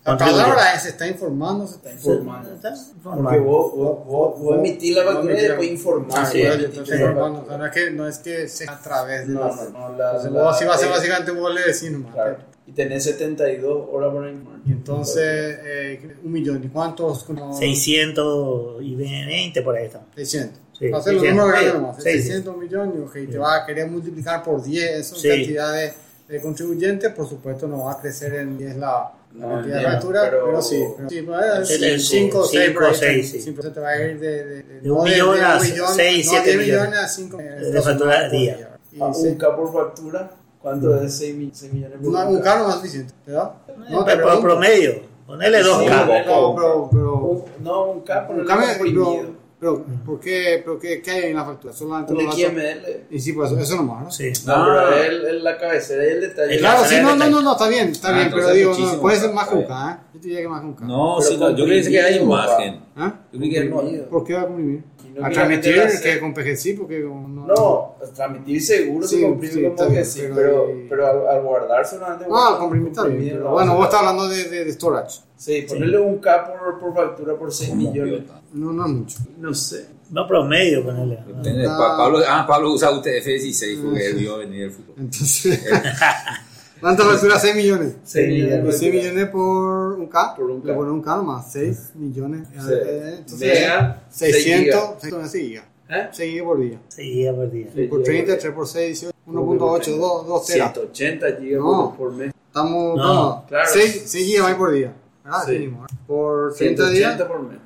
La 0.06 0.18
palabra 0.18 0.74
es, 0.74 0.82
se 0.82 0.88
está 0.90 1.06
informando, 1.06 1.66
se 1.66 1.76
está 1.76 1.90
informando. 1.92 2.50
informando. 2.50 2.54
Está 2.54 2.68
Porque 3.02 3.18
informando. 3.38 3.42
vos, 3.44 3.72
vos, 3.74 4.06
vos, 4.06 4.40
vos 4.40 4.56
emitís 4.58 4.94
la 4.94 5.02
Vos 5.04 5.12
factura 5.14 5.32
y 5.32 5.36
la- 5.36 5.42
después 5.48 5.70
informás. 5.70 6.14
Ah, 6.18 6.26
sí. 6.26 6.42
La 6.42 6.50
sea, 6.84 7.08
no, 7.12 7.66
es 7.66 7.72
que, 7.72 7.90
no 7.90 8.06
es 8.08 8.18
que 8.18 8.48
sea 8.48 8.72
a 8.72 8.80
través 8.82 9.26
de 9.26 9.32
No, 9.34 9.40
la 9.40 9.54
no, 9.56 9.70
no. 9.70 9.96
La, 9.96 10.06
Entonces, 10.10 10.32
la- 10.32 10.42
vos 10.42 10.54
así 10.56 10.64
va 10.66 10.74
a 10.74 10.78
ser 10.78 10.88
eh, 10.88 10.90
básicamente 10.90 11.30
vos 11.32 11.54
le 11.54 11.60
decís 11.62 11.90
nomás. 11.90 12.12
Claro. 12.12 12.36
Y 12.66 12.72
tenés 12.72 13.04
72 13.04 13.88
horas 13.92 14.12
informar. 14.14 14.58
Y 14.66 14.72
entonces, 14.72 15.58
eh, 15.64 16.16
un 16.24 16.32
millón. 16.32 16.62
¿Y 16.64 16.68
cuántos? 16.68 17.24
Como 17.24 17.54
620 17.58 19.62
por 19.62 19.76
ahí 19.76 19.86
estamos. 19.86 20.08
600. 20.14 20.58
Sí, 20.78 20.88
Va 20.88 20.98
a 20.98 21.02
ser 21.02 21.14
los 21.14 21.22
600. 21.22 21.46
números 21.46 21.50
grandes 21.50 21.72
Sí, 21.72 21.78
nomás. 21.78 21.96
sí, 21.96 22.02
600 22.02 22.56
millones. 22.56 22.94
ok, 23.04 23.12
Sí. 23.14 23.26
Te 23.28 23.38
va 23.38 23.54
a 23.56 23.66
querer 23.66 23.88
multiplicar 23.90 24.42
por 24.42 24.62
10 24.62 24.90
esa 24.98 25.16
Sí. 25.16 25.28
cantidad 25.28 25.72
de, 25.74 25.92
de 26.28 26.40
contribuyentes. 26.40 27.12
Por 27.12 27.28
supuesto, 27.28 27.68
no 27.68 27.84
va 27.84 27.92
a 27.92 28.00
crecer 28.00 28.34
en 28.34 28.56
10 28.58 28.76
la, 28.76 29.12
la 29.36 29.46
No, 29.46 29.54
cantidad 29.56 29.76
de 29.76 29.82
no, 29.82 29.88
factura, 29.92 30.22
pero, 30.30 30.44
pero- 30.46 30.62
sí. 30.62 30.84
Pero, 30.96 31.08
sí, 31.10 31.22
pero 31.22 31.44
El- 31.44 31.84
el 31.84 32.00
5 32.00 32.38
o 32.40 32.44
6 32.46 32.64
cinco, 32.66 32.94
seis, 32.94 33.30
sí. 33.30 33.40
Siempre 33.42 33.70
te 33.70 33.80
va 33.80 33.88
a 33.90 34.02
ir 34.02 34.18
de, 34.18 34.44
de, 34.44 34.62
De 34.80 34.90
un 34.90 35.04
millón 35.04 35.38
a 35.40 35.60
seis, 35.60 36.26
siete 36.28 36.56
10 36.56 36.58
millones. 36.58 36.66
millones 36.66 36.98
a 36.98 37.08
5 37.08 37.36
De 37.36 37.82
factura 37.82 38.18
al 38.18 38.30
día. 38.30 38.70
Y 38.92 39.00
A 39.02 39.12
sí. 39.14 39.26
un 39.28 39.34
K 39.36 39.56
por 39.56 39.72
factura, 39.72 40.30
¿cuánto 40.64 41.00
es 41.00 41.14
6, 41.18 41.36
millones 41.36 41.98
por 42.02 42.10
No, 42.12 42.28
un 42.30 42.40
carro 42.40 42.64
más 42.64 42.76
suficiente, 42.76 43.12
¿verdad? 43.26 43.52
No, 43.90 44.04
te 44.04 44.12
por 44.16 44.22
pregunto. 44.24 44.40
promedio. 44.40 44.92
Ponele 45.26 45.62
Sí, 45.62 45.68
2K. 45.70 46.24
no, 46.26 46.50
No, 46.50 46.54
pero, 46.56 46.88
pero, 46.90 47.14
Un- 47.14 47.44
No, 47.62 47.84
un 47.92 48.00
K 48.00 48.26
por 48.26 48.36
un 48.36 48.46
comprimido. 48.46 49.16
pero, 49.60 49.84
pero, 49.84 49.84
¿por 50.04 50.20
qué, 50.20 50.60
pero 50.64 50.78
qué, 50.78 51.00
qué 51.00 51.10
hay 51.10 51.30
en 51.30 51.36
la 51.36 51.44
factura? 51.44 51.72
Solamente 51.72 52.12
Un 52.12 52.30
XML. 52.32 53.06
Y 53.10 53.18
sí, 53.20 53.32
pues 53.32 53.50
eso, 53.52 53.76
nomás, 53.76 54.04
¿no? 54.04 54.10
Sí. 54.10 54.30
No, 54.46 54.52
Ah. 54.54 54.86
pero 54.90 55.02
el- 55.04 55.36
es 55.36 55.42
la 55.42 55.56
cabecera 55.58 56.04
y 56.04 56.08
el 56.08 56.20
detalle. 56.20 56.58
Claro, 56.58 56.78
Claro, 56.80 56.90
sí, 56.94 57.02
no, 57.02 57.16
no, 57.16 57.30
no, 57.30 57.40
no, 57.42 57.52
está 57.52 57.68
bien, 57.68 57.88
está 57.88 58.08
Ah, 58.08 58.12
bien, 58.18 58.30
pero 58.34 58.50
digo, 58.50 58.74
no, 58.78 59.00
puede 59.00 59.16
ser 59.18 59.32
más, 59.32 59.48
que 59.48 59.54
un 59.54 59.64
K, 59.64 59.90
¿eh? 59.92 60.06
Yo 60.14 60.20
te 60.20 60.26
diría 60.28 60.42
que 60.42 60.48
más 60.48 60.60
que 60.60 60.66
un 60.66 60.74
K. 60.74 60.84
No, 60.86 61.16
Pero 61.18 61.30
sí, 61.30 61.36
no, 61.38 61.50
yo 61.50 61.64
creo 61.64 61.66
que 61.82 62.00
hay 62.00 62.18
comprimido, 62.18 62.24
imagen. 62.24 62.80
¿Ah? 62.96 63.14
Yo 63.32 63.38
creo 63.38 63.50
que 63.50 63.58
hay 63.60 63.70
Comprimido. 63.70 64.08
¿Por 64.10 64.24
qué 64.24 64.34
va 64.34 64.40
a 64.40 64.44
comprimir? 64.46 64.84
No 65.14 65.26
A 65.26 65.30
transmitir 65.30 65.82
que 66.02 66.18
con 66.20 66.34
PGC, 66.34 66.76
porque 66.76 67.00
no... 67.00 67.46
No, 67.46 67.94
transmitir 68.14 68.60
seguro 68.62 69.06
Sí, 69.06 69.16
se 69.16 69.22
comprime 69.22 69.52
sí, 69.54 69.60
que 69.76 69.86
bien, 69.90 70.04
sí, 70.04 70.20
pero- 70.34 70.34
pero, 70.34 70.86
pero 70.88 71.06
al, 71.06 71.28
al 71.36 71.42
guardar 71.42 71.86
solamente. 71.86 72.24
Ah, 72.30 72.56
comprimir 72.58 73.36
no, 73.36 73.50
bueno, 73.52 73.76
vos 73.76 73.84
estás 73.84 74.00
hablando 74.00 74.28
de, 74.28 74.44
de, 74.48 74.64
de 74.64 74.72
storage. 74.72 75.20
Sí, 75.36 75.64
ponerle 75.68 75.98
un 75.98 76.18
K 76.18 76.46
por, 76.58 76.78
por 76.80 76.94
factura 76.94 77.34
por 77.36 77.52
6 77.52 77.74
millones. 77.74 78.22
No, 78.52 78.72
no 78.72 78.86
es 78.86 78.92
mucho. 78.92 79.18
No 79.38 79.54
sé. 79.54 79.86
No 80.10 80.26
promedio, 80.26 80.84
ponele. 80.84 81.18
Depende, 81.26 81.64
Pa- 81.66 81.96
Pablo, 81.96 82.18
ah, 82.28 82.44
Pablo 82.46 82.72
usa 82.72 82.90
UTF-16 82.90 83.82
porque 83.82 84.06
él 84.06 84.14
vio 84.16 84.38
venir 84.38 84.62
el 84.64 84.70
futuro. 84.70 84.94
Entonces, 84.98 85.60
¿cuánto 86.84 87.04
factura? 87.04 87.38
6 87.40 87.54
millones. 87.56 87.96
6 88.04 88.28
Y 88.28 88.32
millones. 88.42 88.78
6 88.78 88.94
millones 88.94 89.28
por 89.30 89.92
un 89.94 90.06
K. 90.06 90.34
Por 90.36 90.50
un 90.50 90.60
K. 90.60 90.72
Un 90.72 91.02
K 91.02 91.16
nomás, 91.16 91.50
6 91.52 91.92
millones. 91.94 92.46
Sí. 92.52 92.58
Eh, 92.72 93.14
Entonces, 93.18 93.40
Mega, 93.60 94.02
600, 94.10 94.80
600 95.00 95.32
gigas. 95.32 95.64
¿Eh? 95.88 96.08
6 96.12 96.30
gigas 96.32 96.44
por 96.46 96.60
día. 96.60 96.78
Sí, 96.88 97.26
por 97.34 97.50
día. 97.50 97.66
Sí. 97.74 97.82
Por 97.86 98.02
30, 98.02 98.38
3 98.38 98.52
por 98.54 98.68
6, 98.68 99.00
18, 99.00 99.14
1.8, 99.26 99.96
2, 99.98 100.26
2 100.26 100.46
teras. 100.46 100.72
180 100.72 101.26
gigas 101.40 101.60
No. 101.62 101.94
por, 101.96 102.08
por 102.10 102.12
mes. 102.16 102.32
Estamos, 102.46 102.96
No, 102.96 103.44
claro. 103.48 103.68
6, 103.72 104.02
6 104.06 104.26
gigabytes 104.26 104.56
por 104.58 104.72
día. 104.72 104.94
¿Verdad? 105.24 105.38
Sí. 105.46 105.52
¿eh? 105.54 105.72
Por 106.06 106.54
30 106.54 106.90
días, 106.90 107.16
180 107.16 107.28
por 107.28 107.42
mes. 107.42 107.58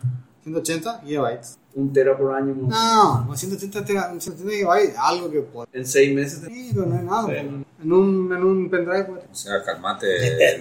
180 0.45 1.01
gigabytes. 1.05 1.59
Un 1.79 1.93
tera 1.93 2.17
por 2.17 2.35
año. 2.35 2.55
No, 2.57 3.25
con 3.29 3.39
180, 3.39 3.85
tera- 3.85 4.09
180 4.19 4.51
gigabytes, 4.53 4.97
algo 4.99 5.31
que 5.31 5.41
puede. 5.43 5.69
En 5.73 5.87
6 5.87 6.13
meses. 6.15 6.41
te- 6.41 6.49
Sí, 6.49 6.73
pero 6.75 6.87
no 6.87 6.97
es 6.97 7.03
nada. 7.05 7.27
Sí. 7.29 7.33
En 7.37 7.93
un, 7.93 8.33
en 8.37 8.43
un 8.43 8.69
pendrive, 8.69 9.05
pues. 9.05 9.23
O 9.31 9.35
sea, 9.35 9.63
calmate. 9.65 10.55
En 10.57 10.61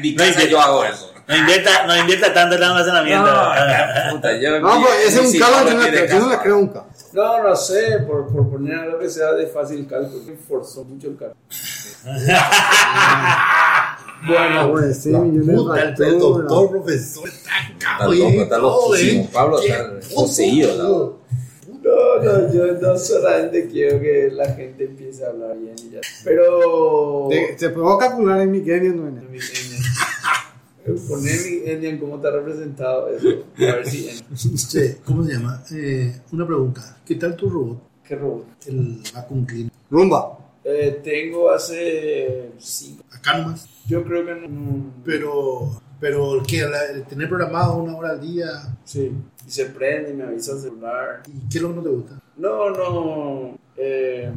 mi 0.00 0.12
No, 0.12 0.24
casa 0.24 0.44
y- 0.44 0.48
yo 0.48 0.60
hago 0.60 0.84
eso. 0.84 1.10
No 1.26 1.36
invierta, 1.36 1.86
no 1.86 1.96
invierta 1.96 2.32
tanto 2.34 2.54
en 2.54 2.62
el 2.62 2.68
almacenamiento. 2.68 3.30
Puta, 4.12 4.36
yo 4.40 4.60
No, 4.60 4.78
mi- 4.78 4.84
pues 4.84 4.98
ese 5.06 5.08
es 5.08 5.16
un 5.16 5.24
K, 5.24 5.30
psicólogo 5.46 5.64
yo 5.70 5.74
no 5.74 5.82
le 5.82 5.88
creo, 5.90 6.06
yo 6.06 6.18
no 6.20 6.26
le 6.26 6.30
casa. 6.32 6.42
creo 6.42 6.58
un. 6.58 6.72
No, 7.14 7.42
no 7.42 7.56
sé, 7.56 7.98
por, 8.06 8.26
por 8.32 8.50
poner 8.50 8.78
algo 8.78 8.98
que 8.98 9.08
sea 9.10 9.32
de 9.32 9.46
fácil 9.48 9.86
cálculo. 9.88 10.22
Me 10.24 10.36
forzó 10.36 10.84
mucho 10.84 11.08
el 11.08 11.16
cálculo. 11.16 11.40
Bueno, 14.26 14.72
pues 14.72 14.98
6 15.02 15.16
millones 15.18 15.46
de 15.46 15.54
Puta, 15.54 15.82
el 15.82 16.18
doctor, 16.18 16.70
profesor, 16.70 17.28
está 17.28 17.50
Está 17.72 17.96
acá, 17.96 18.08
loco, 18.58 18.94
está. 18.94 19.32
Pablo 19.32 19.60
está 19.60 20.00
poseído. 20.14 20.76
¿no? 20.76 21.24
No, 21.84 22.22
no, 22.22 22.52
yo 22.54 22.72
no 22.80 22.98
solamente 22.98 23.68
quiero 23.68 24.00
que 24.00 24.30
la 24.32 24.54
gente 24.54 24.84
empiece 24.84 25.22
a 25.24 25.28
hablar 25.28 25.58
bien 25.58 25.74
y 25.86 25.90
ya. 25.90 26.00
Pero. 26.24 27.28
Te, 27.28 27.56
te 27.58 27.68
puedo 27.68 27.98
calcular 27.98 28.40
en 28.40 28.52
mi 28.52 28.62
Kenyan, 28.62 28.96
no 28.96 29.08
en 29.08 29.30
Mi 29.30 29.36
Enya. 29.38 29.78
Poner 31.08 31.36
mi 31.44 31.70
Enya 31.70 31.88
en 31.90 31.98
cómo 31.98 32.16
está 32.16 32.30
representado 32.30 33.08
eso. 33.08 33.28
A 33.58 33.76
ver 33.76 33.86
si. 33.86 34.08
Sí, 34.34 34.96
¿Cómo 35.04 35.24
se 35.24 35.34
llama? 35.34 35.62
Eh, 35.72 36.20
una 36.32 36.46
pregunta. 36.46 36.96
¿Qué 37.04 37.16
tal 37.16 37.36
tu 37.36 37.50
robot? 37.50 37.78
¿Qué 38.06 38.16
robot? 38.16 38.46
El 38.66 39.02
vacuum 39.14 39.44
cleaner. 39.44 39.72
Rumba. 39.90 40.38
Eh, 40.64 41.00
tengo 41.04 41.50
hace. 41.50 42.52
cinco. 42.58 43.04
Acá 43.12 43.36
nomás. 43.38 43.68
Yo 43.86 44.02
creo 44.04 44.24
que 44.24 44.34
no. 44.48 44.92
Pero, 45.04 45.80
pero 46.00 46.42
que 46.46 46.62
la- 46.62 47.04
tener 47.06 47.28
programado 47.28 47.76
una 47.76 47.96
hora 47.96 48.10
al 48.10 48.20
día. 48.20 48.46
Sí. 48.84 49.12
Y 49.46 49.50
se 49.50 49.66
prende 49.66 50.10
y 50.10 50.14
me 50.14 50.24
avisa 50.24 50.52
el 50.52 50.58
celular. 50.60 51.22
¿Y 51.28 51.48
qué 51.48 51.58
es 51.58 51.62
lo 51.62 51.68
que 51.70 51.74
no 51.76 51.82
te 51.82 51.88
gusta? 51.90 52.20
No, 52.36 52.70
no. 52.70 53.58
Eh, 53.76 54.32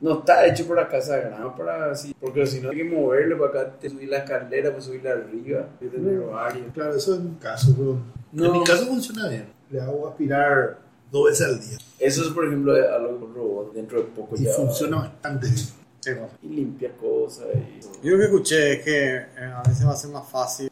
no 0.00 0.18
está 0.18 0.46
hecho 0.46 0.66
para 0.66 0.88
casa 0.88 1.16
grande, 1.18 1.48
para 1.56 1.90
así. 1.92 2.14
Porque 2.20 2.46
si 2.46 2.60
no 2.60 2.70
hay 2.70 2.76
que 2.78 2.84
moverlo 2.84 3.38
para 3.38 3.62
acá, 3.62 3.72
te 3.78 3.88
subir 3.88 4.08
la 4.08 4.18
escalera, 4.18 4.72
pues 4.72 4.84
subirla 4.84 5.12
arriba. 5.12 5.68
Yo 5.80 5.88
tengo 5.88 6.26
varios. 6.32 6.72
Claro, 6.74 6.94
eso 6.94 7.14
es 7.14 7.20
mi 7.20 7.34
caso, 7.36 7.72
pero 7.76 7.98
No. 8.32 8.44
en 8.46 8.52
mi 8.52 8.64
caso 8.64 8.86
funciona 8.86 9.28
bien. 9.28 9.46
Le 9.70 9.80
hago 9.80 10.08
aspirar 10.08 10.78
dos 11.10 11.26
veces 11.30 11.46
al 11.46 11.60
día 11.60 11.78
Eso 11.98 12.22
es, 12.22 12.28
por 12.28 12.44
ejemplo, 12.46 12.74
algo 12.74 13.30
robot. 13.34 13.72
Dentro 13.72 13.98
de 13.98 14.04
poco 14.08 14.34
y 14.36 14.42
ya. 14.44 14.52
funciona 14.52 14.96
bastante 14.98 15.46
bien. 15.46 15.66
Y 16.42 16.48
limpia 16.48 16.92
cosas. 16.96 17.46
Y... 17.54 18.06
Yo 18.06 18.12
lo 18.12 18.18
que 18.18 18.24
escuché 18.24 18.72
es 18.74 18.84
que 18.84 19.16
eh, 19.16 19.52
a 19.54 19.62
veces 19.68 19.86
va 19.86 19.92
a 19.92 19.96
ser 19.96 20.10
más 20.10 20.28
fácil 20.28 20.70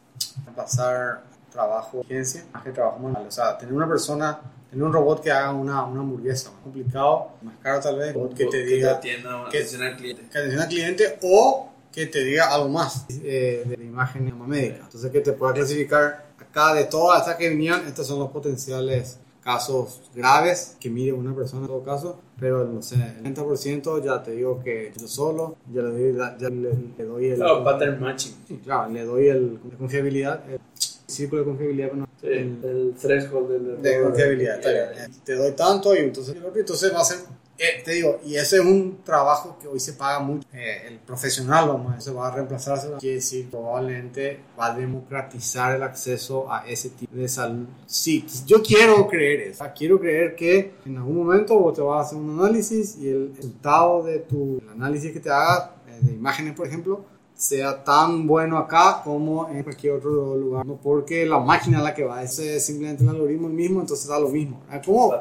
pasar 0.55 1.23
trabajo 1.51 1.99
de 1.99 2.05
agencia 2.05 2.45
más 2.53 2.63
que 2.63 2.71
trabajo 2.71 2.99
manual. 2.99 3.27
O 3.27 3.31
sea, 3.31 3.57
tener 3.59 3.75
una 3.75 3.89
persona, 3.89 4.41
tener 4.71 4.85
un 4.85 4.93
robot 4.93 5.23
que 5.23 5.31
haga 5.31 5.53
una, 5.53 5.85
una 5.85 6.01
hamburguesa, 6.01 6.51
más 6.51 6.61
complicado, 6.63 7.33
más 7.43 7.55
caro 7.63 7.81
tal 7.81 7.99
vez, 7.99 8.15
robot 8.15 8.35
que 8.35 8.47
te 8.47 8.65
diga 8.65 8.93
atienda 8.93 9.47
que- 9.51 9.59
atención 9.59 9.83
al 9.83 9.97
cliente. 9.97 10.23
que 10.31 10.39
atención 10.39 10.63
al 10.63 10.69
cliente 10.69 11.19
o 11.23 11.69
que 11.93 12.07
te 12.07 12.25
diga 12.25 12.53
algo 12.53 12.69
más 12.71 13.05
eh, 13.11 13.65
de 13.67 13.77
la 13.77 13.85
imagen 13.85 14.33
médica. 14.49 14.81
Entonces 14.85 15.11
que 15.11 15.21
te 15.21 15.33
pueda 15.33 15.53
clasificar 15.53 16.25
acá 16.39 16.73
de 16.75 16.85
todas 16.85 17.21
estas 17.21 17.37
que 17.37 17.51
vinieron, 17.51 17.87
estos 17.87 18.07
son 18.07 18.19
los 18.19 18.31
potenciales 18.31 19.19
casos 19.43 20.01
graves 20.15 20.77
que 20.79 20.89
mire 20.89 21.13
una 21.13 21.35
persona 21.35 21.63
en 21.63 21.69
todo 21.69 21.83
caso, 21.83 22.21
pero 22.39 22.65
no 22.65 22.81
sé, 22.83 22.95
el 22.95 23.35
90% 23.35 24.03
ya 24.05 24.23
te 24.23 24.33
digo 24.33 24.61
que 24.63 24.93
yo 24.99 25.09
solo, 25.09 25.57
ya 25.73 25.83
le 25.83 25.91
doy, 25.91 26.17
ya 26.39 26.49
le, 26.49 26.73
le 26.97 27.05
doy 27.05 27.27
el... 27.27 27.37
Claro, 27.37 27.65
pattern 27.65 28.01
matching. 28.01 28.35
Sí, 28.47 28.61
claro, 28.63 28.91
le 28.91 29.05
doy 29.05 29.29
el, 29.29 29.55
la 29.71 29.79
confiabilidad, 29.79 30.43
el 30.49 30.61
círculo 31.07 31.43
de 31.43 31.49
confiabilidad, 31.49 31.89
pero 31.89 32.01
no, 32.01 32.09
Sí, 32.21 32.29
el 32.29 32.95
threshold 33.01 33.51
del 33.51 33.83
de 33.83 34.03
confiabilidad, 34.03 34.57
está 34.61 34.71
bien. 34.71 35.11
Te 35.25 35.35
doy 35.35 35.51
tanto 35.53 35.93
y 35.95 35.99
entonces, 35.99 36.37
entonces 36.55 36.95
va 36.95 37.01
a 37.01 37.05
ser, 37.05 37.19
eh, 37.59 37.83
te 37.85 37.93
digo, 37.93 38.21
y 38.25 38.37
ese 38.37 38.57
es 38.57 38.63
un 38.63 39.03
trabajo 39.05 39.57
que 39.61 39.69
hoy 39.69 39.79
se 39.79 39.93
paga 39.93 40.19
mucho. 40.21 40.47
Eh, 40.53 40.89
el 40.89 40.99
profesional, 40.99 41.69
vamos, 41.69 41.97
eso 41.97 42.15
va 42.15 42.29
a 42.29 42.31
reemplazarse. 42.31 42.89
Quiere 42.99 43.17
decir, 43.17 43.49
probablemente 43.51 44.41
va 44.59 44.67
a 44.67 44.75
democratizar 44.75 45.77
el 45.77 45.83
acceso 45.83 46.51
a 46.51 46.67
ese 46.67 46.91
tipo 46.91 47.15
de 47.15 47.29
salud. 47.29 47.67
Sí, 47.87 48.27
yo 48.47 48.63
quiero 48.63 49.07
creer 49.07 49.41
eso. 49.43 49.65
Quiero 49.77 50.01
creer 50.01 50.35
que 50.35 50.75
en 50.87 50.97
algún 50.97 51.17
momento 51.19 51.59
vos 51.59 51.75
te 51.75 51.83
vas 51.83 51.99
a 51.99 52.09
hacer 52.09 52.19
un 52.19 52.41
análisis 52.41 52.97
y 52.97 53.09
el 53.09 53.35
resultado 53.37 54.03
de 54.03 54.19
tu 54.21 54.59
el 54.63 54.69
análisis 54.71 55.13
que 55.13 55.21
te 55.21 55.31
hagas, 55.31 55.71
eh, 55.87 55.99
de 56.01 56.13
imágenes, 56.13 56.55
por 56.55 56.67
ejemplo, 56.67 57.05
sea 57.43 57.83
tan 57.83 58.27
bueno 58.29 58.57
acá 58.57 59.01
como 59.03 59.49
en 59.49 59.65
cualquier 59.65 59.95
otro 59.95 60.37
lugar. 60.37 60.65
No 60.65 60.77
porque 60.77 61.27
la 61.27 61.41
máquina 61.41 61.79
es 61.79 61.85
la 61.85 61.93
que 61.95 62.05
va, 62.05 62.23
es 62.23 62.37
simplemente 62.65 63.03
el 63.03 63.09
algoritmo 63.11 63.49
el 63.49 63.55
mismo, 63.55 63.81
entonces 63.81 64.07
da 64.07 64.21
lo 64.21 64.29
mismo. 64.29 64.63
¿Cómo? 64.85 65.13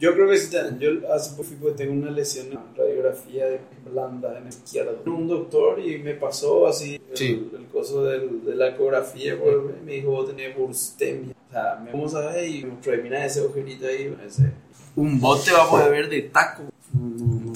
Yo 0.00 0.12
creo 0.14 0.28
que 0.28 0.36
sí, 0.36 0.50
te- 0.50 0.76
yo 0.80 0.90
hace 1.14 1.36
poco 1.36 1.70
tengo 1.76 1.92
una 1.92 2.10
lesión 2.10 2.46
en 2.50 2.58
radiografía 2.76 3.46
de 3.46 3.60
blanda 3.88 4.36
en 4.36 4.42
el 4.44 4.48
izquierdo. 4.48 4.98
Un 5.06 5.28
doctor 5.28 5.78
y 5.78 5.98
me 5.98 6.14
pasó 6.14 6.66
así 6.66 7.00
el, 7.10 7.16
Sí. 7.16 7.50
el 7.56 7.66
coso 7.66 8.02
del, 8.02 8.44
de 8.44 8.56
la 8.56 8.70
ecografía, 8.70 9.38
pues, 9.40 9.54
me 9.84 9.92
dijo, 9.92 10.10
vos 10.10 10.26
tenés 10.28 10.56
burstemia. 10.56 11.32
O 11.48 11.52
sea, 11.52 11.80
me 11.84 11.92
vamos 11.92 12.12
a 12.16 12.20
ver 12.32 12.48
y 12.48 12.64
me 12.64 12.70
mostró, 12.72 12.92
mira 13.00 13.24
ese 13.24 13.38
agujerito 13.40 13.86
ahí, 13.86 14.12
ese. 14.26 14.50
Un 14.96 15.20
bot 15.20 15.44
te 15.44 15.52
va 15.52 15.62
a 15.64 15.70
poder 15.70 15.90
ver 15.92 16.08
de 16.08 16.22
taco. 16.22 16.64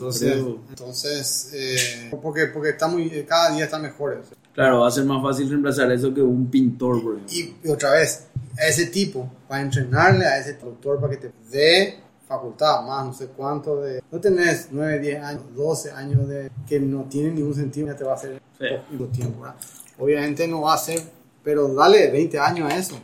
Entonces, 0.06 0.32
Creo. 0.32 0.60
entonces 0.68 1.50
eh, 1.54 2.08
porque, 2.22 2.46
porque 2.46 2.70
está 2.70 2.86
muy, 2.88 3.08
eh, 3.08 3.24
cada 3.28 3.54
día 3.54 3.64
está 3.64 3.78
mejor. 3.78 4.22
Claro, 4.54 4.80
va 4.80 4.88
a 4.88 4.90
ser 4.90 5.04
más 5.04 5.22
fácil 5.22 5.48
reemplazar 5.48 5.90
eso 5.92 6.14
que 6.14 6.22
un 6.22 6.46
pintor, 6.50 7.02
por. 7.02 7.18
Y, 7.30 7.56
y 7.62 7.68
otra 7.68 7.90
vez, 7.92 8.26
a 8.58 8.66
ese 8.66 8.86
tipo, 8.86 9.30
para 9.48 9.62
entrenarle 9.62 10.24
a 10.24 10.38
ese 10.38 10.54
doctor 10.54 10.98
para 11.00 11.10
que 11.10 11.28
te 11.28 11.32
dé 11.50 11.98
facultad, 12.26 12.82
más 12.82 13.06
no 13.06 13.12
sé 13.12 13.26
cuánto 13.28 13.80
de... 13.82 14.02
No 14.10 14.18
tenés 14.20 14.68
9, 14.72 14.98
10 14.98 15.22
años, 15.22 15.42
12 15.54 15.90
años 15.92 16.28
de 16.28 16.50
que 16.66 16.80
no 16.80 17.04
tiene 17.04 17.30
ningún 17.30 17.54
sentido, 17.54 17.86
ya 17.86 17.94
te 17.96 18.02
va 18.04 18.12
a 18.12 18.16
hacer 18.16 18.42
Sí. 18.58 18.64
poquito 18.88 19.06
tiempo, 19.08 19.42
¿verdad? 19.42 19.56
Obviamente 19.98 20.48
no 20.48 20.62
va 20.62 20.74
a 20.74 20.78
ser, 20.78 21.00
pero 21.46 21.68
dale 21.72 22.10
20 22.10 22.40
años 22.40 22.72
a 22.72 22.76
eso. 22.76 22.98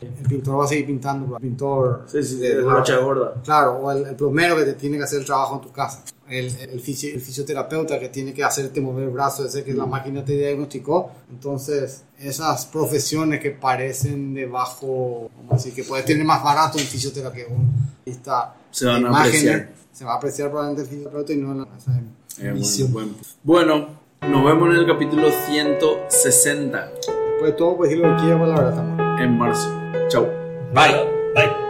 El 0.00 0.28
pintor 0.28 0.60
va 0.60 0.64
a 0.64 0.68
seguir 0.68 0.86
pintando, 0.86 1.34
el 1.36 1.42
pintor 1.42 2.04
Sí, 2.06 2.22
sí, 2.22 2.36
de- 2.36 2.62
brocha 2.62 2.98
gorda. 2.98 3.34
Claro, 3.42 3.72
o 3.78 3.90
el, 3.90 4.06
el 4.06 4.14
plomero 4.14 4.54
que 4.56 4.62
te 4.62 4.74
tiene 4.74 4.96
que 4.96 5.02
hacer 5.02 5.18
el 5.18 5.24
trabajo 5.26 5.56
en 5.56 5.60
tu 5.62 5.72
casa. 5.72 6.04
El, 6.28 6.46
el, 6.70 6.80
fisio- 6.80 7.12
el 7.12 7.20
fisioterapeuta 7.20 7.98
que 7.98 8.10
tiene 8.10 8.32
que 8.32 8.44
hacerte 8.44 8.80
mover 8.80 9.04
el 9.06 9.10
brazo, 9.10 9.44
ese 9.44 9.64
que 9.64 9.74
la 9.74 9.86
máquina 9.86 10.24
te 10.24 10.34
diagnosticó. 10.34 11.10
Entonces, 11.28 12.04
esas 12.16 12.66
profesiones 12.66 13.40
que 13.40 13.50
parecen 13.50 14.34
de 14.34 14.46
bajo, 14.46 15.28
vamos 15.36 15.52
a 15.52 15.56
decir, 15.56 15.74
que 15.74 15.82
puedes 15.82 16.04
tener 16.06 16.24
más 16.24 16.44
barato 16.44 16.78
un 16.78 16.84
fisioterapeuta 16.84 17.48
que 17.48 17.52
un 17.52 17.72
esta 18.06 18.54
Se 18.70 18.86
van 18.86 19.04
a 19.06 19.18
apreciar. 19.18 19.70
Se 19.92 20.04
va 20.04 20.12
a 20.12 20.16
apreciar 20.18 20.48
probablemente 20.48 20.82
el 20.82 20.88
fisioterapeuta 20.88 21.32
y 21.32 21.36
no 21.38 21.54
la 21.54 21.66
esa 21.76 22.00
Eh, 22.40 22.52
visión. 22.52 22.92
bueno, 22.92 23.14
bueno, 23.42 23.88
nos 24.22 24.44
vemos 24.44 24.68
en 24.72 24.76
el 24.76 24.86
capítulo 24.86 25.28
160 25.48 26.92
Después 27.34 27.52
de 27.52 27.58
todo, 27.58 27.76
pues 27.76 27.90
decir 27.90 28.04
lo 28.04 28.14
que 28.14 28.22
quieras, 28.22 28.38
pues 28.38 28.50
la 28.50 28.56
verdad, 28.56 28.70
estamos. 28.70 29.20
en 29.20 29.38
marzo. 29.38 29.68
Chau. 30.08 30.26
Bye. 30.72 30.94
Bye. 31.34 31.63